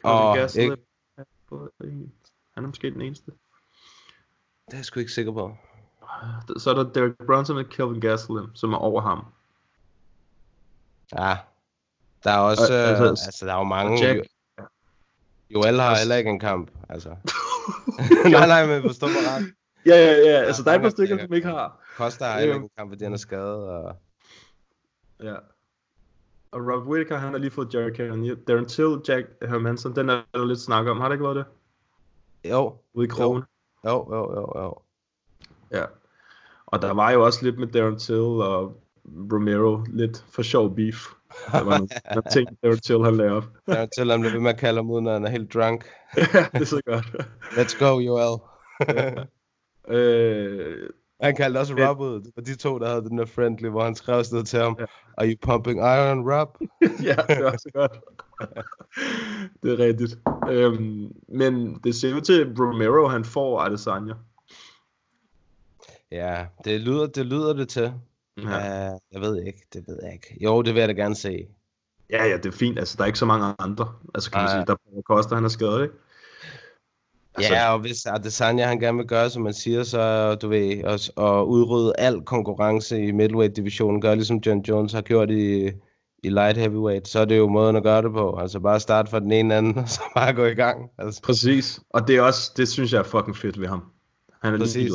Åh, 0.04 0.36
Gasly 0.36 0.60
ikke- 0.60 0.76
en- 1.84 2.12
Han 2.54 2.64
er 2.64 2.68
måske 2.68 2.90
den 2.90 3.00
eneste. 3.02 3.30
Det 4.66 4.72
er 4.72 4.76
jeg 4.76 4.84
sgu 4.84 5.00
ikke 5.00 5.12
sikker 5.12 5.32
på. 5.32 5.56
Så 6.58 6.70
er 6.70 6.74
der 6.74 6.92
Derek 6.92 7.12
Brunson 7.26 7.56
og 7.56 7.64
Kelvin 7.70 8.00
Gastelum, 8.00 8.54
som 8.54 8.72
er 8.72 8.76
over 8.78 9.00
ham. 9.00 9.24
Ja. 11.12 11.36
Der 12.24 12.30
er 12.30 12.38
også, 12.38 12.62
Og- 12.62 12.78
øh, 12.78 12.88
altså- 12.88 13.04
altså, 13.08 13.24
altså 13.26 13.46
der 13.46 13.52
er 13.52 13.58
jo 13.58 13.64
mange. 13.64 14.08
Jack- 14.08 14.28
Jo, 15.50 15.60
Joel 15.62 15.80
har 15.80 15.96
heller 15.98 16.16
ikke 16.16 16.30
en 16.30 16.40
kamp, 16.40 16.70
altså. 16.88 17.08
nej, 18.36 18.46
nej, 18.46 18.66
men 18.66 18.82
forstå 18.82 19.06
mig 19.06 19.16
ret. 19.16 19.54
Ja, 19.86 19.94
ja, 19.96 20.12
ja. 20.30 20.42
Altså, 20.46 20.62
der 20.62 20.70
er 20.70 20.74
et 20.74 20.82
par 20.82 20.90
stykker, 20.90 21.18
som 21.20 21.32
ikke 21.32 21.48
har. 21.48 21.80
Costa 21.96 22.24
har 22.24 22.38
heller 22.38 22.54
ikke 22.54 22.64
en 22.64 22.70
kamp, 22.78 22.90
fordi 22.90 23.04
han 23.04 23.12
er 23.12 23.16
skadet. 23.16 23.68
Og... 23.68 23.96
Ja. 25.22 25.34
Og 26.52 26.60
Rob 26.60 26.86
Whittaker, 26.86 27.16
han 27.18 27.32
har 27.32 27.38
lige 27.38 27.50
fået 27.50 27.74
Jerry 27.74 27.90
Cannon. 27.94 28.36
Darren 28.36 28.66
Till, 28.66 28.96
Jack 29.08 29.26
Hermanson, 29.42 29.96
den 29.96 30.08
er 30.08 30.22
der 30.34 30.44
lidt 30.44 30.60
snak 30.60 30.86
om. 30.86 31.00
Har 31.00 31.08
det 31.08 31.14
ikke 31.14 31.24
været 31.24 31.36
det? 31.36 31.44
Jo, 32.50 32.76
Ude 32.94 33.04
i 33.04 33.08
krogen. 33.08 33.42
jo, 33.84 34.14
jo, 34.14 34.34
jo, 34.34 34.62
jo. 34.62 34.78
Ja. 35.70 35.84
Og 36.66 36.82
der 36.82 36.92
var 36.92 37.10
jo 37.10 37.24
også 37.24 37.44
lidt 37.44 37.58
med 37.58 37.66
Darren 37.66 37.98
Till 37.98 38.14
og 38.20 38.82
Romero, 39.32 39.84
lidt 39.92 40.24
for 40.30 40.42
sjov 40.42 40.76
beef. 40.76 41.06
Der 41.52 41.64
var 41.64 41.78
nogle, 41.78 42.30
ting, 42.32 42.48
Darren 42.62 42.78
Till 42.78 43.04
han 43.04 43.16
lavede 43.16 43.36
op. 43.36 43.44
Jeg 43.66 43.88
til 43.96 44.10
ham 44.10 44.20
bliver 44.20 44.32
ved 44.32 44.40
med 44.40 44.50
at 44.50 44.58
kalde 44.58 44.78
ham 44.78 44.90
ud, 44.90 45.00
når 45.00 45.12
han 45.12 45.24
er 45.24 45.30
helt 45.30 45.54
drunk. 45.54 45.86
ja, 46.16 46.46
det 46.52 46.60
er 46.60 46.64
så 46.64 46.80
godt. 46.86 47.06
Let's 47.42 47.84
go, 47.84 47.98
Joel. 47.98 48.40
øh, 49.96 50.88
han 51.22 51.36
kaldte 51.36 51.58
også 51.58 51.74
Rob 51.74 52.00
ud. 52.00 52.20
Det 52.20 52.32
var 52.36 52.42
de 52.42 52.54
to, 52.54 52.78
der 52.78 52.88
havde 52.88 53.02
den 53.02 53.18
der 53.18 53.26
friendly, 53.26 53.68
hvor 53.68 53.84
han 53.84 53.94
skrev 53.94 54.24
sådan 54.24 54.34
noget 54.34 54.46
til 54.46 54.58
ham. 54.58 54.78
Are 55.16 55.28
you 55.28 55.36
pumping 55.42 55.78
iron, 55.78 56.32
Rob? 56.32 56.58
ja, 57.08 57.34
det 57.34 57.44
var 57.44 57.56
så 57.56 57.70
godt. 57.74 57.92
det 59.62 59.72
er 59.72 59.78
rigtigt. 59.78 60.18
Øhm, 60.48 61.12
men 61.28 61.80
det 61.84 61.94
ser 61.94 62.14
ud 62.14 62.20
til, 62.20 62.40
at 62.40 62.46
Romero 62.60 63.08
han 63.08 63.24
får 63.24 63.60
Adesanya. 63.60 64.14
Ja, 66.10 66.46
det 66.64 66.80
lyder 66.80 67.06
det, 67.06 67.26
lyder 67.26 67.52
det 67.52 67.68
til. 67.68 67.92
Ja. 68.38 68.92
Uh, 68.92 68.98
jeg 69.12 69.20
ved 69.20 69.42
ikke, 69.46 69.66
det 69.72 69.84
ved 69.88 69.98
jeg 70.02 70.12
ikke. 70.12 70.36
Jo, 70.40 70.62
det 70.62 70.74
vil 70.74 70.80
jeg 70.80 70.88
da 70.88 70.94
gerne 70.94 71.14
se. 71.14 71.48
Ja, 72.10 72.24
ja, 72.24 72.36
det 72.36 72.46
er 72.46 72.50
fint. 72.50 72.78
Altså, 72.78 72.96
der 72.96 73.02
er 73.02 73.06
ikke 73.06 73.18
så 73.18 73.26
mange 73.26 73.54
andre. 73.58 73.92
Altså, 74.14 74.30
kan 74.30 74.40
man 74.40 74.50
sige, 74.50 74.66
der 74.66 74.72
er 74.72 75.02
Costa, 75.02 75.34
han 75.34 75.44
er 75.44 75.48
skadet, 75.48 75.82
ikke? 75.82 75.94
Altså- 77.34 77.54
Ja, 77.54 77.72
og 77.72 77.78
hvis 77.78 78.06
Adesanya 78.06 78.66
han 78.66 78.80
gerne 78.80 78.98
vil 78.98 79.06
gøre, 79.06 79.30
som 79.30 79.42
man 79.42 79.54
siger, 79.54 79.82
så 79.82 80.34
du 80.34 80.48
ved, 80.48 80.84
og, 80.84 80.98
og 81.16 81.48
udrydde 81.48 81.92
al 81.98 82.22
konkurrence 82.26 83.02
i 83.04 83.12
middleweight-divisionen, 83.12 84.00
gør 84.00 84.14
ligesom 84.14 84.36
John 84.46 84.60
Jones 84.60 84.92
har 84.92 85.00
gjort 85.00 85.30
i, 85.30 85.66
i 86.22 86.28
light 86.28 86.56
heavyweight, 86.58 87.08
så 87.08 87.20
er 87.20 87.24
det 87.24 87.38
jo 87.38 87.48
måden 87.48 87.76
at 87.76 87.82
gøre 87.82 88.02
det 88.02 88.12
på. 88.12 88.36
Altså 88.40 88.60
bare 88.60 88.80
starte 88.80 89.10
fra 89.10 89.20
den 89.20 89.32
ene 89.32 89.58
ende, 89.58 89.80
og 89.82 89.88
så 89.88 90.00
bare 90.14 90.32
gå 90.32 90.44
i 90.44 90.54
gang. 90.54 90.90
Altså, 90.98 91.22
Præcis. 91.22 91.80
Og 91.90 92.08
det 92.08 92.16
er 92.16 92.22
også, 92.22 92.52
det 92.56 92.68
synes 92.68 92.92
jeg 92.92 92.98
er 92.98 93.02
fucking 93.02 93.36
fedt 93.36 93.60
ved 93.60 93.68
ham. 93.68 93.82
Han 94.42 94.54
er 94.54 94.58
Præcis. 94.58 94.76
lige 94.76 94.92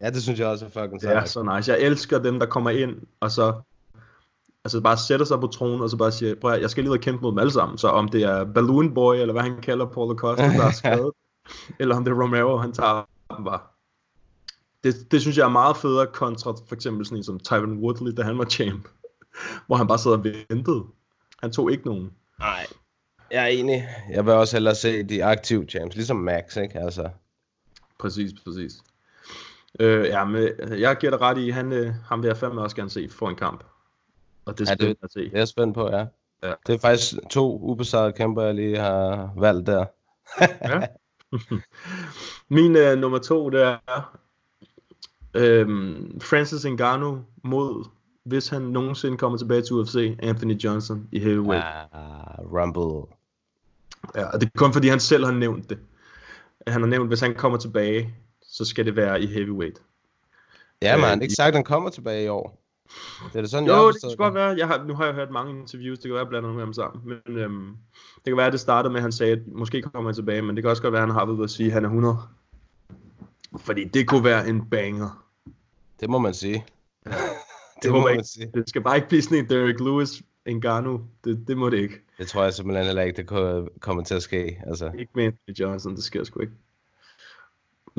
ja, 0.00 0.10
det 0.10 0.22
synes 0.22 0.38
jeg 0.40 0.48
også 0.48 0.64
er 0.64 0.82
fucking 0.82 1.02
sejt. 1.02 1.28
så 1.28 1.42
nice. 1.56 1.72
Jeg 1.72 1.80
elsker 1.80 2.18
dem, 2.18 2.38
der 2.38 2.46
kommer 2.46 2.70
ind, 2.70 2.94
og 3.20 3.30
så 3.30 3.52
altså 4.64 4.80
bare 4.80 4.96
sætter 4.96 5.26
sig 5.26 5.40
på 5.40 5.46
tronen, 5.46 5.80
og 5.80 5.90
så 5.90 5.96
bare 5.96 6.12
siger, 6.12 6.34
prøv 6.40 6.52
at, 6.52 6.60
jeg 6.60 6.70
skal 6.70 6.82
lige 6.84 6.90
ud 6.90 6.96
og 6.96 7.02
kæmpe 7.02 7.22
mod 7.22 7.30
dem 7.30 7.38
alle 7.38 7.52
sammen. 7.52 7.78
Så 7.78 7.88
om 7.88 8.08
det 8.08 8.22
er 8.22 8.44
Balloon 8.54 8.94
Boy, 8.94 9.14
eller 9.14 9.32
hvad 9.32 9.42
han 9.42 9.60
kalder 9.62 9.86
Paul 9.86 10.16
Costa, 10.16 10.42
der 10.44 10.64
er 10.66 10.70
skadet, 10.82 11.10
eller 11.80 11.96
om 11.96 12.04
det 12.04 12.12
er 12.12 12.22
Romero, 12.22 12.56
han 12.56 12.72
tager 12.72 13.08
dem 13.36 13.44
bare. 13.44 13.60
Det, 14.84 14.94
det 15.12 15.20
synes 15.20 15.36
jeg 15.38 15.44
er 15.44 15.48
meget 15.48 15.76
federe 15.76 16.06
kontra 16.06 16.50
for 16.68 16.74
eksempel 16.74 17.06
sådan 17.06 17.18
en 17.18 17.24
som 17.24 17.40
Tyron 17.40 17.78
Woodley, 17.78 18.12
da 18.16 18.22
han 18.22 18.38
var 18.38 18.44
champ. 18.44 18.88
Hvor 19.66 19.76
han 19.76 19.86
bare 19.86 19.98
sad 19.98 20.10
og 20.12 20.24
ventede. 20.24 20.84
Han 21.42 21.52
tog 21.52 21.72
ikke 21.72 21.86
nogen. 21.86 22.10
Nej, 22.38 22.66
jeg 23.30 23.42
er 23.42 23.46
enig. 23.46 23.88
Jeg 24.10 24.24
vil 24.26 24.32
også 24.34 24.56
hellere 24.56 24.74
se 24.74 25.02
de 25.02 25.24
aktive 25.24 25.64
champs, 25.64 25.94
ligesom 25.96 26.16
Max, 26.16 26.56
ikke? 26.56 26.78
Altså, 26.80 27.08
Præcis, 27.98 28.32
præcis. 28.44 28.72
Øh, 29.80 30.04
ja, 30.06 30.24
men 30.24 30.48
jeg 30.70 30.96
giver 30.96 31.10
dig 31.10 31.20
ret 31.20 31.38
i, 31.38 31.50
han, 31.50 31.72
øh, 31.72 31.92
ham 32.04 32.22
vil 32.22 32.28
jeg 32.28 32.36
fandme 32.36 32.60
også 32.62 32.76
gerne 32.76 32.90
se 32.90 33.08
få 33.10 33.28
en 33.28 33.36
kamp. 33.36 33.64
Og 34.44 34.58
det 34.58 34.68
er 34.68 34.70
Ja, 34.70 34.74
det- 34.74 34.80
spændende 34.80 35.00
at 35.02 35.12
se. 35.12 35.20
det 35.20 35.32
er 35.34 35.38
jeg 35.38 35.48
spændt 35.48 35.74
på, 35.74 35.88
ja. 35.90 36.06
Ja. 36.42 36.52
Det 36.66 36.74
er 36.74 36.78
faktisk 36.78 37.14
to 37.30 37.58
ubesejrede 37.62 38.12
kæmper, 38.12 38.42
jeg 38.42 38.54
lige 38.54 38.78
har 38.78 39.30
valgt 39.36 39.66
der. 39.66 39.84
Ja. 40.40 40.86
Min 42.56 42.76
øh, 42.76 42.98
nummer 42.98 43.18
to, 43.18 43.50
det 43.50 43.62
er 43.62 43.78
øhm, 45.34 46.20
Francis 46.20 46.66
Ngannou 46.66 47.24
mod, 47.44 47.88
hvis 48.24 48.48
han 48.48 48.62
nogensinde 48.62 49.16
kommer 49.16 49.38
tilbage 49.38 49.62
til 49.62 49.76
UFC, 49.76 50.16
Anthony 50.18 50.54
Johnson 50.54 51.08
i 51.12 51.18
heavyweight. 51.18 51.64
Ah, 51.92 52.38
Rumble. 52.38 53.14
Ja, 54.14 54.24
og 54.24 54.40
det 54.40 54.46
er 54.46 54.58
kun 54.58 54.72
fordi, 54.72 54.88
han 54.88 55.00
selv 55.00 55.24
har 55.24 55.32
nævnt 55.32 55.70
det. 55.70 55.78
Han 56.66 56.80
har 56.80 56.88
nævnt, 56.88 57.10
hvis 57.10 57.20
han 57.20 57.34
kommer 57.34 57.58
tilbage, 57.58 58.14
så 58.42 58.64
skal 58.64 58.86
det 58.86 58.96
være 58.96 59.22
i 59.22 59.26
heavyweight. 59.26 59.82
Ja, 60.82 60.96
man, 60.96 61.18
Øh, 61.18 61.22
ikke 61.22 61.34
sagt, 61.34 61.48
at 61.48 61.54
han 61.54 61.64
kommer 61.64 61.90
tilbage 61.90 62.24
i 62.24 62.28
år. 62.28 62.67
Det 63.32 63.36
er 63.36 63.40
det 63.40 63.50
sådan, 63.50 63.68
Jo, 63.68 63.74
jeg 63.74 63.94
det 63.94 64.02
kan 64.02 64.16
godt 64.16 64.34
være. 64.34 64.54
Jeg 64.58 64.66
har, 64.66 64.84
nu 64.84 64.94
har 64.94 65.04
jeg 65.04 65.14
hørt 65.14 65.30
mange 65.30 65.60
interviews, 65.60 65.98
det 65.98 66.02
kan 66.02 66.12
være, 66.12 66.20
jeg 66.22 66.28
blander 66.28 66.48
nogle 66.48 66.62
af 66.62 66.66
dem 66.66 66.72
sammen. 66.72 67.02
Men 67.26 67.36
øhm, 67.38 67.76
det 68.14 68.24
kan 68.24 68.36
være, 68.36 68.46
at 68.46 68.52
det 68.52 68.60
startede 68.60 68.92
med, 68.92 68.98
at 68.98 69.02
han 69.02 69.12
sagde, 69.12 69.32
at 69.32 69.46
måske 69.46 69.82
kommer 69.82 70.10
han 70.10 70.14
tilbage, 70.14 70.42
men 70.42 70.56
det 70.56 70.64
kan 70.64 70.70
også 70.70 70.82
godt 70.82 70.92
være, 70.92 71.02
at 71.02 71.08
han 71.08 71.14
har 71.16 71.24
ved 71.24 71.44
at 71.44 71.50
sige, 71.50 71.66
at 71.66 71.72
han 71.72 71.84
er 71.84 71.88
100. 71.88 72.16
Fordi 73.58 73.84
det 73.84 74.08
kunne 74.08 74.24
være 74.24 74.48
en 74.48 74.66
banger. 74.70 75.24
Det 76.00 76.10
må 76.10 76.18
man 76.18 76.34
sige. 76.34 76.64
Det, 77.82 77.82
det 77.82 77.92
må 77.92 78.00
man 78.00 78.12
ikke. 78.12 78.24
sige. 78.24 78.50
Det 78.54 78.68
skal 78.68 78.82
bare 78.82 78.96
ikke 78.96 79.08
blive 79.08 79.22
sådan 79.22 79.38
en 79.38 79.48
Derek 79.48 79.80
Lewis 79.80 80.22
Ngannou. 80.48 81.00
Det, 81.24 81.44
det 81.48 81.56
må 81.58 81.70
det 81.70 81.78
ikke. 81.78 81.94
Det 82.18 82.28
tror 82.28 82.42
jeg 82.44 82.54
simpelthen 82.54 82.86
heller 82.86 83.02
ikke, 83.02 83.16
det 83.16 83.26
ko- 83.26 83.68
kommer 83.80 84.02
til 84.04 84.14
at 84.14 84.22
ske. 84.22 84.62
Altså, 84.66 84.90
Ikke 84.98 85.12
med 85.14 85.24
Anthony 85.24 85.54
Johnson, 85.60 85.96
det 85.96 86.04
sker 86.04 86.24
sgu 86.24 86.40
ikke. 86.40 86.52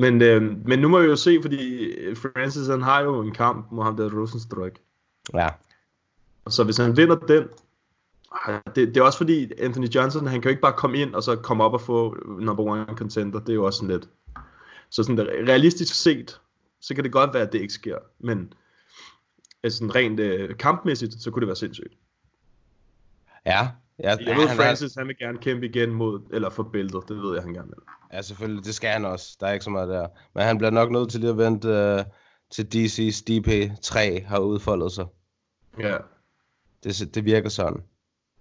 Men, 0.00 0.22
øh, 0.22 0.66
men 0.66 0.78
nu 0.78 0.88
må 0.88 0.98
vi 0.98 1.06
jo 1.06 1.16
se, 1.16 1.38
fordi 1.42 1.94
Francis 2.14 2.68
han 2.68 2.82
har 2.82 3.00
jo 3.00 3.20
en 3.20 3.32
kamp 3.32 3.72
mod 3.72 3.84
ham 3.84 3.96
der 3.96 4.20
Rosenstruck. 4.20 4.78
ja. 5.34 5.48
Og 6.44 6.52
så 6.52 6.64
hvis 6.64 6.76
han 6.76 6.96
vinder 6.96 7.16
den, 7.16 7.44
det, 8.74 8.88
det 8.88 8.96
er 8.96 9.02
også 9.02 9.18
fordi 9.18 9.52
Anthony 9.58 9.88
Johnson, 9.88 10.26
han 10.26 10.40
kan 10.40 10.48
jo 10.48 10.50
ikke 10.50 10.62
bare 10.62 10.72
komme 10.76 10.98
ind 10.98 11.14
og 11.14 11.22
så 11.22 11.36
komme 11.36 11.64
op 11.64 11.72
og 11.72 11.80
få 11.80 12.16
number 12.40 12.62
one 12.64 12.86
contender. 12.96 13.40
Det 13.40 13.48
er 13.48 13.54
jo 13.54 13.64
også 13.64 13.76
sådan 13.76 13.96
lidt. 13.96 14.08
Så 14.90 15.02
sådan 15.02 15.16
der, 15.16 15.24
realistisk 15.24 15.94
set, 15.94 16.40
så 16.80 16.94
kan 16.94 17.04
det 17.04 17.12
godt 17.12 17.34
være, 17.34 17.42
at 17.42 17.52
det 17.52 17.60
ikke 17.60 17.72
sker. 17.72 17.98
Men 18.18 18.52
altså 19.62 19.92
rent 19.94 20.20
øh, 20.20 20.56
kampmæssigt, 20.56 21.22
så 21.22 21.30
kunne 21.30 21.40
det 21.40 21.46
være 21.46 21.56
sindssygt. 21.56 21.94
Ja, 23.46 23.68
ja, 24.02 24.08
Jeg 24.08 24.36
ved, 24.36 24.48
han 24.48 24.56
Francis, 24.56 24.94
han 24.94 25.08
vil 25.08 25.18
gerne 25.18 25.38
kæmpe 25.38 25.66
igen 25.66 25.90
mod, 25.90 26.20
eller 26.32 26.50
for 26.50 26.62
bæltet. 26.62 27.02
Det 27.08 27.16
ved 27.16 27.34
jeg, 27.34 27.42
han 27.42 27.54
gerne 27.54 27.68
vil. 27.68 27.76
Er, 28.10 28.16
ja, 28.16 28.22
selvfølgelig, 28.22 28.64
det 28.64 28.74
skal 28.74 28.90
han 28.90 29.04
også. 29.04 29.36
Der 29.40 29.46
er 29.46 29.52
ikke 29.52 29.64
så 29.64 29.70
meget 29.70 29.88
der. 29.88 30.08
Men 30.34 30.44
han 30.44 30.58
bliver 30.58 30.70
nok 30.70 30.90
nødt 30.90 31.10
til 31.10 31.20
lige 31.20 31.30
at 31.30 31.38
vente 31.38 31.68
uh, 31.68 32.04
til 32.50 32.62
DC's 32.74 33.22
DP3 33.30 34.26
har 34.26 34.38
udfoldet 34.38 34.92
sig. 34.92 35.06
Ja. 35.78 35.96
Det, 36.84 37.14
det 37.14 37.24
virker 37.24 37.48
sådan. 37.48 37.82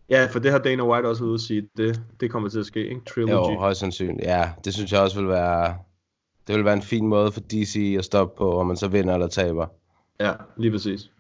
Ja, 0.10 0.28
for 0.32 0.40
det 0.40 0.52
har 0.52 0.60
Dana 0.60 0.84
White 0.84 1.06
også 1.06 1.24
ude 1.24 1.34
at 1.34 1.40
sige, 1.40 1.70
det, 1.78 2.02
det 2.20 2.32
kommer 2.32 2.50
til 2.50 2.60
at 2.60 2.66
ske, 2.66 2.90
ikke? 2.90 3.02
Trilogy. 3.06 3.52
Jo, 3.52 3.60
højst 3.60 3.80
sandsynligt. 3.80 4.28
Ja, 4.28 4.52
det 4.66 4.74
synes 4.74 4.92
jeg 4.92 5.02
også 5.02 5.20
vil 5.20 5.30
være 5.30 5.76
det 6.50 6.58
vil 6.58 6.66
være 6.66 6.74
en 6.74 6.82
fin 6.82 7.08
måde 7.08 7.32
for 7.32 7.42
DC 7.42 7.96
at 7.98 8.06
stoppe 8.06 8.38
på, 8.38 8.60
om 8.60 8.68
man 8.68 8.78
så 8.78 8.88
vinder 8.88 9.14
eller 9.14 9.28
taber. 9.28 9.68
Ja, 10.20 10.34
lige 10.58 10.72
præcis. 10.72 11.12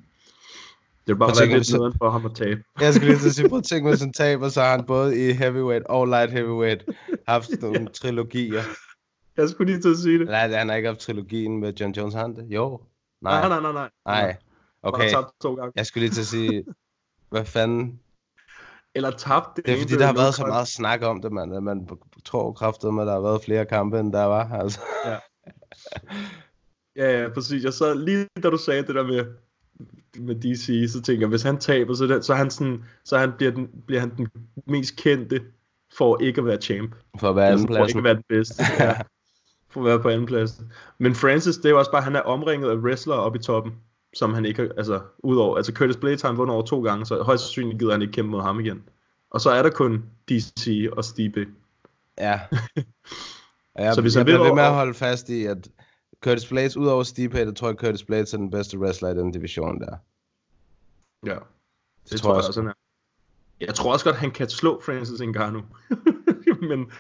Det 1.08 1.16
vil 1.16 1.20
bare 1.20 1.34
være 1.40 1.58
lidt 1.58 1.74
nederen 1.74 1.94
for 1.98 2.10
ham 2.10 2.26
at 2.26 2.36
tabe. 2.36 2.64
Jeg 2.82 2.94
skulle 2.94 3.10
lige 3.10 3.20
til 3.20 3.28
at 3.28 3.36
sige, 3.36 3.50
prøv 3.50 3.58
at 3.58 3.64
tænke, 3.64 3.90
hvis 3.90 4.02
han 4.02 4.14
taber, 4.14 4.50
så 4.50 4.62
har 4.62 4.72
han 4.72 4.86
både 4.86 5.30
i 5.30 5.32
heavyweight 5.32 5.86
og 5.86 6.08
light 6.08 6.32
heavyweight 6.32 6.84
haft 7.28 7.50
nogle 7.62 7.88
trilogier. 7.88 8.64
Jeg 9.38 9.50
skulle 9.50 9.72
lige 9.72 9.82
til 9.82 9.90
at 9.90 9.98
sige 9.98 10.20
det. 10.20 10.28
Nej, 10.28 10.48
han 10.48 10.70
har 10.70 10.76
ikke 10.76 10.90
haft 10.90 11.00
trilogien 11.00 11.60
med 11.60 11.74
John 11.74 11.94
Jones, 11.94 12.14
han 12.14 12.36
det? 12.36 12.46
Jo. 12.50 12.82
Nej. 13.22 13.48
Nej, 13.48 13.50
nej, 13.50 13.72
nej, 13.72 13.72
nej. 13.72 13.90
Nej. 14.06 14.38
Okay. 14.84 15.10
Tabt 15.10 15.28
to 15.42 15.56
gange. 15.56 15.72
jeg 15.76 15.86
skulle 15.86 16.06
lige 16.06 16.14
til 16.14 16.22
at 16.22 16.28
sige, 16.28 16.66
hvad 17.30 17.46
fanden? 17.46 18.00
Eller 18.96 19.12
tabt. 19.12 19.58
Det 19.66 19.74
er 19.74 19.82
fordi, 19.82 19.94
der 19.94 20.06
har 20.06 20.14
været 20.14 20.36
så 20.36 20.46
meget 20.46 20.68
snak 20.68 21.02
om 21.02 21.22
det, 21.22 21.32
man. 21.32 21.54
At 21.54 21.64
man 21.64 21.90
tror 22.26 22.52
kraftet 22.52 22.94
med, 22.94 23.04
at 23.04 23.08
der 23.08 23.14
har 23.14 23.22
været 23.22 23.44
flere 23.44 23.66
kampe, 23.66 24.00
end 24.00 24.14
der 24.14 24.24
var. 24.24 24.50
Altså. 24.50 24.80
Ja, 26.96 27.22
ja, 27.22 27.30
præcis. 27.34 27.64
Jeg 27.64 27.74
sad 27.74 27.96
lige 27.96 28.28
da 28.44 28.50
du 28.50 28.58
sagde 28.58 28.88
det 28.88 28.96
der 28.96 29.04
med, 29.04 29.26
med 30.18 30.36
DC, 30.36 30.92
så 30.92 31.02
tænker 31.02 31.22
jeg, 31.22 31.30
hvis 31.30 31.44
han 31.44 31.58
taber, 31.58 31.94
så, 31.94 32.08
det, 32.08 32.26
så, 32.26 32.34
han 32.36 32.50
sådan, 32.52 32.84
så 33.04 33.18
han 33.18 33.32
bliver, 33.38 33.52
den, 33.52 33.70
bliver 33.88 34.00
han 34.00 34.12
den 34.18 34.28
mest 34.66 34.96
kendte 34.96 35.42
for 35.98 36.22
ikke 36.22 36.42
at 36.42 36.46
være 36.46 36.58
champ. 36.62 36.96
For 37.20 37.30
at 37.30 37.36
være 37.36 37.48
Altså, 37.48 37.66
anden 37.66 37.78
for 37.78 37.86
ikke 37.86 37.98
at 37.98 38.04
være 38.04 38.14
den 38.14 38.24
bedste. 38.30 38.64
Ja. 38.80 38.94
For 39.70 39.80
at 39.80 39.86
være 39.86 40.00
på 40.00 40.10
anden 40.10 40.26
plads. 40.26 40.62
Men 40.98 41.16
Francis, 41.16 41.58
det 41.58 41.66
er 41.66 41.70
jo 41.70 41.80
også 41.80 41.92
bare, 41.92 42.02
han 42.02 42.16
er 42.16 42.22
omringet 42.22 42.70
af 42.70 42.76
wrestlere 42.76 43.20
oppe 43.20 43.40
i 43.40 43.42
toppen, 43.42 43.74
som 44.14 44.34
han 44.34 44.46
ikke 44.46 44.70
altså, 44.78 45.02
udover, 45.20 45.58
altså 45.58 45.72
Curtis 45.74 45.98
Blades 45.98 46.22
har 46.22 46.30
han 46.30 46.38
vundet 46.38 46.54
over 46.54 46.66
to 46.66 46.84
gange, 46.84 47.06
så 47.06 47.24
højst 47.24 47.44
sandsynligt 47.44 47.80
gider 47.80 47.92
han 47.92 48.02
ikke 48.02 48.12
kæmpe 48.12 48.32
mod 48.32 48.42
ham 48.42 48.60
igen. 48.60 48.84
Og 49.32 49.42
så 49.42 49.50
er 49.50 49.64
der 49.64 49.70
kun 49.70 50.04
DC 50.30 50.90
og 50.92 51.06
Stipe. 51.06 51.48
Ja. 52.18 52.40
Jeg, 53.76 53.94
Så 53.94 54.02
hvis 54.02 54.16
jeg 54.16 54.26
bliver 54.26 54.44
ved 54.44 54.54
med 54.54 54.64
at 54.64 54.74
holde 54.74 54.94
fast 54.94 55.30
i, 55.30 55.46
at 55.46 55.70
Curtis 56.24 56.48
Blades, 56.48 56.78
udover 56.78 57.04
Stipe, 57.04 57.46
der 57.46 57.52
tror 57.54 57.68
jeg, 57.68 57.78
Curtis 57.78 58.04
Blades 58.04 58.34
er 58.34 58.38
den 58.38 58.52
bedste 58.52 58.78
wrestler 58.80 59.10
i 59.10 59.14
den 59.14 59.32
division 59.32 59.80
der. 59.82 59.98
Ja. 61.26 61.34
Det, 61.34 62.12
Det 62.12 62.22
tror 62.22 62.34
jeg 62.36 62.48
også, 62.48 62.62
han 62.62 62.70
er. 62.70 62.74
Jeg 63.60 63.76
tror 63.76 63.94
også 63.94 64.06
godt, 64.06 64.16
han 64.16 64.32
kan 64.32 64.50
slå 64.50 64.82
Francis 64.86 65.22
Ngannou. 65.22 65.62
Men 66.70 66.92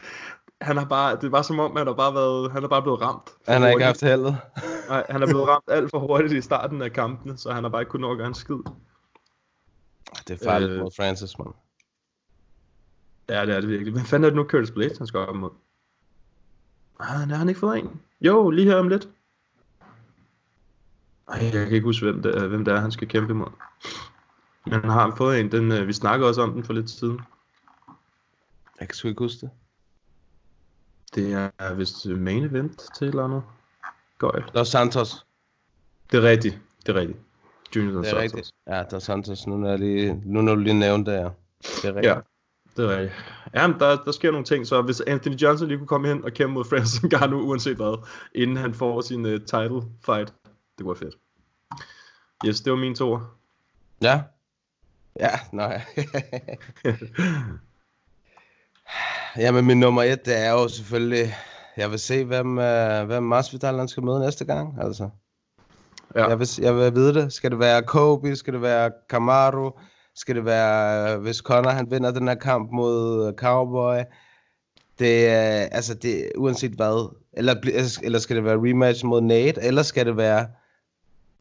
han 0.61 0.77
har 0.77 0.85
bare, 0.85 1.17
det 1.21 1.31
var 1.31 1.41
som 1.41 1.59
om, 1.59 1.75
han 1.75 1.87
har 1.87 1.93
bare 1.93 2.13
været, 2.13 2.51
han 2.51 2.61
har 2.63 2.69
bare 2.69 2.81
blevet 2.81 3.01
ramt. 3.01 3.29
Han 3.47 3.61
har 3.61 3.69
ikke 3.69 3.83
haft 3.83 4.01
heldet. 4.01 4.37
Nej, 4.89 5.05
han 5.09 5.21
er 5.21 5.27
blevet 5.27 5.47
ramt 5.47 5.65
alt 5.67 5.89
for 5.89 5.99
hurtigt 5.99 6.33
i 6.33 6.41
starten 6.41 6.81
af 6.81 6.91
kampene, 6.93 7.37
så 7.37 7.51
han 7.51 7.63
har 7.63 7.69
bare 7.71 7.81
ikke 7.81 7.89
kunnet 7.89 8.01
nå 8.01 8.11
at 8.11 8.17
gøre 8.17 8.27
en 8.27 8.33
skid. 8.33 8.55
Det 10.27 10.41
er 10.41 10.45
farligt 10.45 10.71
Øh. 10.71 10.79
mod 10.81 10.91
Francis, 10.97 11.37
man. 11.39 11.47
Ja, 13.29 13.45
det 13.45 13.55
er 13.55 13.59
det 13.59 13.69
virkelig. 13.69 13.93
Hvad 13.93 14.03
fanden 14.03 14.23
er 14.25 14.29
det 14.29 14.35
nu 14.35 14.43
Curtis 14.43 14.71
Blades, 14.71 14.97
han 14.97 15.07
skal 15.07 15.19
op 15.19 15.35
mod? 15.35 15.49
Ah, 16.99 17.05
han 17.19 17.29
har 17.29 17.37
han 17.37 17.49
ikke 17.49 17.59
fået 17.59 17.79
en? 17.79 18.01
Jo, 18.21 18.49
lige 18.49 18.67
her 18.67 18.75
om 18.75 18.87
lidt. 18.89 19.09
Ej, 21.27 21.39
jeg 21.43 21.51
kan 21.51 21.71
ikke 21.71 21.85
huske, 21.85 22.05
hvem 22.05 22.21
det 22.21 22.37
er, 22.37 22.47
hvem 22.47 22.65
det 22.65 22.73
er 22.73 22.79
han 22.79 22.91
skal 22.91 23.07
kæmpe 23.07 23.31
imod. 23.33 23.47
Men 24.65 24.73
han 24.73 24.89
har 24.89 25.15
fået 25.15 25.39
en, 25.39 25.51
den, 25.51 25.71
øh, 25.71 25.87
vi 25.87 25.93
snakkede 25.93 26.29
også 26.29 26.41
om 26.41 26.53
den 26.53 26.63
for 26.63 26.73
lidt 26.73 26.89
siden. 26.89 27.19
Jeg 28.79 28.87
kan 28.87 28.95
sgu 28.95 29.07
ikke 29.07 29.23
huske 29.23 29.41
det. 29.41 29.49
Det 31.15 31.51
er 31.59 31.73
vist 31.73 32.05
main 32.05 32.43
event 32.43 32.77
til 32.97 33.05
et 33.07 33.09
eller 33.09 33.23
andet. 33.23 33.43
Gøjl. 34.17 34.43
Dos 34.55 34.67
Santos. 34.67 35.25
Det 36.11 36.17
er 36.17 36.29
rigtigt. 36.29 36.59
Det 36.85 36.95
er 36.95 36.99
rigtigt. 36.99 37.19
Junior 37.75 37.93
Dos 37.93 38.05
Det 38.07 38.13
er 38.13 38.19
Santos. 38.19 38.37
rigtigt. 38.37 38.51
Ja, 38.67 38.83
Dos 38.83 39.03
Santos. 39.03 39.47
Nu 39.47 39.57
når, 39.57 39.69
jeg 39.69 39.79
lige, 39.79 40.21
nu 40.25 40.41
når 40.41 40.55
du 40.55 40.61
lige 40.61 40.79
nævnte 40.79 41.11
det, 41.11 41.17
ja. 41.17 41.23
Det 41.23 41.85
er 41.85 41.87
rigtigt. 41.95 42.05
Ja, 42.05 42.19
det 42.77 42.85
er 42.85 42.97
rigtigt. 42.97 43.13
Ja, 43.53 43.67
men 43.67 43.79
der, 43.79 44.03
der 44.03 44.11
sker 44.11 44.31
nogle 44.31 44.45
ting, 44.45 44.67
så 44.67 44.81
hvis 44.81 45.01
Anthony 45.01 45.35
Johnson 45.35 45.67
lige 45.67 45.77
kunne 45.77 45.87
komme 45.87 46.07
hen 46.07 46.25
og 46.25 46.31
kæmpe 46.31 46.53
mod 46.53 46.65
Francis 46.65 47.03
Ngannou, 47.13 47.39
uanset 47.39 47.75
hvad, 47.75 48.07
inden 48.35 48.57
han 48.57 48.73
får 48.73 49.01
sin 49.01 49.25
uh, 49.25 49.31
title 49.31 49.81
fight, 50.05 50.33
det 50.77 50.85
være 50.85 50.95
fedt. 50.95 51.15
Yes, 52.45 52.61
det 52.61 52.71
var 52.71 52.79
mine 52.79 52.95
to. 52.95 53.19
Ja. 54.01 54.21
Ja, 55.19 55.39
nej. 55.51 55.81
Jamen, 59.37 59.65
min 59.65 59.79
nummer 59.79 60.03
et, 60.03 60.25
det 60.25 60.37
er 60.37 60.51
jo 60.51 60.67
selvfølgelig... 60.67 61.35
Jeg 61.77 61.91
vil 61.91 61.99
se, 61.99 62.25
hvem, 62.25 62.57
uh, 62.57 63.07
hvem 63.07 63.23
Masvidal 63.23 63.77
han 63.77 63.87
skal 63.87 64.03
møde 64.03 64.19
næste 64.19 64.45
gang, 64.45 64.81
altså. 64.81 65.09
Ja. 66.15 66.27
Jeg, 66.27 66.39
vil, 66.39 66.47
jeg 66.61 66.75
vil 66.75 66.95
vide 66.95 67.13
det. 67.13 67.33
Skal 67.33 67.51
det 67.51 67.59
være 67.59 67.83
Kobe? 67.83 68.35
Skal 68.35 68.53
det 68.53 68.61
være 68.61 68.91
Kamaru? 69.09 69.71
Skal 70.19 70.35
det 70.35 70.45
være, 70.45 71.17
hvis 71.17 71.37
Conor 71.37 71.69
han 71.69 71.91
vinder 71.91 72.11
den 72.11 72.27
her 72.27 72.35
kamp 72.35 72.71
mod 72.71 73.33
Cowboy? 73.37 73.97
Det 74.99 75.27
er, 75.27 75.67
altså 75.71 75.93
det, 75.93 76.31
uanset 76.37 76.71
hvad. 76.71 77.15
Eller, 77.33 77.61
bli- 77.61 77.71
eller 78.03 78.19
skal 78.19 78.35
det 78.35 78.43
være 78.43 78.57
rematch 78.57 79.05
mod 79.05 79.21
Nate? 79.21 79.61
Eller 79.61 79.83
skal 79.83 80.05
det 80.05 80.17
være 80.17 80.47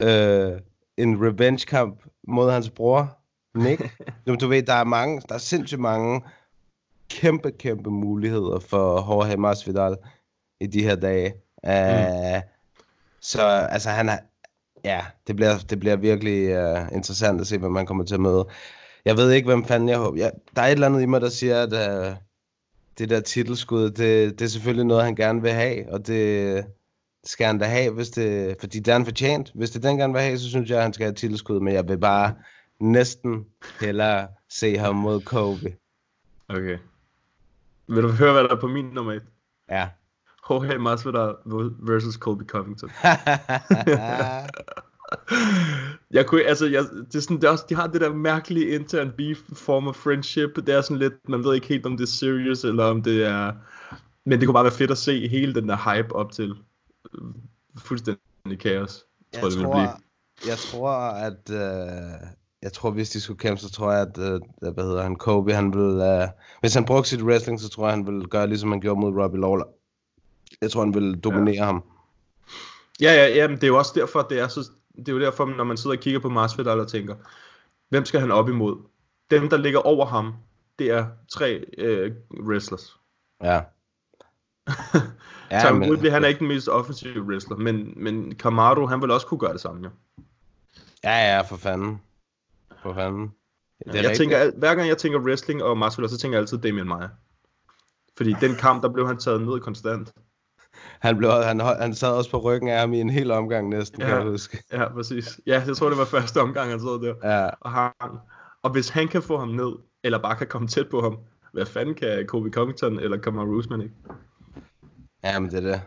øh, 0.01 0.61
en 0.97 1.27
revenge 1.27 1.67
kamp 1.67 2.03
mod 2.29 2.51
hans 2.51 2.71
bror, 2.71 3.19
Nick? 3.55 3.99
du, 4.41 4.47
ved, 4.49 4.63
der 4.63 4.75
er 4.75 4.85
mange, 4.85 5.23
der 5.29 5.35
er 5.35 5.39
sindssygt 5.39 5.81
mange 5.81 6.23
kæmpe, 7.11 7.51
kæmpe 7.51 7.91
muligheder 7.91 8.59
for 8.59 8.95
Jorge 8.95 9.37
Masvidal 9.37 9.97
i 10.61 10.67
de 10.67 10.83
her 10.83 10.97
dage. 10.97 11.35
Uh, 11.63 12.43
så 13.21 13.43
altså 13.71 13.91
han 13.91 14.11
ja, 14.85 15.01
det 15.27 15.37
bliver, 15.37 15.59
det 15.71 15.81
bliver 15.81 15.97
virkelig 15.97 16.63
uh, 16.63 16.97
interessant 16.97 17.41
at 17.41 17.47
se, 17.47 17.59
hvad 17.59 17.71
man 17.71 17.87
kommer 17.87 18.05
til 18.05 18.15
at 18.15 18.21
møde. 18.21 18.49
Jeg 19.05 19.17
ved 19.17 19.31
ikke, 19.31 19.47
hvem 19.47 19.65
fanden 19.65 19.89
jeg 19.89 19.99
håber. 19.99 20.19
Jeg, 20.19 20.33
der 20.57 20.63
er 20.63 20.67
et 20.67 20.73
eller 20.73 20.87
andet 20.87 21.03
i 21.03 21.07
mig, 21.07 21.21
der 21.21 21.29
siger, 21.29 21.63
at 21.63 21.73
uh, 21.73 22.17
det 22.99 23.11
der 23.11 23.21
titelskud, 23.21 23.91
det, 23.91 24.39
det 24.39 24.45
er 24.45 24.49
selvfølgelig 24.49 24.87
noget, 24.87 25.05
han 25.05 25.15
gerne 25.15 25.43
vil 25.43 25.53
have, 25.53 25.93
og 25.93 26.07
det, 26.07 26.65
skal 27.25 27.47
han 27.47 27.59
da 27.59 27.65
have, 27.65 27.93
hvis 27.93 28.11
det, 28.11 28.57
fordi 28.61 28.79
det 28.79 28.89
er 28.89 28.93
han 28.93 29.05
fortjent. 29.05 29.53
Hvis 29.55 29.71
det 29.71 29.83
den 29.83 29.99
gerne 29.99 30.13
vil 30.13 30.23
have, 30.23 30.39
så 30.39 30.49
synes 30.49 30.71
jeg, 30.71 30.77
at 30.77 30.83
han 30.83 30.93
skal 30.93 31.05
have 31.05 31.15
titelskud, 31.15 31.61
men 31.61 31.75
jeg 31.75 31.89
vil 31.89 31.99
bare 31.99 32.35
næsten 32.81 33.47
hellere 33.81 34.29
se 34.49 34.77
ham 34.77 34.95
mod 34.95 35.21
Kobe. 35.21 35.77
Okay. 36.49 36.79
Vil 37.89 38.03
du 38.03 38.09
høre, 38.09 38.33
hvad 38.33 38.43
der 38.43 38.57
er 38.57 38.61
på 38.61 38.67
min 38.67 38.85
nummer 38.85 39.13
et? 39.13 39.23
Ja. 39.71 39.89
Jorge 40.51 40.79
Masvidal 40.79 41.35
versus 41.79 42.15
Colby 42.15 42.43
Covington. 42.47 42.91
jeg 46.11 46.27
kunne, 46.27 46.43
altså, 46.43 46.67
jeg, 46.67 46.85
det 47.13 47.15
er 47.15 47.21
sådan, 47.21 47.37
det 47.37 47.45
er 47.45 47.51
også, 47.51 47.65
de 47.69 47.75
har 47.75 47.87
det 47.87 48.01
der 48.01 48.13
mærkelige 48.13 48.69
intern 48.69 49.13
beef 49.17 49.39
form 49.53 49.89
of 49.89 49.95
friendship. 49.95 50.57
Det 50.57 50.69
er 50.69 50.81
sådan 50.81 50.97
lidt, 50.97 51.29
man 51.29 51.45
ved 51.45 51.55
ikke 51.55 51.67
helt, 51.67 51.87
om 51.87 51.97
det 51.97 52.05
er 52.05 52.09
serious, 52.09 52.65
eller 52.65 52.85
om 52.85 53.03
det 53.03 53.25
er... 53.27 53.53
Men 54.25 54.39
det 54.41 54.47
kunne 54.47 54.55
bare 54.55 54.65
være 54.65 54.73
fedt 54.73 54.91
at 54.91 54.99
se 54.99 55.29
hele 55.29 55.55
den 55.55 55.69
der 55.69 55.95
hype 55.95 56.17
op 56.17 56.33
til 56.33 56.55
fuldstændig 57.79 58.59
kaos. 58.61 59.05
Jeg 59.33 59.41
Tror, 59.41 59.49
det 59.49 59.59
vil 59.59 59.65
tror, 59.65 59.73
blive. 59.73 60.51
jeg 60.51 60.59
tror, 60.59 60.91
at... 61.11 61.51
Øh, 61.51 62.29
jeg 62.63 62.73
tror, 62.73 62.91
hvis 62.91 63.11
de 63.11 63.21
skulle 63.21 63.39
kæmpe, 63.39 63.61
så 63.61 63.71
tror 63.71 63.93
jeg, 63.93 64.01
at... 64.01 64.19
Øh, 64.19 64.41
hvad 64.73 64.85
hedder 64.85 65.03
han? 65.03 65.17
Kobe, 65.17 65.55
han 65.55 65.73
vil... 65.73 66.01
Øh, 66.01 66.29
hvis 66.61 66.75
han 66.75 66.85
brugte 66.85 67.11
sit 67.11 67.23
wrestling, 67.23 67.61
så 67.61 67.69
tror 67.69 67.87
jeg, 67.87 67.97
han 67.97 68.07
vil 68.07 68.29
gøre, 68.29 68.47
ligesom 68.47 68.71
han 68.71 68.81
gjorde 68.81 69.01
mod 69.01 69.23
Robbie 69.23 69.41
Lawler. 69.41 69.65
Jeg 70.63 70.71
tror, 70.71 70.81
han 70.81 70.95
vil 70.95 71.21
dominere 71.21 71.55
ja. 71.55 71.65
ham. 71.65 71.85
Ja, 73.01 73.13
ja, 73.13 73.27
ja, 73.35 73.49
men 73.49 73.57
det 73.57 73.65
er 73.65 73.69
jo 73.69 73.79
også 73.79 73.93
derfor, 73.95 74.23
det 74.23 74.39
er 74.39 74.49
så... 74.49 74.71
Det 74.97 75.09
er 75.09 75.13
jo 75.13 75.21
derfor, 75.21 75.47
når 75.47 75.65
man 75.65 75.77
sidder 75.77 75.97
og 75.97 76.03
kigger 76.03 76.21
på 76.21 76.29
Masvidal 76.29 76.81
og 76.81 76.89
tænker, 76.89 77.15
hvem 77.89 78.05
skal 78.05 78.21
han 78.21 78.31
op 78.31 78.49
imod? 78.49 78.77
Dem, 79.31 79.49
der 79.49 79.57
ligger 79.57 79.79
over 79.79 80.07
ham, 80.07 80.35
det 80.79 80.91
er 80.91 81.07
tre 81.33 81.65
øh, 81.79 82.13
wrestlers. 82.41 82.97
Ja. 83.43 83.61
Ja, 85.51 85.61
Tom 85.63 85.83
Woodley, 85.83 86.11
han 86.11 86.25
er 86.25 86.29
ikke 86.29 86.39
den 86.39 86.49
mest 86.49 86.69
offensive 86.69 87.23
wrestler, 87.23 87.57
men, 87.57 87.93
men 87.97 88.35
Kamaru, 88.35 88.87
han 88.87 89.03
vil 89.03 89.11
også 89.11 89.27
kunne 89.27 89.41
gøre 89.41 89.53
det 89.53 89.61
samme, 89.61 89.85
jo. 89.85 89.91
Ja, 91.05 91.35
ja, 91.35 91.41
for 91.41 91.57
fanden. 91.57 92.01
For 92.83 92.95
fanden. 92.95 93.33
Det 93.79 93.95
jeg 93.95 93.95
rigtigt. 93.95 94.19
tænker, 94.19 94.51
hver 94.59 94.75
gang 94.75 94.89
jeg 94.89 94.99
tænker 94.99 95.19
wrestling 95.19 95.63
og 95.63 95.79
Masvidal, 95.79 96.11
så 96.11 96.19
tænker 96.19 96.39
jeg 96.39 96.43
altid 96.43 96.59
Damian 96.59 96.87
Maia. 96.87 97.09
Fordi 98.17 98.35
den 98.41 98.55
kamp, 98.55 98.83
der 98.83 98.89
blev 98.89 99.07
han 99.07 99.19
taget 99.19 99.41
ned 99.43 99.61
konstant. 99.61 100.13
Han, 101.01 101.17
blev, 101.17 101.31
han, 101.31 101.61
han 101.61 101.95
sad 101.95 102.09
også 102.09 102.31
på 102.31 102.39
ryggen 102.39 102.69
af 102.69 102.81
ham 102.81 102.93
i 102.93 103.01
en 103.01 103.11
hel 103.11 103.31
omgang 103.31 103.69
næsten, 103.69 104.01
kan 104.01 104.09
Ja. 104.11 104.17
jeg 104.17 104.25
huske. 104.25 104.63
Ja, 104.73 104.89
præcis. 104.89 105.41
Ja, 105.47 105.63
jeg 105.67 105.77
tror, 105.77 105.89
det 105.89 105.99
var 105.99 106.05
første 106.05 106.41
omgang, 106.41 106.71
han 106.71 106.81
sad 106.81 107.03
der 107.07 107.15
Ja, 107.41 107.51
og 107.61 107.71
hang. 107.71 107.95
Og 108.63 108.71
hvis 108.71 108.89
han 108.89 109.09
kan 109.09 109.23
få 109.23 109.39
ham 109.39 109.49
ned, 109.49 109.73
eller 110.05 110.19
bare 110.19 110.37
kan 110.37 110.47
komme 110.47 110.69
tæt 110.69 110.89
på 110.89 111.01
ham, 111.01 111.19
hvad 111.53 111.67
fanden 111.67 111.95
kan 111.95 112.27
Kobe 112.27 112.51
Covington 112.51 112.99
eller 113.01 113.17
Kamaru 113.17 113.47
Usman 113.51 113.81
ikke? 113.81 113.95
ja 115.25 115.39
men 115.39 115.51
det 115.51 115.57
er 115.67 115.71
det. 115.73 115.81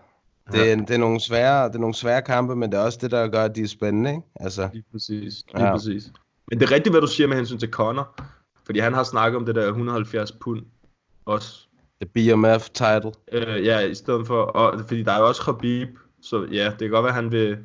Det 0.51 0.71
er, 0.71 0.75
det, 0.75 0.91
er 0.91 0.97
nogle 0.97 1.19
svære, 1.19 1.67
det 1.67 1.75
er 1.75 1.79
nogle 1.79 1.95
svære 1.95 2.21
kampe, 2.21 2.55
men 2.55 2.71
det 2.71 2.79
er 2.79 2.83
også 2.83 2.99
det, 3.01 3.11
der 3.11 3.27
gør, 3.27 3.43
at 3.43 3.55
de 3.55 3.61
er 3.61 3.67
spændende, 3.67 4.09
ikke? 4.09 4.21
Altså, 4.35 4.69
Lige 4.73 4.83
præcis. 4.91 5.33
Lige 5.53 5.65
Ja. 5.65 5.73
præcis. 5.75 6.11
Men 6.49 6.59
det 6.59 6.69
er 6.69 6.71
rigtigt, 6.75 6.93
hvad 6.93 7.01
du 7.01 7.07
siger 7.07 7.27
med 7.27 7.37
hensyn 7.37 7.57
til 7.57 7.69
Conor. 7.69 8.15
Fordi 8.65 8.79
han 8.79 8.93
har 8.93 9.03
snakket 9.03 9.37
om 9.37 9.45
det 9.45 9.55
der 9.55 9.67
170 9.67 10.31
pund 10.31 10.61
også. 11.25 11.67
The 12.01 12.09
BMF 12.13 12.69
title. 12.69 13.11
Øh, 13.31 13.65
ja, 13.65 13.79
i 13.79 13.95
stedet 13.95 14.27
for, 14.27 14.41
og, 14.41 14.79
fordi 14.87 15.03
der 15.03 15.11
er 15.11 15.19
jo 15.19 15.27
også 15.27 15.41
Khabib, 15.41 15.89
så 16.21 16.47
ja, 16.51 16.65
det 16.65 16.79
kan 16.79 16.89
godt 16.89 17.03
være, 17.03 17.09
at 17.17 17.23
han 17.23 17.31
vil, 17.31 17.57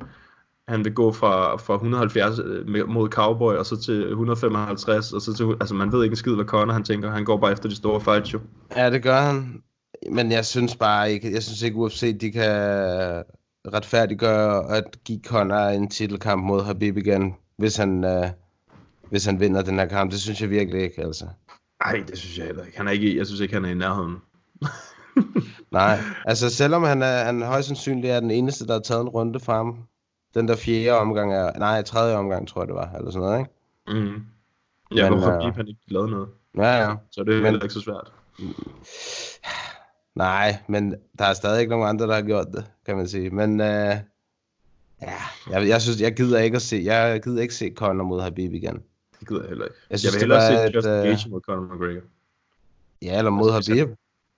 han 0.67 0.85
vil 0.85 0.93
gå 0.93 1.11
fra, 1.11 1.55
fra 1.55 1.73
170 1.73 2.39
øh, 2.39 2.89
mod 2.89 3.09
Cowboy, 3.09 3.53
og 3.53 3.65
så 3.65 3.81
til 3.81 4.09
155, 4.09 5.13
og 5.13 5.21
så 5.21 5.33
til, 5.33 5.45
altså 5.45 5.75
man 5.75 5.91
ved 5.91 6.03
ikke 6.03 6.13
en 6.13 6.17
skid, 6.17 6.35
hvad 6.35 6.45
Conor 6.45 6.73
han 6.73 6.83
tænker, 6.83 7.11
han 7.11 7.25
går 7.25 7.37
bare 7.37 7.51
efter 7.51 7.69
de 7.69 7.75
store 7.75 8.01
fights 8.01 8.33
jo. 8.33 8.39
Ja, 8.75 8.89
det 8.89 9.03
gør 9.03 9.21
han. 9.21 9.61
men 10.11 10.31
jeg 10.31 10.45
synes 10.45 10.75
bare 10.75 11.11
ikke, 11.11 11.33
jeg 11.33 11.43
synes 11.43 11.61
ikke 11.61 11.77
UFC, 11.77 12.17
de 12.19 12.31
kan 12.31 13.23
retfærdiggøre 13.73 14.77
at 14.77 14.83
give 15.05 15.19
Conor 15.25 15.67
en 15.67 15.89
titelkamp 15.89 16.43
mod 16.43 16.63
Habib 16.63 16.97
igen, 16.97 17.35
hvis 17.57 17.77
han, 17.77 18.03
øh, 18.03 18.29
hvis 19.09 19.25
han 19.25 19.39
vinder 19.39 19.61
den 19.61 19.79
her 19.79 19.85
kamp. 19.85 20.11
Det 20.11 20.21
synes 20.21 20.41
jeg 20.41 20.49
virkelig 20.49 20.81
ikke, 20.81 21.03
altså. 21.03 21.25
Ej, 21.81 22.03
det 22.07 22.17
synes 22.17 22.37
jeg 22.37 22.45
heller 22.45 22.65
ikke. 22.65 22.77
Han 22.77 22.87
er 22.87 22.91
ikke, 22.91 23.17
jeg 23.17 23.25
synes 23.25 23.41
ikke, 23.41 23.53
han 23.53 23.65
er 23.65 23.69
i 23.69 23.73
nærheden. 23.73 24.15
Nej, 25.71 25.99
altså 26.25 26.49
selvom 26.49 26.83
han 26.83 27.01
er, 27.01 27.23
han 27.23 27.41
højst 27.41 27.67
sandsynligt 27.67 28.13
er 28.13 28.19
den 28.19 28.31
eneste, 28.31 28.67
der 28.67 28.73
har 28.73 28.79
taget 28.79 29.01
en 29.01 29.09
runde 29.09 29.39
fra 29.39 29.55
ham. 29.55 29.77
Den 30.33 30.47
der 30.47 30.55
fjerde 30.55 30.91
omgang 30.99 31.33
er, 31.33 31.51
nej, 31.59 31.81
tredje 31.81 32.15
omgang 32.15 32.47
tror 32.47 32.61
jeg 32.61 32.67
det 32.67 32.75
var, 32.75 32.91
eller 32.97 33.11
sådan 33.11 33.27
noget, 33.27 33.39
ikke? 33.39 34.01
Mm. 34.07 34.23
Ja, 34.95 35.09
Men, 35.09 35.19
hvorfor 35.19 35.47
øh, 35.47 35.55
han 35.55 35.67
ikke 35.67 35.79
lavet 35.87 36.09
noget. 36.09 36.27
Ja, 36.57 36.89
ja. 36.89 36.95
Så 37.11 37.23
det 37.23 37.37
er 37.37 37.41
Men- 37.41 37.53
ikke 37.55 37.69
så 37.69 37.81
svært. 37.81 38.11
Nej, 40.15 40.57
men 40.67 40.95
der 41.19 41.25
er 41.25 41.33
stadig 41.33 41.59
ikke 41.59 41.69
nogen 41.69 41.87
andre, 41.89 42.07
der 42.07 42.13
har 42.15 42.21
gjort 42.21 42.47
det, 42.53 42.65
kan 42.85 42.97
man 42.97 43.07
sige. 43.07 43.29
Men 43.29 43.61
øh, 43.61 43.95
ja, 45.01 45.13
jeg, 45.51 45.67
jeg 45.67 45.81
synes, 45.81 46.01
jeg 46.01 46.15
gider 46.15 46.39
ikke 46.39 46.55
at 46.55 46.61
se, 46.61 46.81
jeg 46.83 47.21
gider 47.23 47.41
ikke 47.41 47.53
se 47.53 47.71
Conor 47.75 48.03
mod 48.03 48.21
Habib 48.21 48.53
igen. 48.53 48.81
Det 49.19 49.27
gider 49.27 49.41
jeg 49.41 49.49
heller 49.49 49.65
ikke. 49.65 49.77
Jeg 49.89 49.99
synes, 49.99 50.13
jeg 50.13 50.29
vil 50.29 50.35
hellere 50.37 50.67
se 50.67 50.75
Justin 50.75 50.91
øh, 50.93 51.03
Gaethje 51.03 51.29
mod 51.31 51.41
Conor 51.41 51.73
McGregor. 51.75 52.01
Ja, 53.01 53.17
eller 53.17 53.31
mod 53.31 53.53
Altså, 53.53 53.75
Habib. 53.75 53.95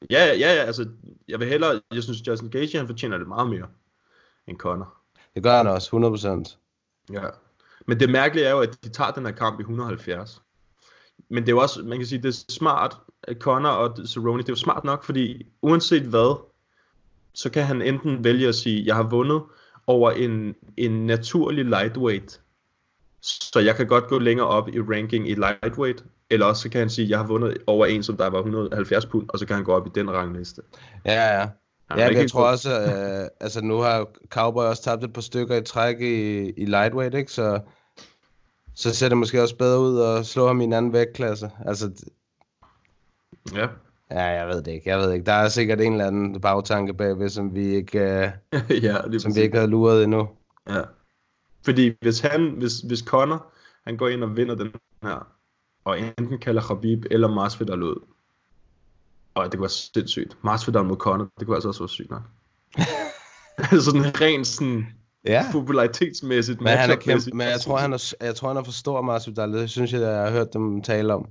Ja, 0.10 0.26
ja, 0.26 0.54
ja, 0.56 0.64
altså, 0.64 0.90
jeg 1.28 1.40
vil 1.40 1.48
hellere, 1.48 1.82
jeg 1.94 2.04
synes, 2.04 2.28
Justin 2.28 2.50
Gaethje, 2.50 2.80
han 2.80 2.88
fortjener 2.88 3.18
det 3.18 3.28
meget 3.28 3.50
mere 3.50 3.68
end 4.48 4.58
Conor. 4.58 4.96
Det 5.36 5.44
gør 5.44 5.58
han 5.58 5.68
også, 5.68 6.56
100%. 7.08 7.14
Ja. 7.14 7.28
Men 7.88 8.00
det 8.00 8.10
mærkelige 8.10 8.46
er 8.46 8.52
jo, 8.52 8.60
at 8.60 8.84
de 8.84 8.90
tager 8.90 9.12
den 9.12 9.26
her 9.26 9.32
kamp 9.32 9.60
i 9.60 9.62
170. 9.62 10.42
Men 11.30 11.44
det 11.44 11.50
er 11.50 11.54
jo 11.54 11.60
også, 11.60 11.84
man 11.84 11.98
kan 11.98 12.08
sige, 12.08 12.22
det 12.22 12.28
er 12.28 12.52
smart, 12.52 12.98
at 13.24 13.38
Conor 13.38 13.70
og 13.70 14.08
Cerrone, 14.08 14.42
det 14.42 14.50
er 14.50 14.54
jo 14.54 14.58
smart 14.58 14.84
nok, 14.84 15.04
fordi 15.04 15.48
uanset 15.62 16.04
hvad, 16.04 16.40
så 17.34 17.50
kan 17.50 17.66
han 17.66 17.82
enten 17.82 18.24
vælge 18.24 18.48
at 18.48 18.56
sige, 18.56 18.86
jeg 18.86 18.96
har 18.96 19.04
vundet 19.04 19.42
over 19.88 20.12
en, 20.12 20.56
en 20.78 21.06
naturlig 21.06 21.66
lightweight, 21.66 22.42
så 23.22 23.60
jeg 23.60 23.76
kan 23.76 23.88
godt 23.88 24.08
gå 24.08 24.20
længere 24.20 24.48
op 24.48 24.70
i 24.70 24.82
ranking 24.82 25.30
i 25.30 25.34
lightweight, 25.34 26.06
eller 26.30 26.46
også 26.46 26.62
så 26.62 26.70
kan 26.70 26.80
han 26.80 26.90
sige, 26.90 27.10
jeg 27.10 27.18
har 27.20 27.28
vundet 27.28 27.58
over 27.68 27.86
en, 27.86 28.04
som 28.04 28.18
der 28.18 28.28
var 28.30 28.38
170 28.38 29.06
pund, 29.06 29.30
og 29.30 29.40
så 29.40 29.46
kan 29.46 29.56
han 29.56 29.66
gå 29.66 29.74
op 29.74 29.88
i 29.88 29.90
den 29.96 30.12
rangliste. 30.12 30.62
Ja, 31.06 31.40
ja. 31.40 31.48
Ja, 31.98 32.08
ikke 32.08 32.22
jeg 32.22 32.32
tror 32.32 32.42
på- 32.42 32.48
også, 32.52 32.70
øh, 32.82 33.28
altså 33.40 33.62
nu 33.62 33.78
har 33.78 34.08
Cowboy 34.30 34.64
også 34.64 34.84
tabt 34.84 35.04
et 35.04 35.14
par 35.14 35.22
stykker 35.22 35.56
i 35.56 35.64
træk 35.64 36.00
i, 36.02 36.50
i 36.50 36.66
lightweight, 36.66 37.16
ikke? 37.16 37.32
Så, 37.32 37.60
så 38.76 38.96
ser 38.96 39.10
det 39.10 39.18
måske 39.18 39.42
også 39.42 39.56
bedre 39.56 39.80
ud 39.80 40.02
at 40.02 40.26
slå 40.26 40.48
ham 40.48 40.62
i 40.62 40.64
en 40.64 40.74
anden 40.74 40.94
vægtklasse. 40.94 41.52
Altså, 41.66 41.92
Ja. 43.56 43.68
ja, 44.12 44.24
jeg 44.24 44.48
ved 44.48 44.62
det 44.62 44.72
ikke, 44.72 44.90
jeg 44.90 45.00
ved 45.00 45.14
ikke. 45.14 45.26
Der 45.26 45.34
er 45.34 45.50
sikkert 45.50 45.82
en 45.82 45.92
eller 45.92 46.08
anden 46.08 46.42
bagtanke 46.42 46.94
bagved, 46.94 47.30
som 47.30 47.56
vi 47.56 47.66
ikke, 47.76 48.00
øh, 48.00 48.32
ja, 48.84 48.98
lige 49.08 49.20
som 49.20 49.36
vi 49.36 49.42
ikke 49.42 49.60
har 49.60 49.66
luret 49.68 50.04
endnu. 50.04 50.30
Ja. 50.70 50.82
Fordi 51.66 51.92
hvis 52.02 52.20
han, 52.20 52.50
hvis, 52.58 52.80
hvis 52.80 53.00
Conor, 53.00 53.46
han 53.88 53.98
går 53.98 54.08
ind 54.08 54.24
og 54.24 54.38
vinder 54.38 54.56
den 54.56 54.72
her, 55.04 55.28
og 55.84 56.00
enten 56.00 56.40
kalder 56.40 56.62
Khabib 56.62 57.06
eller 57.12 57.28
Masvidal 57.28 57.84
ud, 57.84 57.96
og 59.34 59.44
det 59.44 59.52
kunne 59.52 59.62
være 59.62 59.70
sindssygt. 59.70 60.38
Masvidal 60.44 60.84
mod 60.84 60.98
Conor, 60.98 61.28
det 61.40 61.48
kunne 61.48 61.56
altså 61.56 61.68
også 61.70 61.82
være 61.82 61.90
sygt 61.90 62.10
nok. 62.10 62.22
altså 63.58 63.82
sådan 63.82 64.22
rent 64.22 64.48
sådan 64.48 64.88
Ja. 65.26 65.46
popularitetsmæssigt, 65.52 66.62
Men, 66.62 66.78
han 66.78 66.90
er 66.92 66.96
kæmpe, 66.96 67.32
men 67.34 67.48
jeg 67.48 67.62
tror, 67.62 67.78
han 67.78 67.94
er, 67.94 68.14
jeg 68.22 68.36
tror, 68.36 68.48
han 68.48 68.58
er 68.58 68.64
for 68.64 68.72
stor, 68.72 69.02
Masvidal. 69.02 69.54
Det 69.54 69.70
synes 69.70 69.94
jeg, 69.94 70.02
jeg 70.02 70.22
har 70.22 70.32
hørt 70.32 70.54
dem 70.54 70.82
tale 70.82 71.14
om. 71.14 71.30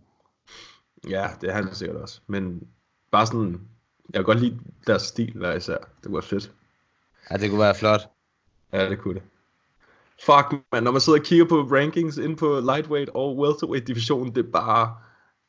Ja, 1.08 1.28
det 1.40 1.50
er 1.50 1.54
han 1.54 1.74
sikkert 1.74 1.96
også. 1.96 2.20
Men 2.26 2.62
bare 3.10 3.26
sådan, 3.26 3.60
jeg 4.08 4.14
kan 4.18 4.24
godt 4.24 4.40
lide 4.40 4.58
deres 4.86 5.02
stil 5.02 5.32
hver 5.34 5.54
især. 5.54 5.76
Det 5.76 6.04
kunne 6.04 6.14
være 6.14 6.22
fedt. 6.22 6.52
Ja, 7.30 7.36
det 7.36 7.50
kunne 7.50 7.60
være 7.60 7.74
flot. 7.74 8.00
Ja, 8.72 8.88
det 8.90 8.98
kunne 8.98 9.14
det. 9.14 9.22
Fuck, 10.24 10.54
man, 10.72 10.82
når 10.82 10.90
man 10.90 11.00
sidder 11.00 11.18
og 11.18 11.24
kigger 11.24 11.44
på 11.44 11.60
rankings 11.62 12.16
inde 12.16 12.36
på 12.36 12.60
lightweight 12.60 13.10
og 13.14 13.38
welterweight 13.38 13.86
divisionen, 13.86 14.34
det 14.34 14.46
er 14.46 14.50
bare, 14.52 14.94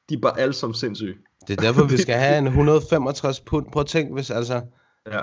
de 0.09 0.13
er 0.15 0.19
bare 0.19 0.39
alle 0.39 0.53
som 0.53 0.73
sindssyge. 0.73 1.15
Det 1.47 1.57
er 1.57 1.61
derfor, 1.61 1.83
vi 1.85 1.97
skal 1.97 2.15
have 2.15 2.37
en 2.37 2.47
165 2.47 3.39
pund. 3.39 3.65
Prøv 3.71 3.81
at 3.81 3.87
tænke, 3.87 4.13
hvis 4.13 4.31
altså... 4.31 4.61
Ja. 5.11 5.21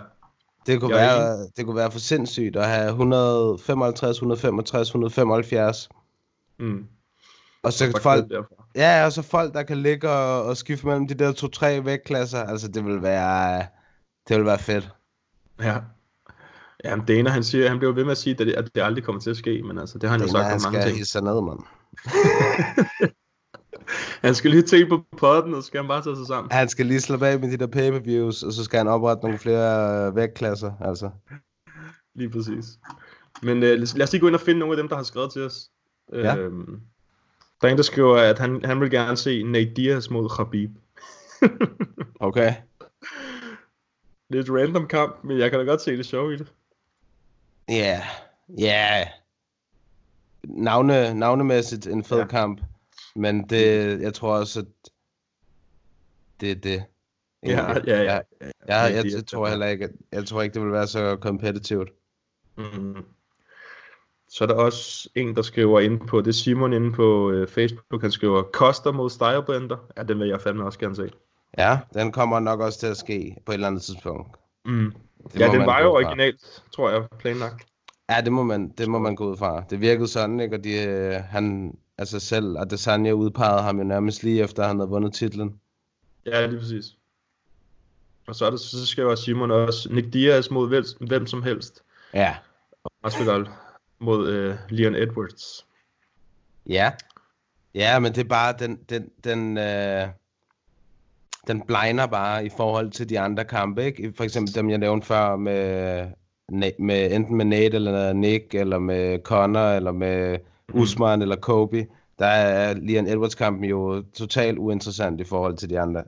Det 0.66 0.80
kunne, 0.80 0.96
Jeg 0.96 1.18
være, 1.18 1.48
det 1.56 1.64
kunne 1.64 1.76
være 1.76 1.90
for 1.90 1.98
sindssygt 1.98 2.56
at 2.56 2.68
have 2.68 2.88
155, 2.88 4.16
165, 4.16 4.88
175. 4.88 5.88
Mm. 6.58 6.86
Og 7.62 7.72
så 7.72 7.84
Fuck 7.84 8.02
folk, 8.02 8.24
ja, 8.74 9.04
og 9.04 9.12
så 9.12 9.22
folk, 9.22 9.54
der 9.54 9.62
kan 9.62 9.76
ligge 9.76 10.10
og, 10.10 10.42
og 10.42 10.56
skifte 10.56 10.86
mellem 10.86 11.08
de 11.08 11.14
der 11.14 11.32
to-tre 11.32 11.84
vægtklasser. 11.84 12.44
Altså, 12.44 12.68
det 12.68 12.84
vil 12.84 13.02
være, 13.02 13.66
det 14.28 14.36
vil 14.36 14.44
være 14.44 14.58
fedt. 14.58 14.90
Ja. 15.60 15.78
Ja, 16.84 16.96
Dana, 17.08 17.30
han 17.30 17.44
siger, 17.44 17.68
han 17.68 17.78
bliver 17.78 17.92
ved 17.92 18.04
med 18.04 18.12
at 18.12 18.18
sige, 18.18 18.32
at 18.32 18.38
det, 18.38 18.52
at 18.52 18.70
det 18.74 18.80
aldrig 18.82 19.04
kommer 19.04 19.20
til 19.20 19.30
at 19.30 19.36
ske, 19.36 19.62
men 19.62 19.78
altså, 19.78 19.98
det 19.98 20.08
har 20.10 20.18
han 20.18 20.20
jo 20.20 20.24
Det 20.24 20.32
sagt 20.32 20.44
han 20.44 20.54
om 20.54 20.62
mange 20.72 20.82
skal 20.82 20.94
ting. 21.06 21.24
ned, 21.24 21.42
mand. 21.42 21.58
Han 24.24 24.34
skal 24.34 24.50
lige 24.50 24.62
tænke 24.62 24.88
på 24.88 25.04
podden, 25.16 25.54
og 25.54 25.62
så 25.62 25.66
skal 25.66 25.80
han 25.80 25.88
bare 25.88 26.02
tage 26.02 26.16
sig 26.16 26.26
sammen. 26.26 26.52
Han 26.52 26.68
skal 26.68 26.86
lige 26.86 27.00
slå 27.00 27.16
bag 27.16 27.40
med 27.40 27.50
de 27.50 27.56
der 27.56 27.66
pay-per-views, 27.66 28.42
og 28.42 28.52
så 28.52 28.64
skal 28.64 28.78
han 28.78 28.88
oprette 28.88 29.22
nogle 29.24 29.38
flere 29.38 30.06
øh, 30.08 30.16
vægtklasser, 30.16 30.72
altså. 30.80 31.10
Lige 32.14 32.30
præcis. 32.30 32.64
Men 33.42 33.56
øh, 33.56 33.62
lad 33.62 33.82
os- 33.82 33.96
lad 33.96 34.04
os 34.06 34.12
lige 34.12 34.20
gå 34.20 34.26
ind 34.26 34.34
og 34.34 34.40
finde 34.40 34.60
nogle 34.60 34.72
af 34.72 34.76
dem, 34.76 34.88
der 34.88 34.96
har 34.96 35.02
skrevet 35.02 35.32
til 35.32 35.42
os. 35.42 35.70
Ja. 36.12 36.36
Øhm, 36.36 36.80
der 37.60 37.68
er 37.68 37.72
en, 37.72 37.76
der 37.76 37.82
skriver, 37.82 38.16
at 38.16 38.38
han, 38.38 38.64
han 38.64 38.80
vil 38.80 38.90
gerne 38.90 39.16
se 39.16 39.42
Nate 39.42 39.70
Diaz 39.76 40.10
mod 40.10 40.28
Khabib. 40.28 40.70
Okay. 42.20 42.54
Lidt 44.30 44.50
random 44.50 44.86
kamp, 44.86 45.24
men 45.24 45.38
jeg 45.38 45.50
kan 45.50 45.58
da 45.60 45.64
godt 45.66 45.80
se 45.80 45.96
det 45.96 46.06
sjove 46.06 46.34
i 46.34 46.36
det. 46.36 46.52
Ja, 47.68 47.74
yeah. 47.74 48.02
ja. 48.58 48.98
Yeah. 48.98 49.06
Navne, 50.44 51.14
navnemæssigt 51.14 51.86
en 51.86 52.04
fed 52.04 52.16
Ja. 52.16 52.22
ja. 52.22 52.28
kamp. 52.28 52.60
Men 53.16 53.48
det, 53.48 54.00
jeg 54.00 54.14
tror 54.14 54.36
også, 54.36 54.60
at 54.60 54.90
det 56.40 56.50
er 56.50 56.54
det. 56.54 56.84
Ja, 57.42 57.60
egentlig. 57.60 57.84
ja, 57.86 58.02
ja. 58.02 58.12
Jeg, 58.40 58.52
jeg, 58.68 58.92
jeg, 58.94 59.12
jeg, 59.14 59.26
tror 59.26 59.46
ja. 59.46 59.50
heller 59.50 59.66
ikke, 59.66 59.88
jeg 60.12 60.26
tror 60.26 60.42
ikke, 60.42 60.54
det 60.54 60.62
vil 60.62 60.72
være 60.72 60.86
så 60.86 61.16
kompetitivt. 61.16 61.92
Mm. 62.56 63.04
Så 64.28 64.44
er 64.44 64.48
der 64.48 64.54
også 64.54 65.08
en, 65.14 65.36
der 65.36 65.42
skriver 65.42 65.80
ind 65.80 66.00
på, 66.08 66.20
det 66.20 66.28
er 66.28 66.32
Simon 66.32 66.72
inde 66.72 66.92
på 66.92 67.30
øh, 67.30 67.48
Facebook, 67.48 68.02
han 68.02 68.10
skriver, 68.10 68.42
Koster 68.42 68.92
mod 68.92 69.10
Stylebender. 69.10 69.76
Ja, 69.96 70.02
den 70.02 70.20
vil 70.20 70.28
jeg 70.28 70.40
fandme 70.40 70.64
også 70.64 70.78
gerne 70.78 70.96
se. 70.96 71.10
Ja, 71.58 71.78
den 71.94 72.12
kommer 72.12 72.40
nok 72.40 72.60
også 72.60 72.78
til 72.78 72.86
at 72.86 72.96
ske 72.96 73.36
på 73.46 73.52
et 73.52 73.54
eller 73.54 73.66
andet 73.66 73.82
tidspunkt. 73.82 74.36
Mm. 74.64 74.92
Det 75.24 75.40
Ja, 75.40 75.52
den 75.52 75.66
var 75.66 75.82
jo 75.82 75.92
originalt, 75.92 76.62
tror 76.72 76.90
jeg, 76.90 77.04
planlagt. 77.18 77.66
Ja, 78.10 78.20
det 78.20 78.32
må 78.32 78.42
man, 78.42 78.68
det 78.68 78.88
må 78.88 78.98
man 78.98 79.16
gå 79.16 79.30
ud 79.30 79.36
fra. 79.36 79.64
Det 79.70 79.80
virkede 79.80 80.08
sådan, 80.08 80.40
ikke? 80.40 80.56
Og 80.56 80.64
de, 80.64 80.82
øh, 80.82 81.14
han, 81.14 81.76
altså 81.98 82.20
selv, 82.20 82.58
og 82.58 82.70
Desanya 82.70 83.12
udpegede 83.12 83.62
ham 83.62 83.78
jo 83.78 83.84
nærmest 83.84 84.22
lige 84.22 84.42
efter, 84.42 84.66
han 84.66 84.76
havde 84.76 84.90
vundet 84.90 85.12
titlen. 85.12 85.60
Ja, 86.26 86.46
lige 86.46 86.58
præcis. 86.58 86.96
Og 88.26 88.34
så, 88.34 88.46
er 88.46 88.50
der, 88.50 88.56
så 88.56 88.86
skriver 88.86 89.14
Simon 89.14 89.50
også, 89.50 89.92
Nick 89.92 90.12
Diaz 90.12 90.50
mod 90.50 90.68
hvem, 90.68 90.84
hvem 91.00 91.26
som 91.26 91.42
helst. 91.42 91.82
Ja. 92.14 92.36
Masvidal 93.02 93.48
mod 93.98 94.28
øh, 94.28 94.56
Leon 94.68 94.94
Edwards. 94.94 95.66
Ja. 96.66 96.92
Ja, 97.74 97.98
men 97.98 98.14
det 98.14 98.20
er 98.24 98.28
bare, 98.28 98.54
den, 98.58 98.76
den, 98.88 99.10
den, 99.24 99.58
øh, 99.58 100.08
den 101.46 101.62
blinder 101.66 102.06
bare 102.06 102.46
i 102.46 102.48
forhold 102.48 102.90
til 102.90 103.08
de 103.08 103.20
andre 103.20 103.44
kampe, 103.44 103.84
ikke? 103.84 104.12
For 104.16 104.24
eksempel 104.24 104.54
dem, 104.54 104.70
jeg 104.70 104.78
nævnte 104.78 105.06
før 105.06 105.36
med, 105.36 106.06
med 106.78 107.12
enten 107.12 107.36
med 107.36 107.44
Nate 107.44 107.76
eller 107.76 108.12
Nick, 108.12 108.54
eller 108.54 108.78
med 108.78 109.18
Connor, 109.22 109.68
eller 109.68 109.92
med 109.92 110.38
Usman 110.72 111.22
eller 111.22 111.36
Kobe. 111.36 111.86
Der 112.18 112.26
er 112.26 112.74
Leon 112.74 113.06
Edwards-kampen 113.06 113.64
jo 113.64 114.04
totalt 114.14 114.58
uinteressant 114.58 115.20
i 115.20 115.24
forhold 115.24 115.56
til 115.56 115.70
de 115.70 115.80
andre, 115.80 116.02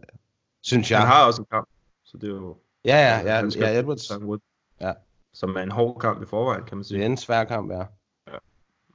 synes 0.63 0.91
jeg. 0.91 0.99
Han 0.99 1.09
har 1.09 1.27
også 1.27 1.43
en 1.43 1.47
kamp, 1.51 1.69
så 2.05 2.19
det 2.21 2.29
er 2.29 2.35
jo... 2.35 2.57
Ja, 2.85 2.97
ja, 2.97 3.35
ja, 3.35 3.51
skal 3.51 3.63
ja 3.63 3.81
Edwards. 3.81 4.19
Wood, 4.21 4.39
Ja. 4.81 4.93
Som 5.33 5.57
er 5.57 5.61
en 5.61 5.71
hård 5.71 6.01
kamp 6.01 6.23
i 6.23 6.27
forvejen, 6.27 6.65
kan 6.65 6.77
man 6.77 6.85
sige. 6.85 6.99
Det 6.99 7.07
er 7.07 7.11
en 7.11 7.17
svær 7.17 7.45
kamp, 7.45 7.73
ja. 7.73 7.83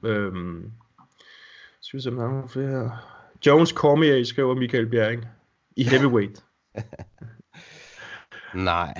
Øhm, 0.04 0.72
skal 1.80 1.96
vi 1.96 2.02
se, 2.02 2.10
om 2.10 2.16
der 2.16 2.24
er 2.24 2.28
nogle 2.28 2.48
flere. 2.48 2.98
Jones 3.46 3.70
Cormier 3.70 4.24
skriver 4.24 4.54
Michael 4.54 4.86
Bjerring. 4.86 5.24
I 5.76 5.84
heavyweight. 5.84 6.44
Nej. 8.54 8.94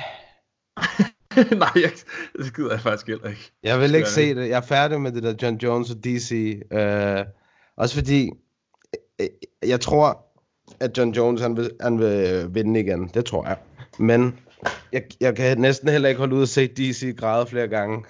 Nej, 1.62 1.70
jeg, 1.74 1.90
det 2.38 2.56
gider 2.56 2.70
jeg 2.70 2.80
faktisk 2.80 3.06
heller 3.06 3.28
ikke. 3.28 3.52
Jeg 3.62 3.80
vil 3.80 3.94
ikke 3.94 4.08
se 4.08 4.34
det. 4.34 4.48
Jeg 4.48 4.56
er 4.56 4.60
færdig 4.60 5.00
med 5.00 5.12
det 5.12 5.22
der 5.22 5.34
John 5.42 5.56
Jones 5.56 5.90
og 5.90 5.96
DC. 6.04 6.60
Øh, 6.72 7.24
også 7.76 7.94
fordi, 7.94 8.30
øh, 9.20 9.26
jeg 9.62 9.80
tror, 9.80 10.26
at 10.80 10.98
John 10.98 11.10
Jones 11.10 11.40
han 11.40 11.56
vil, 11.56 11.70
han 11.80 11.98
vil 11.98 12.30
øh, 12.30 12.54
vinde 12.54 12.80
igen. 12.80 13.08
Det 13.08 13.24
tror 13.24 13.46
jeg. 13.46 13.56
Men 13.98 14.38
jeg, 14.92 15.02
jeg 15.20 15.36
kan 15.36 15.58
næsten 15.58 15.88
heller 15.88 16.08
ikke 16.08 16.18
holde 16.18 16.36
ud 16.36 16.42
og 16.42 16.48
se 16.48 16.66
DC 16.66 17.16
græde 17.16 17.46
flere 17.46 17.68
gange. 17.68 18.04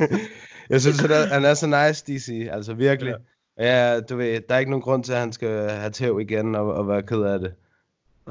jeg 0.70 0.80
synes, 0.80 1.04
at 1.04 1.28
han 1.28 1.44
er 1.44 1.54
så 1.54 1.66
nice, 1.66 2.04
DC. 2.06 2.48
Altså 2.52 2.74
virkelig. 2.74 3.14
Ja. 3.58 3.92
ja, 3.92 4.00
du 4.00 4.16
ved, 4.16 4.40
der 4.48 4.54
er 4.54 4.58
ikke 4.58 4.70
nogen 4.70 4.82
grund 4.82 5.04
til, 5.04 5.12
at 5.12 5.18
han 5.18 5.32
skal 5.32 5.70
have 5.70 5.90
tæv 5.90 6.20
igen 6.20 6.54
og, 6.54 6.74
og 6.74 6.88
være 6.88 7.02
ked 7.02 7.22
af 7.22 7.38
det. 7.38 7.52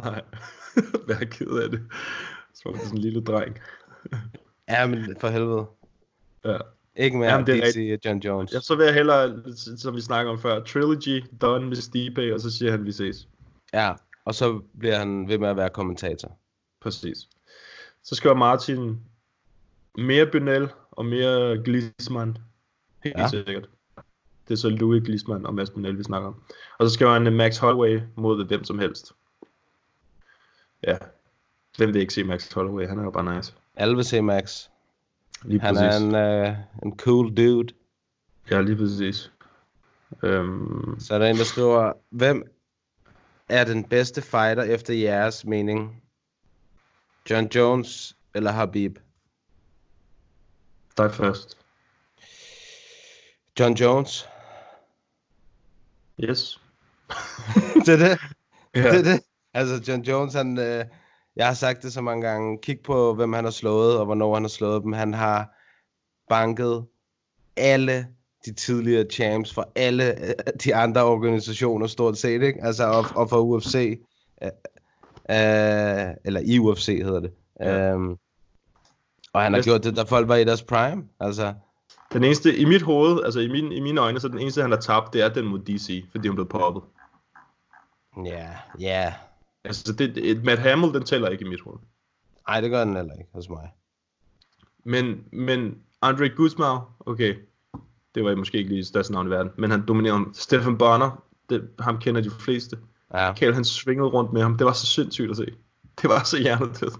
Nej, 0.03 0.21
vær 1.07 1.25
ked 1.25 1.47
af 1.63 1.69
det. 1.69 1.81
Som 2.53 2.75
sådan 2.77 2.91
en 2.91 2.97
lille 2.97 3.21
dreng. 3.21 3.59
Ja, 4.69 4.87
men 4.87 5.15
for 5.19 5.27
helvede. 5.27 5.65
Ja. 6.45 6.57
Ikke 6.95 7.17
mere 7.17 7.29
Jamen, 7.31 7.47
det 7.47 7.55
er 7.55 7.61
DC 7.61 7.65
rigtigt. 7.77 8.05
John 8.05 8.19
Jones. 8.19 8.53
Jeg 8.53 8.61
så 8.61 8.75
vil 8.75 8.85
jeg 8.85 8.93
hellere, 8.93 9.43
som 9.77 9.95
vi 9.95 10.01
snakker 10.01 10.31
om 10.31 10.39
før, 10.39 10.63
Trilogy, 10.63 11.23
Done 11.41 11.67
med 11.67 11.75
Stipe, 11.75 12.33
og 12.33 12.39
så 12.39 12.51
siger 12.57 12.71
han, 12.71 12.85
vi 12.85 12.91
ses. 12.91 13.27
Ja, 13.73 13.93
og 14.25 14.35
så 14.35 14.61
bliver 14.79 14.97
han 14.97 15.27
ved 15.27 15.37
med 15.37 15.49
at 15.49 15.55
være 15.57 15.69
kommentator. 15.69 16.37
Præcis. 16.81 17.17
Så 18.03 18.15
skriver 18.15 18.35
Martin, 18.35 18.99
mere 19.97 20.25
Bynel 20.25 20.69
og 20.91 21.05
mere 21.05 21.63
Glisman. 21.63 22.37
Helt 23.03 23.15
Ja. 23.17 23.21
ja. 23.21 23.27
sikkert. 23.27 23.69
Det 24.47 24.53
er 24.53 24.59
så 24.59 24.69
Louis 24.69 25.03
Glisman 25.03 25.45
og 25.45 25.53
Mads 25.55 25.69
Bynel, 25.69 25.97
vi 25.97 26.03
snakker 26.03 26.27
om. 26.27 26.41
Og 26.79 26.89
så 26.89 26.93
skriver 26.93 27.13
han 27.13 27.33
Max 27.33 27.57
Holloway 27.57 27.99
mod 28.17 28.47
hvem 28.47 28.63
som 28.63 28.79
helst. 28.79 29.11
Ja. 30.83 30.97
Hvem 31.77 31.93
vil 31.93 32.01
ikke 32.01 32.13
se 32.13 32.23
Max 32.23 32.53
Holloway? 32.53 32.87
Han 32.87 32.99
er 32.99 33.03
jo 33.03 33.11
bare 33.11 33.35
nice. 33.35 33.53
Alle 33.75 33.95
vil 33.95 34.05
se 34.05 34.21
Max. 34.21 34.67
Lige 35.43 35.61
Han 35.61 35.75
præcis. 35.75 36.01
er 36.01 36.05
en, 36.07 36.15
øh, 36.49 36.55
en 36.83 36.97
cool 36.97 37.35
dude. 37.37 37.73
Ja, 38.51 38.61
lige 38.61 38.75
præcis. 38.75 39.31
Øhm, 40.23 40.99
Så 40.99 41.13
er 41.13 41.19
der 41.19 41.27
en, 41.27 41.37
der 41.37 41.43
skriver, 41.43 41.93
hvem 42.09 42.43
er 43.49 43.63
den 43.63 43.83
bedste 43.83 44.21
fighter 44.21 44.63
efter 44.63 44.93
jeres 44.93 45.45
mening? 45.45 46.03
John 47.29 47.47
Jones 47.55 48.17
eller 48.35 48.51
Habib? 48.51 48.97
dig 50.97 51.13
først. 51.13 51.57
John 53.59 53.73
Jones. 53.73 54.27
Yes. 56.23 56.61
det 57.85 57.93
er 57.93 57.97
det. 57.97 58.19
Ja. 58.75 58.91
Det 58.91 58.99
er 58.99 59.03
det. 59.03 59.23
Altså, 59.53 59.91
John 59.91 60.01
Jones, 60.01 60.33
han, 60.33 60.57
øh, 60.59 60.85
jeg 61.35 61.47
har 61.47 61.53
sagt 61.53 61.83
det 61.83 61.93
så 61.93 62.01
mange 62.01 62.27
gange. 62.27 62.57
Kig 62.57 62.79
på, 62.83 63.13
hvem 63.13 63.33
han 63.33 63.43
har 63.43 63.51
slået, 63.51 63.99
og 63.99 64.05
hvornår 64.05 64.33
han 64.33 64.43
har 64.43 64.49
slået 64.49 64.83
dem. 64.83 64.93
Han 64.93 65.13
har 65.13 65.55
banket 66.29 66.85
alle 67.57 68.07
de 68.45 68.53
tidligere 68.53 69.05
champs 69.11 69.53
for 69.53 69.71
alle 69.75 70.25
øh, 70.27 70.33
de 70.63 70.75
andre 70.75 71.03
organisationer, 71.03 71.87
stort 71.87 72.17
set, 72.17 72.41
ikke? 72.41 72.63
Altså, 72.63 72.85
og, 72.85 73.05
og 73.15 73.29
for 73.29 73.39
UFC. 73.39 73.99
Øh, 74.43 74.49
øh, 75.29 76.15
eller 76.25 76.41
i 76.45 76.59
UFC 76.59 76.85
hedder 76.85 77.19
det. 77.19 77.31
Ja. 77.59 77.91
Øhm, 77.91 78.17
og 79.33 79.41
han 79.41 79.53
har 79.53 79.61
gjort 79.61 79.83
det, 79.83 79.95
da 79.95 80.03
folk 80.03 80.27
var 80.27 80.35
i 80.35 80.43
deres 80.43 80.63
prime. 80.63 81.03
Altså, 81.19 81.53
Den 82.13 82.23
eneste, 82.23 82.57
i 82.57 82.65
mit 82.65 82.81
hoved, 82.81 83.23
altså 83.23 83.39
i, 83.39 83.47
min, 83.47 83.71
i 83.71 83.79
mine 83.79 84.01
øjne, 84.01 84.19
så 84.19 84.27
den 84.27 84.39
eneste, 84.39 84.61
han 84.61 84.71
har 84.71 84.79
tabt, 84.79 85.13
det 85.13 85.21
er 85.21 85.29
den 85.29 85.45
mod 85.45 85.59
DC, 85.59 86.05
fordi 86.11 86.27
hun 86.27 86.35
blev 86.35 86.47
poppet. 86.47 86.83
ja, 88.25 88.47
ja. 88.79 89.13
Altså, 89.63 89.93
det, 89.93 90.15
det, 90.15 90.43
Matt 90.43 90.61
Hamill, 90.61 90.93
den 90.93 91.03
tæller 91.03 91.29
ikke 91.29 91.45
i 91.45 91.49
mit 91.49 91.61
hoved. 91.61 91.79
Nej, 92.47 92.61
det 92.61 92.69
gør 92.69 92.85
den 92.85 92.95
heller 92.95 93.13
ikke 93.13 93.29
hos 93.33 93.49
mig. 93.49 93.69
Men, 94.85 95.23
men 95.31 95.77
Andre 96.01 96.29
Guzman, 96.29 96.79
okay, 96.99 97.35
det 98.15 98.23
var 98.23 98.35
måske 98.35 98.57
ikke 98.57 98.69
lige 98.69 98.77
det 98.77 98.87
største 98.87 99.13
navn 99.13 99.27
i 99.27 99.29
verden, 99.29 99.51
men 99.57 99.71
han 99.71 99.85
dominerede 99.87 100.17
ham. 100.17 100.33
Stefan 100.33 100.77
Bonner, 100.77 101.23
det, 101.49 101.69
ham 101.79 101.99
kender 101.99 102.21
de 102.21 102.29
fleste. 102.29 102.77
Ja. 103.13 103.33
Kjell, 103.33 103.53
han 103.53 103.65
svingede 103.65 104.09
rundt 104.09 104.33
med 104.33 104.41
ham. 104.41 104.57
Det 104.57 104.65
var 104.65 104.73
så 104.73 104.85
sindssygt 104.85 105.31
at 105.31 105.37
se. 105.37 105.45
Det 106.01 106.09
var 106.09 106.23
så 106.23 106.37
hjernedødt. 106.37 106.93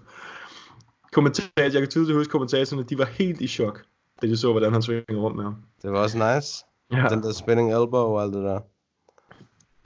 Kommentator, 1.12 1.62
jeg 1.62 1.72
kan 1.72 1.89
tydeligt 1.89 2.18
huske 2.18 2.32
kommentatorerne, 2.32 2.84
de 2.84 2.97
var 2.97 3.05
helt 3.05 3.41
i 3.41 3.47
chok, 3.47 3.86
da 4.22 4.28
de 4.28 4.38
så, 4.38 4.51
hvordan 4.51 4.74
han 4.74 4.82
svingede 4.82 5.20
rundt 5.20 5.36
med 5.36 5.43
ham. 5.43 5.55
Det 5.82 5.91
var 5.91 5.99
også 5.99 6.18
nice. 6.18 6.66
Ja. 6.91 7.07
Den 7.10 7.24
der 7.24 7.32
spinning 7.32 7.74
elbow 7.74 8.01
og 8.01 8.24
alt 8.24 8.34
det 8.34 8.43
der. 8.43 8.60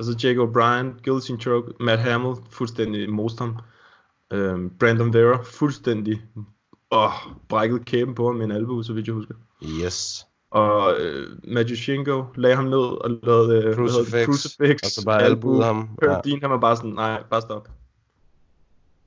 Og 0.07 0.19
så 0.19 0.27
Jake 0.27 0.39
O'Brien, 0.39 1.03
guillotine 1.03 1.39
choke, 1.41 1.73
Matt 1.79 2.01
Hamill, 2.01 2.35
fuldstændig 2.49 3.09
most 3.09 3.39
ham. 3.39 3.57
Øhm, 4.33 4.69
Brandon 4.79 5.13
Vera, 5.13 5.41
fuldstændig 5.43 6.21
åh, 6.91 7.11
brækket 7.49 7.85
kæben 7.85 8.15
på 8.15 8.25
ham 8.25 8.35
med 8.35 8.45
en 8.45 8.51
albue, 8.51 8.83
så 8.83 8.93
vidt 8.93 9.07
jeg 9.07 9.15
husker. 9.15 9.35
Yes. 9.83 10.27
Og 10.51 10.95
øh, 10.99 11.27
Majushenko 11.43 12.25
lagde 12.35 12.55
ham 12.55 12.65
ned 12.65 12.77
og 12.77 13.09
lavede 13.23 13.55
øh, 13.57 13.63
hedder 13.63 13.67
det, 13.67 13.75
Crucifix. 13.75 14.25
crucifix 14.25 14.83
Og 14.83 14.89
så 14.89 15.05
bare 15.05 15.23
albuede 15.23 15.63
ham. 15.63 15.89
Ja. 16.01 16.11
Ja. 16.11 16.19
Dean, 16.25 16.41
han 16.41 16.49
var 16.49 16.59
bare 16.59 16.75
sådan, 16.75 16.91
nej, 16.91 17.23
bare 17.29 17.41
stop. 17.41 17.69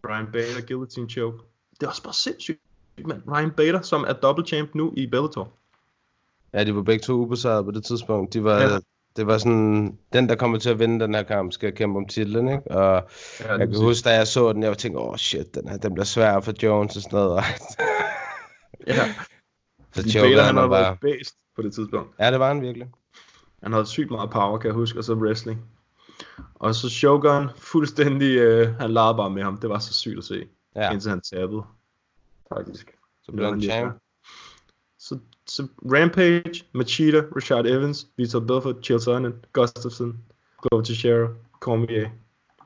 Ryan 0.09 0.26
Bader, 0.32 0.66
guillotine 0.66 1.11
choke. 1.11 1.38
Det 1.80 1.86
er 1.86 1.90
også 1.90 2.03
bare 2.03 2.14
sindssygt, 2.14 2.59
mand. 3.07 3.22
Ryan 3.32 3.51
Bader, 3.51 3.82
som 3.82 4.05
er 4.09 4.12
double 4.12 4.47
champ 4.47 4.74
nu 4.74 4.92
i 4.97 5.07
Bellator. 5.07 5.53
Ja, 6.53 6.64
de 6.64 6.74
var 6.74 6.82
begge 6.82 7.03
to 7.03 7.12
ubesejret 7.12 7.64
på 7.64 7.70
det 7.70 7.84
tidspunkt. 7.84 8.32
De 8.32 8.44
var, 8.44 8.61
Ja. 8.61 8.78
Det 9.17 9.27
var 9.27 9.39
sådan, 9.39 9.99
den 10.12 10.29
der 10.29 10.35
kommer 10.37 10.59
til 10.59 10.71
at 10.71 10.79
vinde 10.79 11.01
den 11.05 11.14
her 11.14 11.23
kamp, 11.23 11.53
skal 11.53 11.75
kæmpe 11.75 11.97
om 11.99 12.07
titlen, 12.09 12.49
ikke? 12.49 12.71
Og 12.71 13.09
Ja, 13.41 13.55
jeg 13.57 13.69
kan 13.69 13.77
huske, 13.77 14.05
da 14.09 14.14
jeg 14.14 14.27
så 14.27 14.53
den, 14.53 14.62
jeg 14.62 14.79
tænkte, 14.79 15.01
åh 15.01 15.09
oh, 15.11 15.17
shit, 15.17 15.55
den, 15.55 15.69
her, 15.69 15.77
den 15.77 15.95
bliver 15.95 16.05
svær 16.05 16.41
for 16.41 16.53
Jones 16.62 16.97
og 16.97 17.03
sådan 17.03 17.17
noget. 17.19 17.45
Ja, 18.87 18.95
så 18.95 20.03
fordi 20.03 20.12
Bader, 20.19 20.43
han 20.43 20.57
har 20.57 20.69
bare. 20.69 20.97
based 21.01 21.37
på 21.57 21.62
det 21.62 21.75
tidspunkt. 21.75 22.14
Ja, 22.19 22.31
det 22.31 22.41
var 22.41 22.49
han 22.49 22.61
virkelig. 22.62 22.89
Han 23.62 23.73
havde 23.73 23.87
sygt 23.87 24.11
meget 24.11 24.31
power, 24.31 24.59
kan 24.59 24.69
jeg 24.69 24.75
huske, 24.75 24.99
og 24.99 25.05
så 25.05 25.14
wrestling. 25.14 25.61
Og 26.55 26.75
så 26.75 26.89
Shogun, 26.89 27.49
fuldstændig, 27.57 28.37
øh, 28.37 28.75
han 28.81 28.91
legede 28.91 29.14
bare 29.17 29.31
med 29.31 29.43
ham. 29.43 29.57
Det 29.61 29.71
var 29.71 29.79
så 29.79 29.93
sygt 29.95 30.19
at 30.19 30.25
se, 30.25 30.47
Ja, 30.77 30.93
indtil 30.93 31.11
han 31.11 31.21
tabede. 31.21 31.62
Faktisk. 32.57 32.93
så 33.23 33.33
blev 33.33 33.47
han 33.47 33.62
champ. 33.62 33.97
Så, 34.99 35.19
så 35.47 35.66
Rampage, 35.84 36.64
Machida, 36.72 37.22
Richard 37.36 37.66
Evans, 37.66 38.07
Vitor 38.16 38.40
Belfort, 38.40 38.76
Chael 38.84 39.01
Sonnen, 39.01 39.34
Gustafsson, 39.53 40.18
Glover 40.62 40.84
Teixeira, 40.84 41.28
Cormier, 41.61 42.09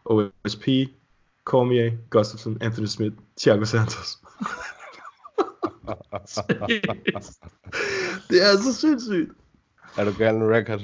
OSP, 0.04 0.66
Cormier, 1.44 1.90
Gustafsson, 2.10 2.58
Anthony 2.60 2.86
Smith, 2.86 3.16
Thiago 3.40 3.64
Santos. 3.64 4.18
det 8.30 8.42
er 8.42 8.56
så 8.56 8.74
sindssygt. 8.74 9.30
Er 9.96 10.04
du 10.04 10.12
gal 10.18 10.34
record? 10.36 10.80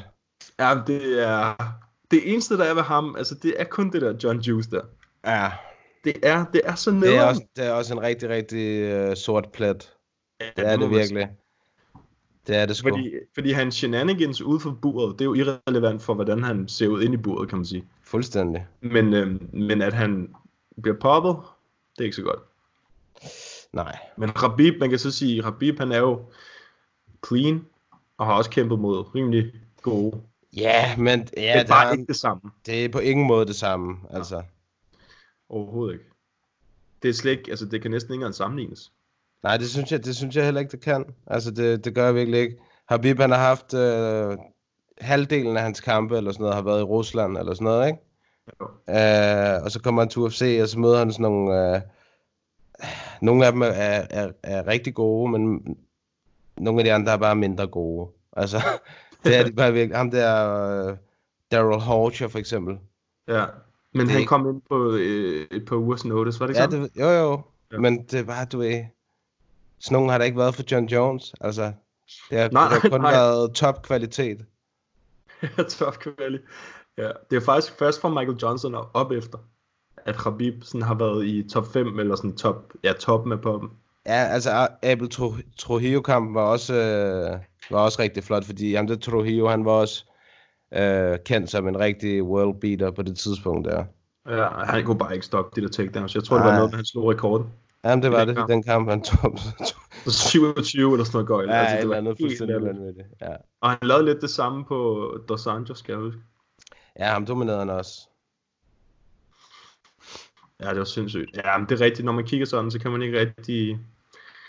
Ja, 0.59 0.80
det 0.86 1.22
er... 1.22 1.55
Det 2.11 2.32
eneste, 2.32 2.57
der 2.57 2.64
er 2.64 2.74
ved 2.74 2.82
ham, 2.82 3.14
altså 3.18 3.34
det 3.34 3.55
er 3.59 3.64
kun 3.64 3.90
det 3.90 4.03
der 4.03 4.14
John 4.24 4.40
Juice 4.40 4.70
der. 4.70 4.82
Ja, 5.24 5.51
Det 6.05 6.16
er, 6.22 6.44
det 6.53 6.61
er 6.64 6.74
så 6.74 6.90
det 6.90 6.99
nederen. 6.99 7.18
er 7.18 7.24
også, 7.26 7.42
det 7.57 7.66
er 7.66 7.72
også 7.72 7.94
en 7.94 8.03
rigtig, 8.03 8.28
rigtig 8.28 9.09
uh, 9.11 9.16
sort 9.16 9.49
plet. 9.53 9.92
Ja, 10.40 10.47
Det 10.57 10.66
er 10.66 10.76
må 10.76 10.82
det 10.82 10.90
virkelig. 10.90 11.28
Det 12.47 12.57
er 12.57 12.66
det 12.66 12.76
sgu. 12.76 12.88
Fordi, 12.88 13.11
fordi 13.34 13.51
hans 13.51 13.74
shenanigans 13.74 14.42
ude 14.42 14.61
for 14.61 14.78
buret, 14.82 15.18
det 15.18 15.20
er 15.20 15.24
jo 15.24 15.34
irrelevant 15.34 16.03
for, 16.03 16.14
hvordan 16.14 16.42
han 16.42 16.68
ser 16.68 16.88
ud 16.88 17.03
inde 17.03 17.14
i 17.14 17.16
buret, 17.16 17.49
kan 17.49 17.59
man 17.59 17.64
sige. 17.64 17.84
Fuldstændig. 18.03 18.66
Men, 18.80 19.14
øhm, 19.14 19.49
men 19.53 19.82
at 19.82 19.92
han 19.92 20.34
bliver 20.82 20.97
poppet, 21.01 21.36
det 21.97 22.01
er 22.01 22.05
ikke 22.05 22.16
så 22.16 22.22
godt. 22.22 22.40
Nej. 23.72 23.99
Men 24.16 24.42
Rabib, 24.42 24.80
man 24.80 24.90
kan 24.90 24.99
så 24.99 25.11
sige, 25.11 25.44
Rabib 25.44 25.78
han 25.78 25.92
er 25.92 25.99
jo 25.99 26.24
clean, 27.26 27.66
og 28.18 28.26
har 28.26 28.34
også 28.34 28.51
kæmpet 28.51 28.78
mod 28.78 29.14
rimelig 29.14 29.53
gode. 29.82 30.20
Ja, 30.57 30.97
men 30.97 31.20
det 31.20 31.30
ja, 31.36 31.55
er 31.55 31.59
det, 31.59 31.68
bare 31.68 31.88
er, 31.88 31.92
ikke 31.92 32.07
det 32.07 32.16
samme. 32.16 32.51
det 32.66 32.84
er 32.84 32.88
på 32.88 32.99
ingen 32.99 33.26
måde 33.26 33.47
det 33.47 33.57
samme. 33.57 33.97
Altså. 34.11 34.42
Overhovedet 35.49 35.92
ikke. 35.94 36.05
Det 37.03 37.09
er 37.09 37.12
slet 37.12 37.30
ikke, 37.30 37.51
altså 37.51 37.66
det 37.66 37.82
kan 37.82 37.90
næsten 37.90 38.12
ikke 38.12 38.20
engang 38.20 38.34
sammenlignes. 38.34 38.92
Nej, 39.47 39.57
det 39.57 39.70
synes 39.70 39.92
jeg, 39.92 40.05
det 40.05 40.16
synes 40.16 40.36
jeg 40.36 40.44
heller 40.44 40.61
ikke, 40.61 40.70
det 40.72 40.80
kan. 40.80 41.05
Altså, 41.26 41.51
det, 41.51 41.84
det 41.84 41.94
gør 41.94 42.05
jeg 42.05 42.14
virkelig 42.14 42.40
ikke. 42.40 42.57
Habib, 42.88 43.20
han 43.20 43.30
har 43.30 43.38
haft 43.38 43.74
øh, 43.74 44.36
halvdelen 45.01 45.57
af 45.57 45.62
hans 45.62 45.80
kampe, 45.80 46.16
eller 46.16 46.32
sådan 46.32 46.42
noget, 46.42 46.55
har 46.55 46.62
været 46.62 46.80
i 46.80 46.82
Rusland, 46.82 47.38
eller 47.38 47.55
sådan 47.55 47.64
noget, 47.64 47.86
ikke? 47.86 47.99
Jo. 48.61 48.66
Øh, 48.94 49.64
og 49.64 49.70
så 49.70 49.80
kommer 49.84 50.03
han 50.03 50.09
til 50.09 50.20
UFC, 50.22 50.59
og 50.62 50.68
så 50.68 50.78
møder 50.78 50.99
han 50.99 51.12
sådan 51.12 51.22
nogle... 51.22 51.74
Øh, 51.74 51.80
nogle 53.22 53.47
af 53.47 53.53
dem 53.53 53.62
er, 53.62 53.66
er, 53.66 54.30
er, 54.42 54.66
rigtig 54.66 54.94
gode, 54.94 55.30
men 55.30 55.76
nogle 56.59 56.80
af 56.80 56.84
de 56.84 56.92
andre 56.92 57.12
er 57.12 57.16
bare 57.16 57.36
mindre 57.36 57.66
gode. 57.66 58.09
Altså, 58.36 58.57
det 59.24 59.36
er 59.36 59.44
de 59.44 59.53
bare 59.53 59.72
virkelig... 59.72 59.97
Ham 59.97 60.11
der... 60.11 60.61
Øh, 60.88 60.97
Daryl 61.53 61.80
Horcher, 61.80 62.28
for 62.28 62.38
eksempel. 62.38 62.78
Ja. 63.28 63.44
Men 63.94 64.01
Det 64.01 64.11
han 64.11 64.20
ikke- 64.20 64.28
kom 64.28 64.49
ind 64.49 64.62
på 64.70 64.92
øh, 64.92 65.47
et 65.51 65.64
par 65.66 65.76
ugers 65.76 66.05
notice, 66.05 66.40
var 66.40 66.47
det 66.47 66.55
ikke 66.55 66.61
Ja, 66.62 66.70
sådan? 66.70 66.82
det, 66.82 67.01
jo 67.01 67.09
jo. 67.11 67.40
Ja. 67.72 67.78
Men 67.78 68.05
det 68.05 68.26
bare, 68.26 68.44
du 68.44 68.59
ved... 68.59 68.84
Sådan 69.81 69.95
nogen 69.95 70.11
har 70.11 70.18
der 70.18 70.24
ikke 70.24 70.39
været 70.39 70.55
for 70.55 70.62
John 70.72 70.87
Jones. 70.87 71.35
Altså, 71.41 71.72
det 72.31 72.39
har, 72.39 72.49
Nej, 72.49 72.68
det 72.68 72.83
har 72.83 72.89
kun 72.89 73.01
nej. 73.01 73.12
været 73.12 73.55
top 73.55 73.83
kvalitet. 73.83 74.39
Ja, 75.59 75.62
top 75.62 76.05
det 77.31 77.37
er 77.37 77.41
faktisk 77.41 77.79
først 77.79 78.01
fra 78.01 78.09
Michael 78.09 78.37
Johnson 78.43 78.74
og 78.74 78.91
op 78.95 79.12
efter, 79.12 79.39
at 79.97 80.14
Khabib 80.16 80.62
sådan 80.62 80.83
har 80.83 80.95
været 80.95 81.27
i 81.27 81.49
top 81.49 81.66
5 81.72 81.99
eller 81.99 82.16
sådan 82.16 82.37
top, 82.37 82.72
ja, 82.85 82.93
toppen 82.93 83.33
af 83.33 83.41
poppen. 83.41 83.70
Ja, 84.07 84.24
altså 84.24 84.68
Abel 84.83 85.09
Tro- 85.09 85.35
Trujillo-kampen 85.59 86.35
var 86.35 86.43
også, 86.43 86.74
øh, 86.74 87.39
var 87.70 87.79
også 87.85 88.03
rigtig 88.03 88.24
flot, 88.24 88.45
fordi 88.45 88.74
ham 88.74 88.87
der 88.87 88.97
Trujillo, 88.97 89.49
han 89.49 89.64
var 89.64 89.70
også 89.72 90.05
øh, 90.74 91.18
kendt 91.24 91.51
som 91.51 91.68
en 91.68 91.79
rigtig 91.79 92.22
world 92.22 92.61
beater 92.61 92.91
på 92.91 93.03
det 93.03 93.18
tidspunkt 93.18 93.68
der. 93.68 93.85
Ja, 94.29 94.49
han 94.49 94.85
kunne 94.85 94.99
bare 94.99 95.14
ikke 95.14 95.27
stoppe 95.27 95.61
de 95.61 95.66
der 95.66 95.72
takedowns. 95.72 96.14
Jeg 96.14 96.24
tror, 96.24 96.37
det 96.37 96.45
var 96.45 96.55
noget, 96.55 96.70
med 96.70 96.77
han 96.77 96.85
slog 96.85 97.11
rekorden. 97.11 97.47
Jamen, 97.87 98.03
det 98.03 98.12
var 98.12 98.24
det, 98.24 98.45
den 98.49 98.62
kamp, 98.62 98.89
han 98.89 99.03
tog. 99.03 99.39
Så 100.05 100.12
27 100.30 100.93
eller 100.93 101.05
sådan 101.05 101.16
noget 101.16 101.28
gøjl. 101.28 101.49
ja, 101.49 101.55
altså, 101.55 101.76
et 101.76 101.82
det 101.82 101.89
var 101.91 102.01
helt 102.01 102.20
fuldstændig 102.20 102.62
vanvittigt. 102.62 103.09
Ja. 103.20 103.34
Og 103.61 103.70
han 103.70 103.78
lavede 103.82 104.05
lidt 104.05 104.20
det 104.20 104.30
samme 104.30 104.64
på 104.64 105.11
Dos 105.28 105.47
Anjos, 105.47 105.78
skal 105.78 105.93
jeg 105.93 106.01
huske. 106.01 106.20
ja, 106.99 107.05
ham 107.05 107.26
dominerede 107.26 107.59
han 107.59 107.70
også. 107.70 108.09
Ja, 110.61 110.70
det 110.70 110.78
var 110.78 110.84
sindssygt. 110.84 111.37
Ja, 111.37 111.59
men 111.59 111.68
det 111.68 111.80
er 111.80 111.84
rigtigt. 111.84 112.05
Når 112.05 112.12
man 112.12 112.26
kigger 112.26 112.47
sådan, 112.47 112.70
så 112.70 112.78
kan 112.78 112.91
man 112.91 113.03
ikke 113.03 113.20
rigtig... 113.20 113.78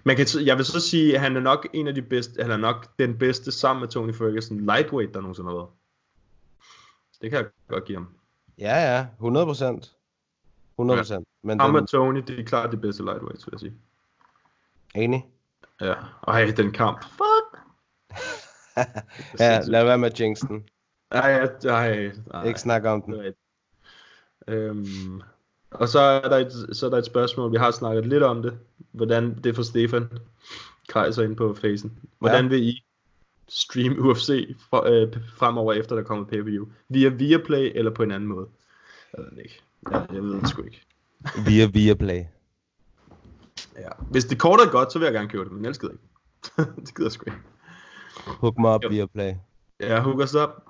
Man 0.05 0.15
kan, 0.15 0.27
jeg 0.45 0.57
vil 0.57 0.65
så 0.65 0.79
sige, 0.79 1.15
at 1.15 1.21
han 1.21 1.35
er 1.35 1.39
nok 1.39 1.67
en 1.73 1.87
af 1.87 1.95
de 1.95 2.01
bedste, 2.01 2.41
han 2.41 2.51
er 2.51 2.57
nok 2.57 2.87
den 2.99 3.17
bedste 3.17 3.51
sammen 3.51 3.81
med 3.81 3.89
Tony 3.89 4.13
Ferguson, 4.13 4.65
lightweight, 4.65 5.13
der 5.13 5.21
nogensinde 5.21 5.49
har 5.49 5.55
været. 5.55 5.69
Det 7.21 7.29
kan 7.29 7.39
jeg 7.39 7.47
godt 7.67 7.85
give 7.85 7.97
ham. 7.97 8.07
Ja, 8.59 8.95
ja, 8.95 9.05
100 9.15 9.45
procent. 9.45 9.91
100 10.75 10.99
procent. 10.99 11.27
Men 11.47 11.59
Ham 11.59 11.69
den, 11.73 11.81
og 11.83 11.89
Tony, 11.89 12.23
det 12.27 12.39
er 12.39 12.43
klart 12.43 12.71
de 12.71 12.77
bedste 12.77 13.03
lightweights, 13.03 13.47
vil 13.47 13.51
jeg 13.51 13.59
sige. 13.59 13.73
enig? 14.95 15.25
Ja, 15.81 15.93
og 16.21 16.37
hey, 16.37 16.53
den 16.57 16.71
kamp. 16.71 17.03
Fuck! 17.03 17.63
Ja, 19.39 19.61
lad 19.67 19.83
være 19.83 19.97
med 19.97 20.11
jinxen. 20.19 20.63
Nej, 21.13 21.47
nej, 21.63 22.11
nej. 22.33 22.43
Ikke 22.47 22.59
snakke 22.59 22.89
om 22.89 23.01
den. 23.01 23.33
Øhm, 24.47 25.21
og 25.71 25.87
så 25.89 25.99
er, 25.99 26.29
der 26.29 26.37
et, 26.37 26.77
så 26.77 26.85
er 26.85 26.89
der 26.89 26.97
et 26.97 27.05
spørgsmål, 27.05 27.51
vi 27.51 27.57
har 27.57 27.71
snakket 27.71 28.05
lidt 28.05 28.23
om 28.23 28.41
det, 28.41 28.59
hvordan 28.91 29.35
det 29.35 29.45
er 29.49 29.53
for 29.53 29.63
Stefan 29.63 30.07
Kreiser 30.87 31.23
ind 31.23 31.35
på 31.35 31.53
facen. 31.53 31.99
Hvordan 32.19 32.43
Ja. 32.45 32.49
vil 32.49 32.63
I 32.67 32.83
streame 33.49 33.99
UFC 34.01 34.55
for, 34.69 34.83
øh, 34.85 35.13
fremover 35.37 35.73
efter 35.73 35.95
der 35.95 36.03
kommer 36.03 36.25
pay-per-view? 36.25 36.65
Via 36.89 37.09
Viaplay 37.09 37.71
eller 37.75 37.91
på 37.91 38.03
en 38.03 38.11
anden 38.11 38.29
måde? 38.29 38.47
Jeg 39.17 39.23
ved 39.23 39.31
det 39.31 39.39
ikke. 39.43 39.61
Jeg, 39.91 40.05
jeg 40.13 40.23
ved 40.23 40.33
det 40.41 40.49
sgu 40.49 40.61
ikke. 40.63 40.85
Via 41.45 41.65
Viaplay. 41.65 42.23
Ja. 43.75 43.89
Hvis 44.11 44.25
det 44.25 44.39
kort 44.39 44.59
er 44.59 44.71
godt, 44.71 44.91
så 44.93 44.99
vil 44.99 45.05
jeg 45.05 45.13
gerne 45.13 45.29
købe 45.29 45.43
det, 45.43 45.51
men 45.51 45.65
ellers 45.65 45.79
gider 45.79 45.93
ikke. 45.93 46.03
det 46.85 46.95
gider 46.95 47.05
jeg 47.05 47.11
sgu 47.11 47.23
ikke. 47.27 47.39
Hook 48.27 48.57
mig 48.57 48.71
op 48.71 48.81
Viaplay. 48.89 49.33
Ja, 49.79 49.99
hook 50.01 50.19
os 50.19 50.35
op. 50.35 50.65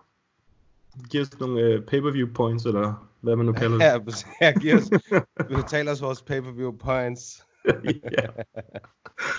Giv 1.10 1.22
os 1.22 1.40
nogle 1.40 1.62
øh, 1.62 1.86
pay-per-view 1.86 2.34
points, 2.34 2.66
eller 2.66 3.10
hvad 3.22 3.36
man 3.36 3.46
nu 3.46 3.54
kalder 3.62 4.00
det. 4.00 4.26
Ja. 4.42 4.46
Ja, 4.46 4.60
giv 4.60 4.76
os, 4.76 4.90
betal 5.62 5.88
os 5.88 6.02
vores 6.02 6.22
pay-per-view 6.22 6.78
points. 6.78 7.44
ja. 7.66 8.28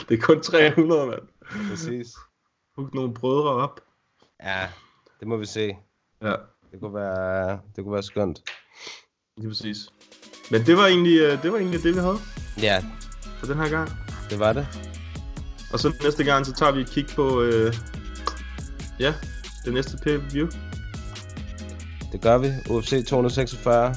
Det 0.09 0.19
er 0.19 0.23
kun 0.23 0.41
300, 0.43 1.07
mand. 1.07 1.23
Præcis. 1.71 2.15
Hook 2.77 2.95
nogle 2.95 3.15
brødre 3.15 3.51
op. 3.51 3.81
Ja, 4.43 4.69
det 5.21 5.29
må 5.29 5.37
vi 5.37 5.47
se. 5.47 5.77
Ja, 6.23 6.35
Det 6.73 6.81
kunne 6.81 6.95
være, 6.95 7.61
det 7.77 7.85
kunne 7.85 7.93
være 7.93 8.03
skønt. 8.03 8.43
Lige 9.39 9.49
præcis. 9.49 9.76
Men 10.51 10.66
det 10.66 10.76
var 10.76 10.86
egentlig, 10.86 11.18
øh, 11.20 11.43
det, 11.43 11.53
var 11.53 11.59
egentlig 11.59 11.82
det, 11.82 11.95
vi 11.95 12.01
havde 12.01 12.18
Ja, 12.62 12.82
for 13.39 13.47
den 13.47 13.57
her 13.57 13.68
gang. 13.68 13.91
det 14.30 14.39
var 14.39 14.53
det. 14.53 14.66
Og 15.72 15.78
så 15.78 15.93
næste 16.03 16.24
gang, 16.24 16.47
så 16.47 16.53
tager 16.53 16.72
vi 16.72 16.80
et 16.80 16.91
kig 16.91 17.07
på, 17.16 17.43
øh, 17.43 17.74
ja, 19.01 19.14
det 19.64 19.72
næste 19.72 19.97
pay-per-view. 20.05 20.49
Det 22.12 22.20
gør 22.20 22.39
vi. 22.39 22.49
UFC 22.70 23.07
246. 23.07 23.95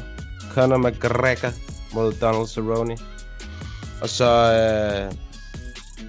Conor 0.53 0.77
McGregor 0.77 1.51
mod 1.93 2.13
Donald 2.13 2.47
Cerrone. 2.47 2.97
Og 4.01 4.09
så, 4.09 4.29
øh, 4.53 5.11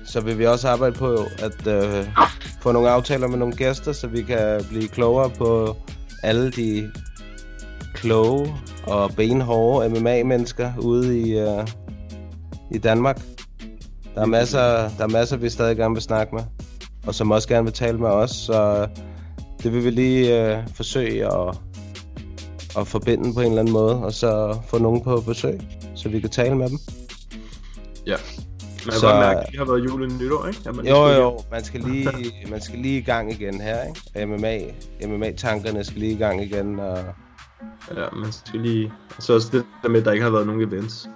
så 0.07 0.21
vil 0.21 0.39
vi 0.39 0.47
også 0.47 0.69
arbejde 0.69 0.95
på 0.95 1.27
at 1.39 1.67
øh, 1.67 2.07
få 2.63 2.73
nogle 2.73 2.91
aftaler 2.91 3.29
med 3.29 3.39
nogle 3.39 3.57
gæster, 3.57 3.93
så 3.93 4.07
vi 4.07 4.23
kan 4.23 4.65
blive 4.69 4.89
klogere 4.89 5.31
på 5.31 5.77
alle 6.23 6.51
de 6.51 6.93
kloge 8.03 8.55
og 8.87 9.11
benhårde 9.17 9.89
MMA-mennesker 9.89 10.73
ude 10.79 11.21
i, 11.21 11.39
øh, 11.39 11.67
i 12.71 12.79
Danmark. 12.79 13.21
Der 14.15 14.21
er, 14.21 14.27
masser, 14.27 14.61
der 14.99 15.05
er 15.05 15.09
masser, 15.09 15.37
vi 15.37 15.49
stadig 15.49 15.77
gerne 15.77 15.95
vil 15.95 16.03
snakke 16.03 16.35
med, 16.35 16.43
og 17.07 17.15
som 17.15 17.31
også 17.31 17.49
gerne 17.49 17.65
vil 17.65 17.73
tale 17.73 17.99
med 17.99 18.09
os, 18.09 18.31
så 18.31 18.87
det 19.63 19.73
vil 19.73 19.85
vi 19.85 19.91
lige 19.91 20.43
øh, 20.57 20.59
forsøge 20.75 21.27
at, 21.27 21.57
at 22.79 22.87
forbinde 22.87 23.35
på 23.35 23.41
en 23.41 23.47
eller 23.47 23.61
anden 23.61 23.73
måde, 23.73 23.97
og 24.05 24.13
så 24.13 24.59
få 24.69 24.79
nogen 24.79 25.01
på 25.01 25.21
besøg, 25.27 25.61
så 25.95 26.09
vi 26.09 26.21
kan 26.21 26.31
tale 26.31 26.55
med 26.55 26.69
dem. 26.69 26.79
Ja. 28.07 28.17
Man 28.87 28.91
kan 28.91 28.93
Så- 29.01 29.07
godt 29.07 29.19
mærke, 29.19 29.41
at 29.41 29.47
det 29.51 29.59
har 29.59 29.65
været 29.65 29.85
jule 29.85 30.09
nytår, 30.19 30.47
ikke? 30.47 30.59
At 30.67 30.77
man 30.77 30.87
Jo, 30.87 30.95
skulle- 30.95 31.15
jo, 31.17 31.39
man 31.51 31.65
skal 31.65 31.81
lige, 31.81 32.09
man 32.51 32.61
skal 32.61 32.79
lige 32.79 32.99
i 32.99 33.03
gang 33.03 33.33
igen 33.33 33.61
her, 33.61 33.79
ikke? 33.83 34.27
MMA, 34.27 34.59
MMA-tankerne 35.07 35.85
skal 35.85 36.01
lige 36.01 36.13
i 36.13 36.17
gang 36.19 36.43
igen, 36.45 36.79
og 36.81 36.99
Ja, 37.97 38.07
man 38.17 38.33
skal 38.33 38.61
lige... 38.61 38.93
Så 39.19 39.35
også 39.35 39.49
det 39.53 39.65
der 39.83 39.89
med, 39.89 40.01
at 40.01 40.07
der 40.07 40.13
ikke 40.13 40.25
har 40.25 40.31
været 40.31 40.47
nogen 40.47 40.63
events. 40.63 41.09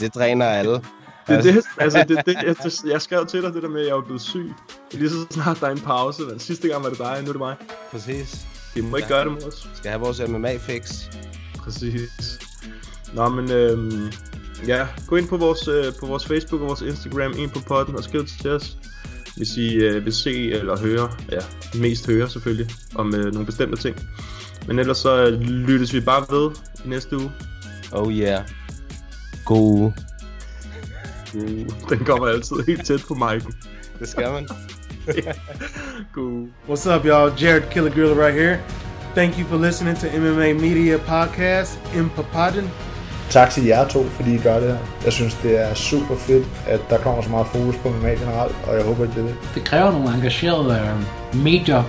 det 0.00 0.14
dræner 0.14 0.46
alle. 0.46 0.72
Det, 0.72 1.36
er 1.36 1.42
det, 1.42 1.64
altså, 1.78 2.04
det, 2.08 2.26
det, 2.26 2.36
jeg, 2.42 2.92
jeg 2.92 3.02
skrev 3.02 3.26
til 3.26 3.42
dig 3.42 3.54
det 3.54 3.62
der 3.62 3.68
med, 3.68 3.80
at 3.80 3.86
jeg 3.86 3.94
var 3.94 4.00
blevet 4.00 4.22
syg. 4.22 4.52
Lige 4.92 5.10
så 5.10 5.26
snart 5.30 5.60
der 5.60 5.66
er 5.66 5.70
en 5.70 5.80
pause, 5.80 6.22
men 6.22 6.38
sidste 6.38 6.68
gang 6.68 6.82
var 6.82 6.88
det 6.88 6.98
dig, 6.98 7.18
nu 7.22 7.28
er 7.28 7.32
det 7.32 7.38
mig. 7.38 7.56
Præcis. 7.90 8.46
Vi 8.74 8.80
må 8.80 8.96
ikke 8.96 9.08
gøre 9.08 9.24
det 9.24 9.32
mod 9.32 9.42
os. 9.42 9.68
Skal 9.74 9.90
have 9.90 10.00
vores 10.00 10.20
MMA-fix. 10.28 11.04
Præcis. 11.58 12.38
Nå, 13.14 13.28
men 13.28 13.52
øhm, 13.52 14.12
ja, 14.66 14.86
gå 15.06 15.16
ind 15.16 15.28
på 15.28 15.36
vores, 15.36 15.68
øh, 15.68 15.84
på 16.00 16.06
vores 16.06 16.26
Facebook 16.26 16.60
og 16.60 16.68
vores 16.68 16.80
Instagram, 16.80 17.32
ind 17.38 17.50
på 17.50 17.60
podden 17.68 17.96
og 17.96 18.04
skriv 18.04 18.26
til 18.26 18.50
os, 18.50 18.76
hvis 19.36 19.56
I 19.56 19.74
øh, 19.74 20.04
vil 20.04 20.12
se 20.12 20.52
eller 20.52 20.78
høre, 20.78 21.10
ja, 21.32 21.40
mest 21.78 22.06
høre 22.06 22.28
selvfølgelig, 22.28 22.70
om 22.94 23.14
øh, 23.14 23.32
nogle 23.32 23.46
bestemte 23.46 23.76
ting. 23.76 23.96
Men 24.70 24.78
ellers 24.78 24.98
så 24.98 25.24
øh, 25.24 25.40
lyttes 25.40 25.94
vi 25.94 26.00
bare 26.00 26.24
ved 26.30 26.50
i 26.84 26.88
næste 26.88 27.16
uge. 27.16 27.30
Oh 27.92 28.12
yeah. 28.12 28.42
God 29.44 29.58
uge. 29.58 29.94
Den 31.88 31.98
kommer 32.04 32.26
altid 32.26 32.56
helt 32.66 32.86
tæt 32.86 33.00
på 33.08 33.14
mic'en. 33.14 33.52
Det 33.98 34.08
skal 34.08 34.32
man. 34.32 34.48
God 36.14 36.24
uge. 36.24 36.48
What's 36.68 36.94
up, 36.94 37.04
y'all? 37.04 37.44
Jared 37.44 37.70
Killer 37.70 37.90
Gorilla 37.90 38.26
right 38.26 38.40
here. 38.40 38.58
Thank 39.14 39.38
you 39.38 39.46
for 39.46 39.66
listening 39.66 39.98
to 39.98 40.06
MMA 40.18 40.52
Media 40.52 40.96
Podcast 40.96 41.80
in 41.96 42.10
Papadon. 42.16 42.70
Tak 43.30 43.50
til 43.50 43.64
jer 43.64 43.88
to, 43.88 44.04
fordi 44.04 44.34
I 44.34 44.38
gør 44.38 44.60
det 44.60 44.68
her. 44.68 44.78
Jeg 45.04 45.12
synes, 45.12 45.34
det 45.34 45.60
er 45.60 45.74
super 45.74 46.16
fedt, 46.16 46.46
at 46.66 46.80
der 46.90 46.98
kommer 46.98 47.22
så 47.22 47.30
meget 47.30 47.46
fokus 47.46 47.76
på 47.76 47.88
MMA 47.88 48.10
generelt, 48.10 48.56
og 48.66 48.76
jeg 48.76 48.84
håber, 48.84 49.02
at 49.04 49.10
det 49.14 49.18
er 49.18 49.26
det. 49.26 49.36
Det 49.54 49.64
kræver 49.64 49.92
nogle 49.92 50.14
engagerede 50.14 50.80
øh, 51.34 51.42
medier. 51.42 51.82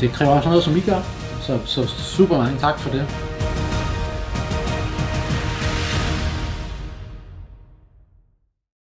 Det 0.00 0.12
kræver 0.12 0.32
også 0.32 0.48
noget, 0.48 0.64
som 0.64 0.76
I 0.76 0.80
gør. 0.80 1.25
Så, 1.46 1.58
så 1.64 1.86
super 1.86 2.36
mange 2.38 2.58
tak 2.58 2.78
for 2.78 2.90
det. 2.90 3.25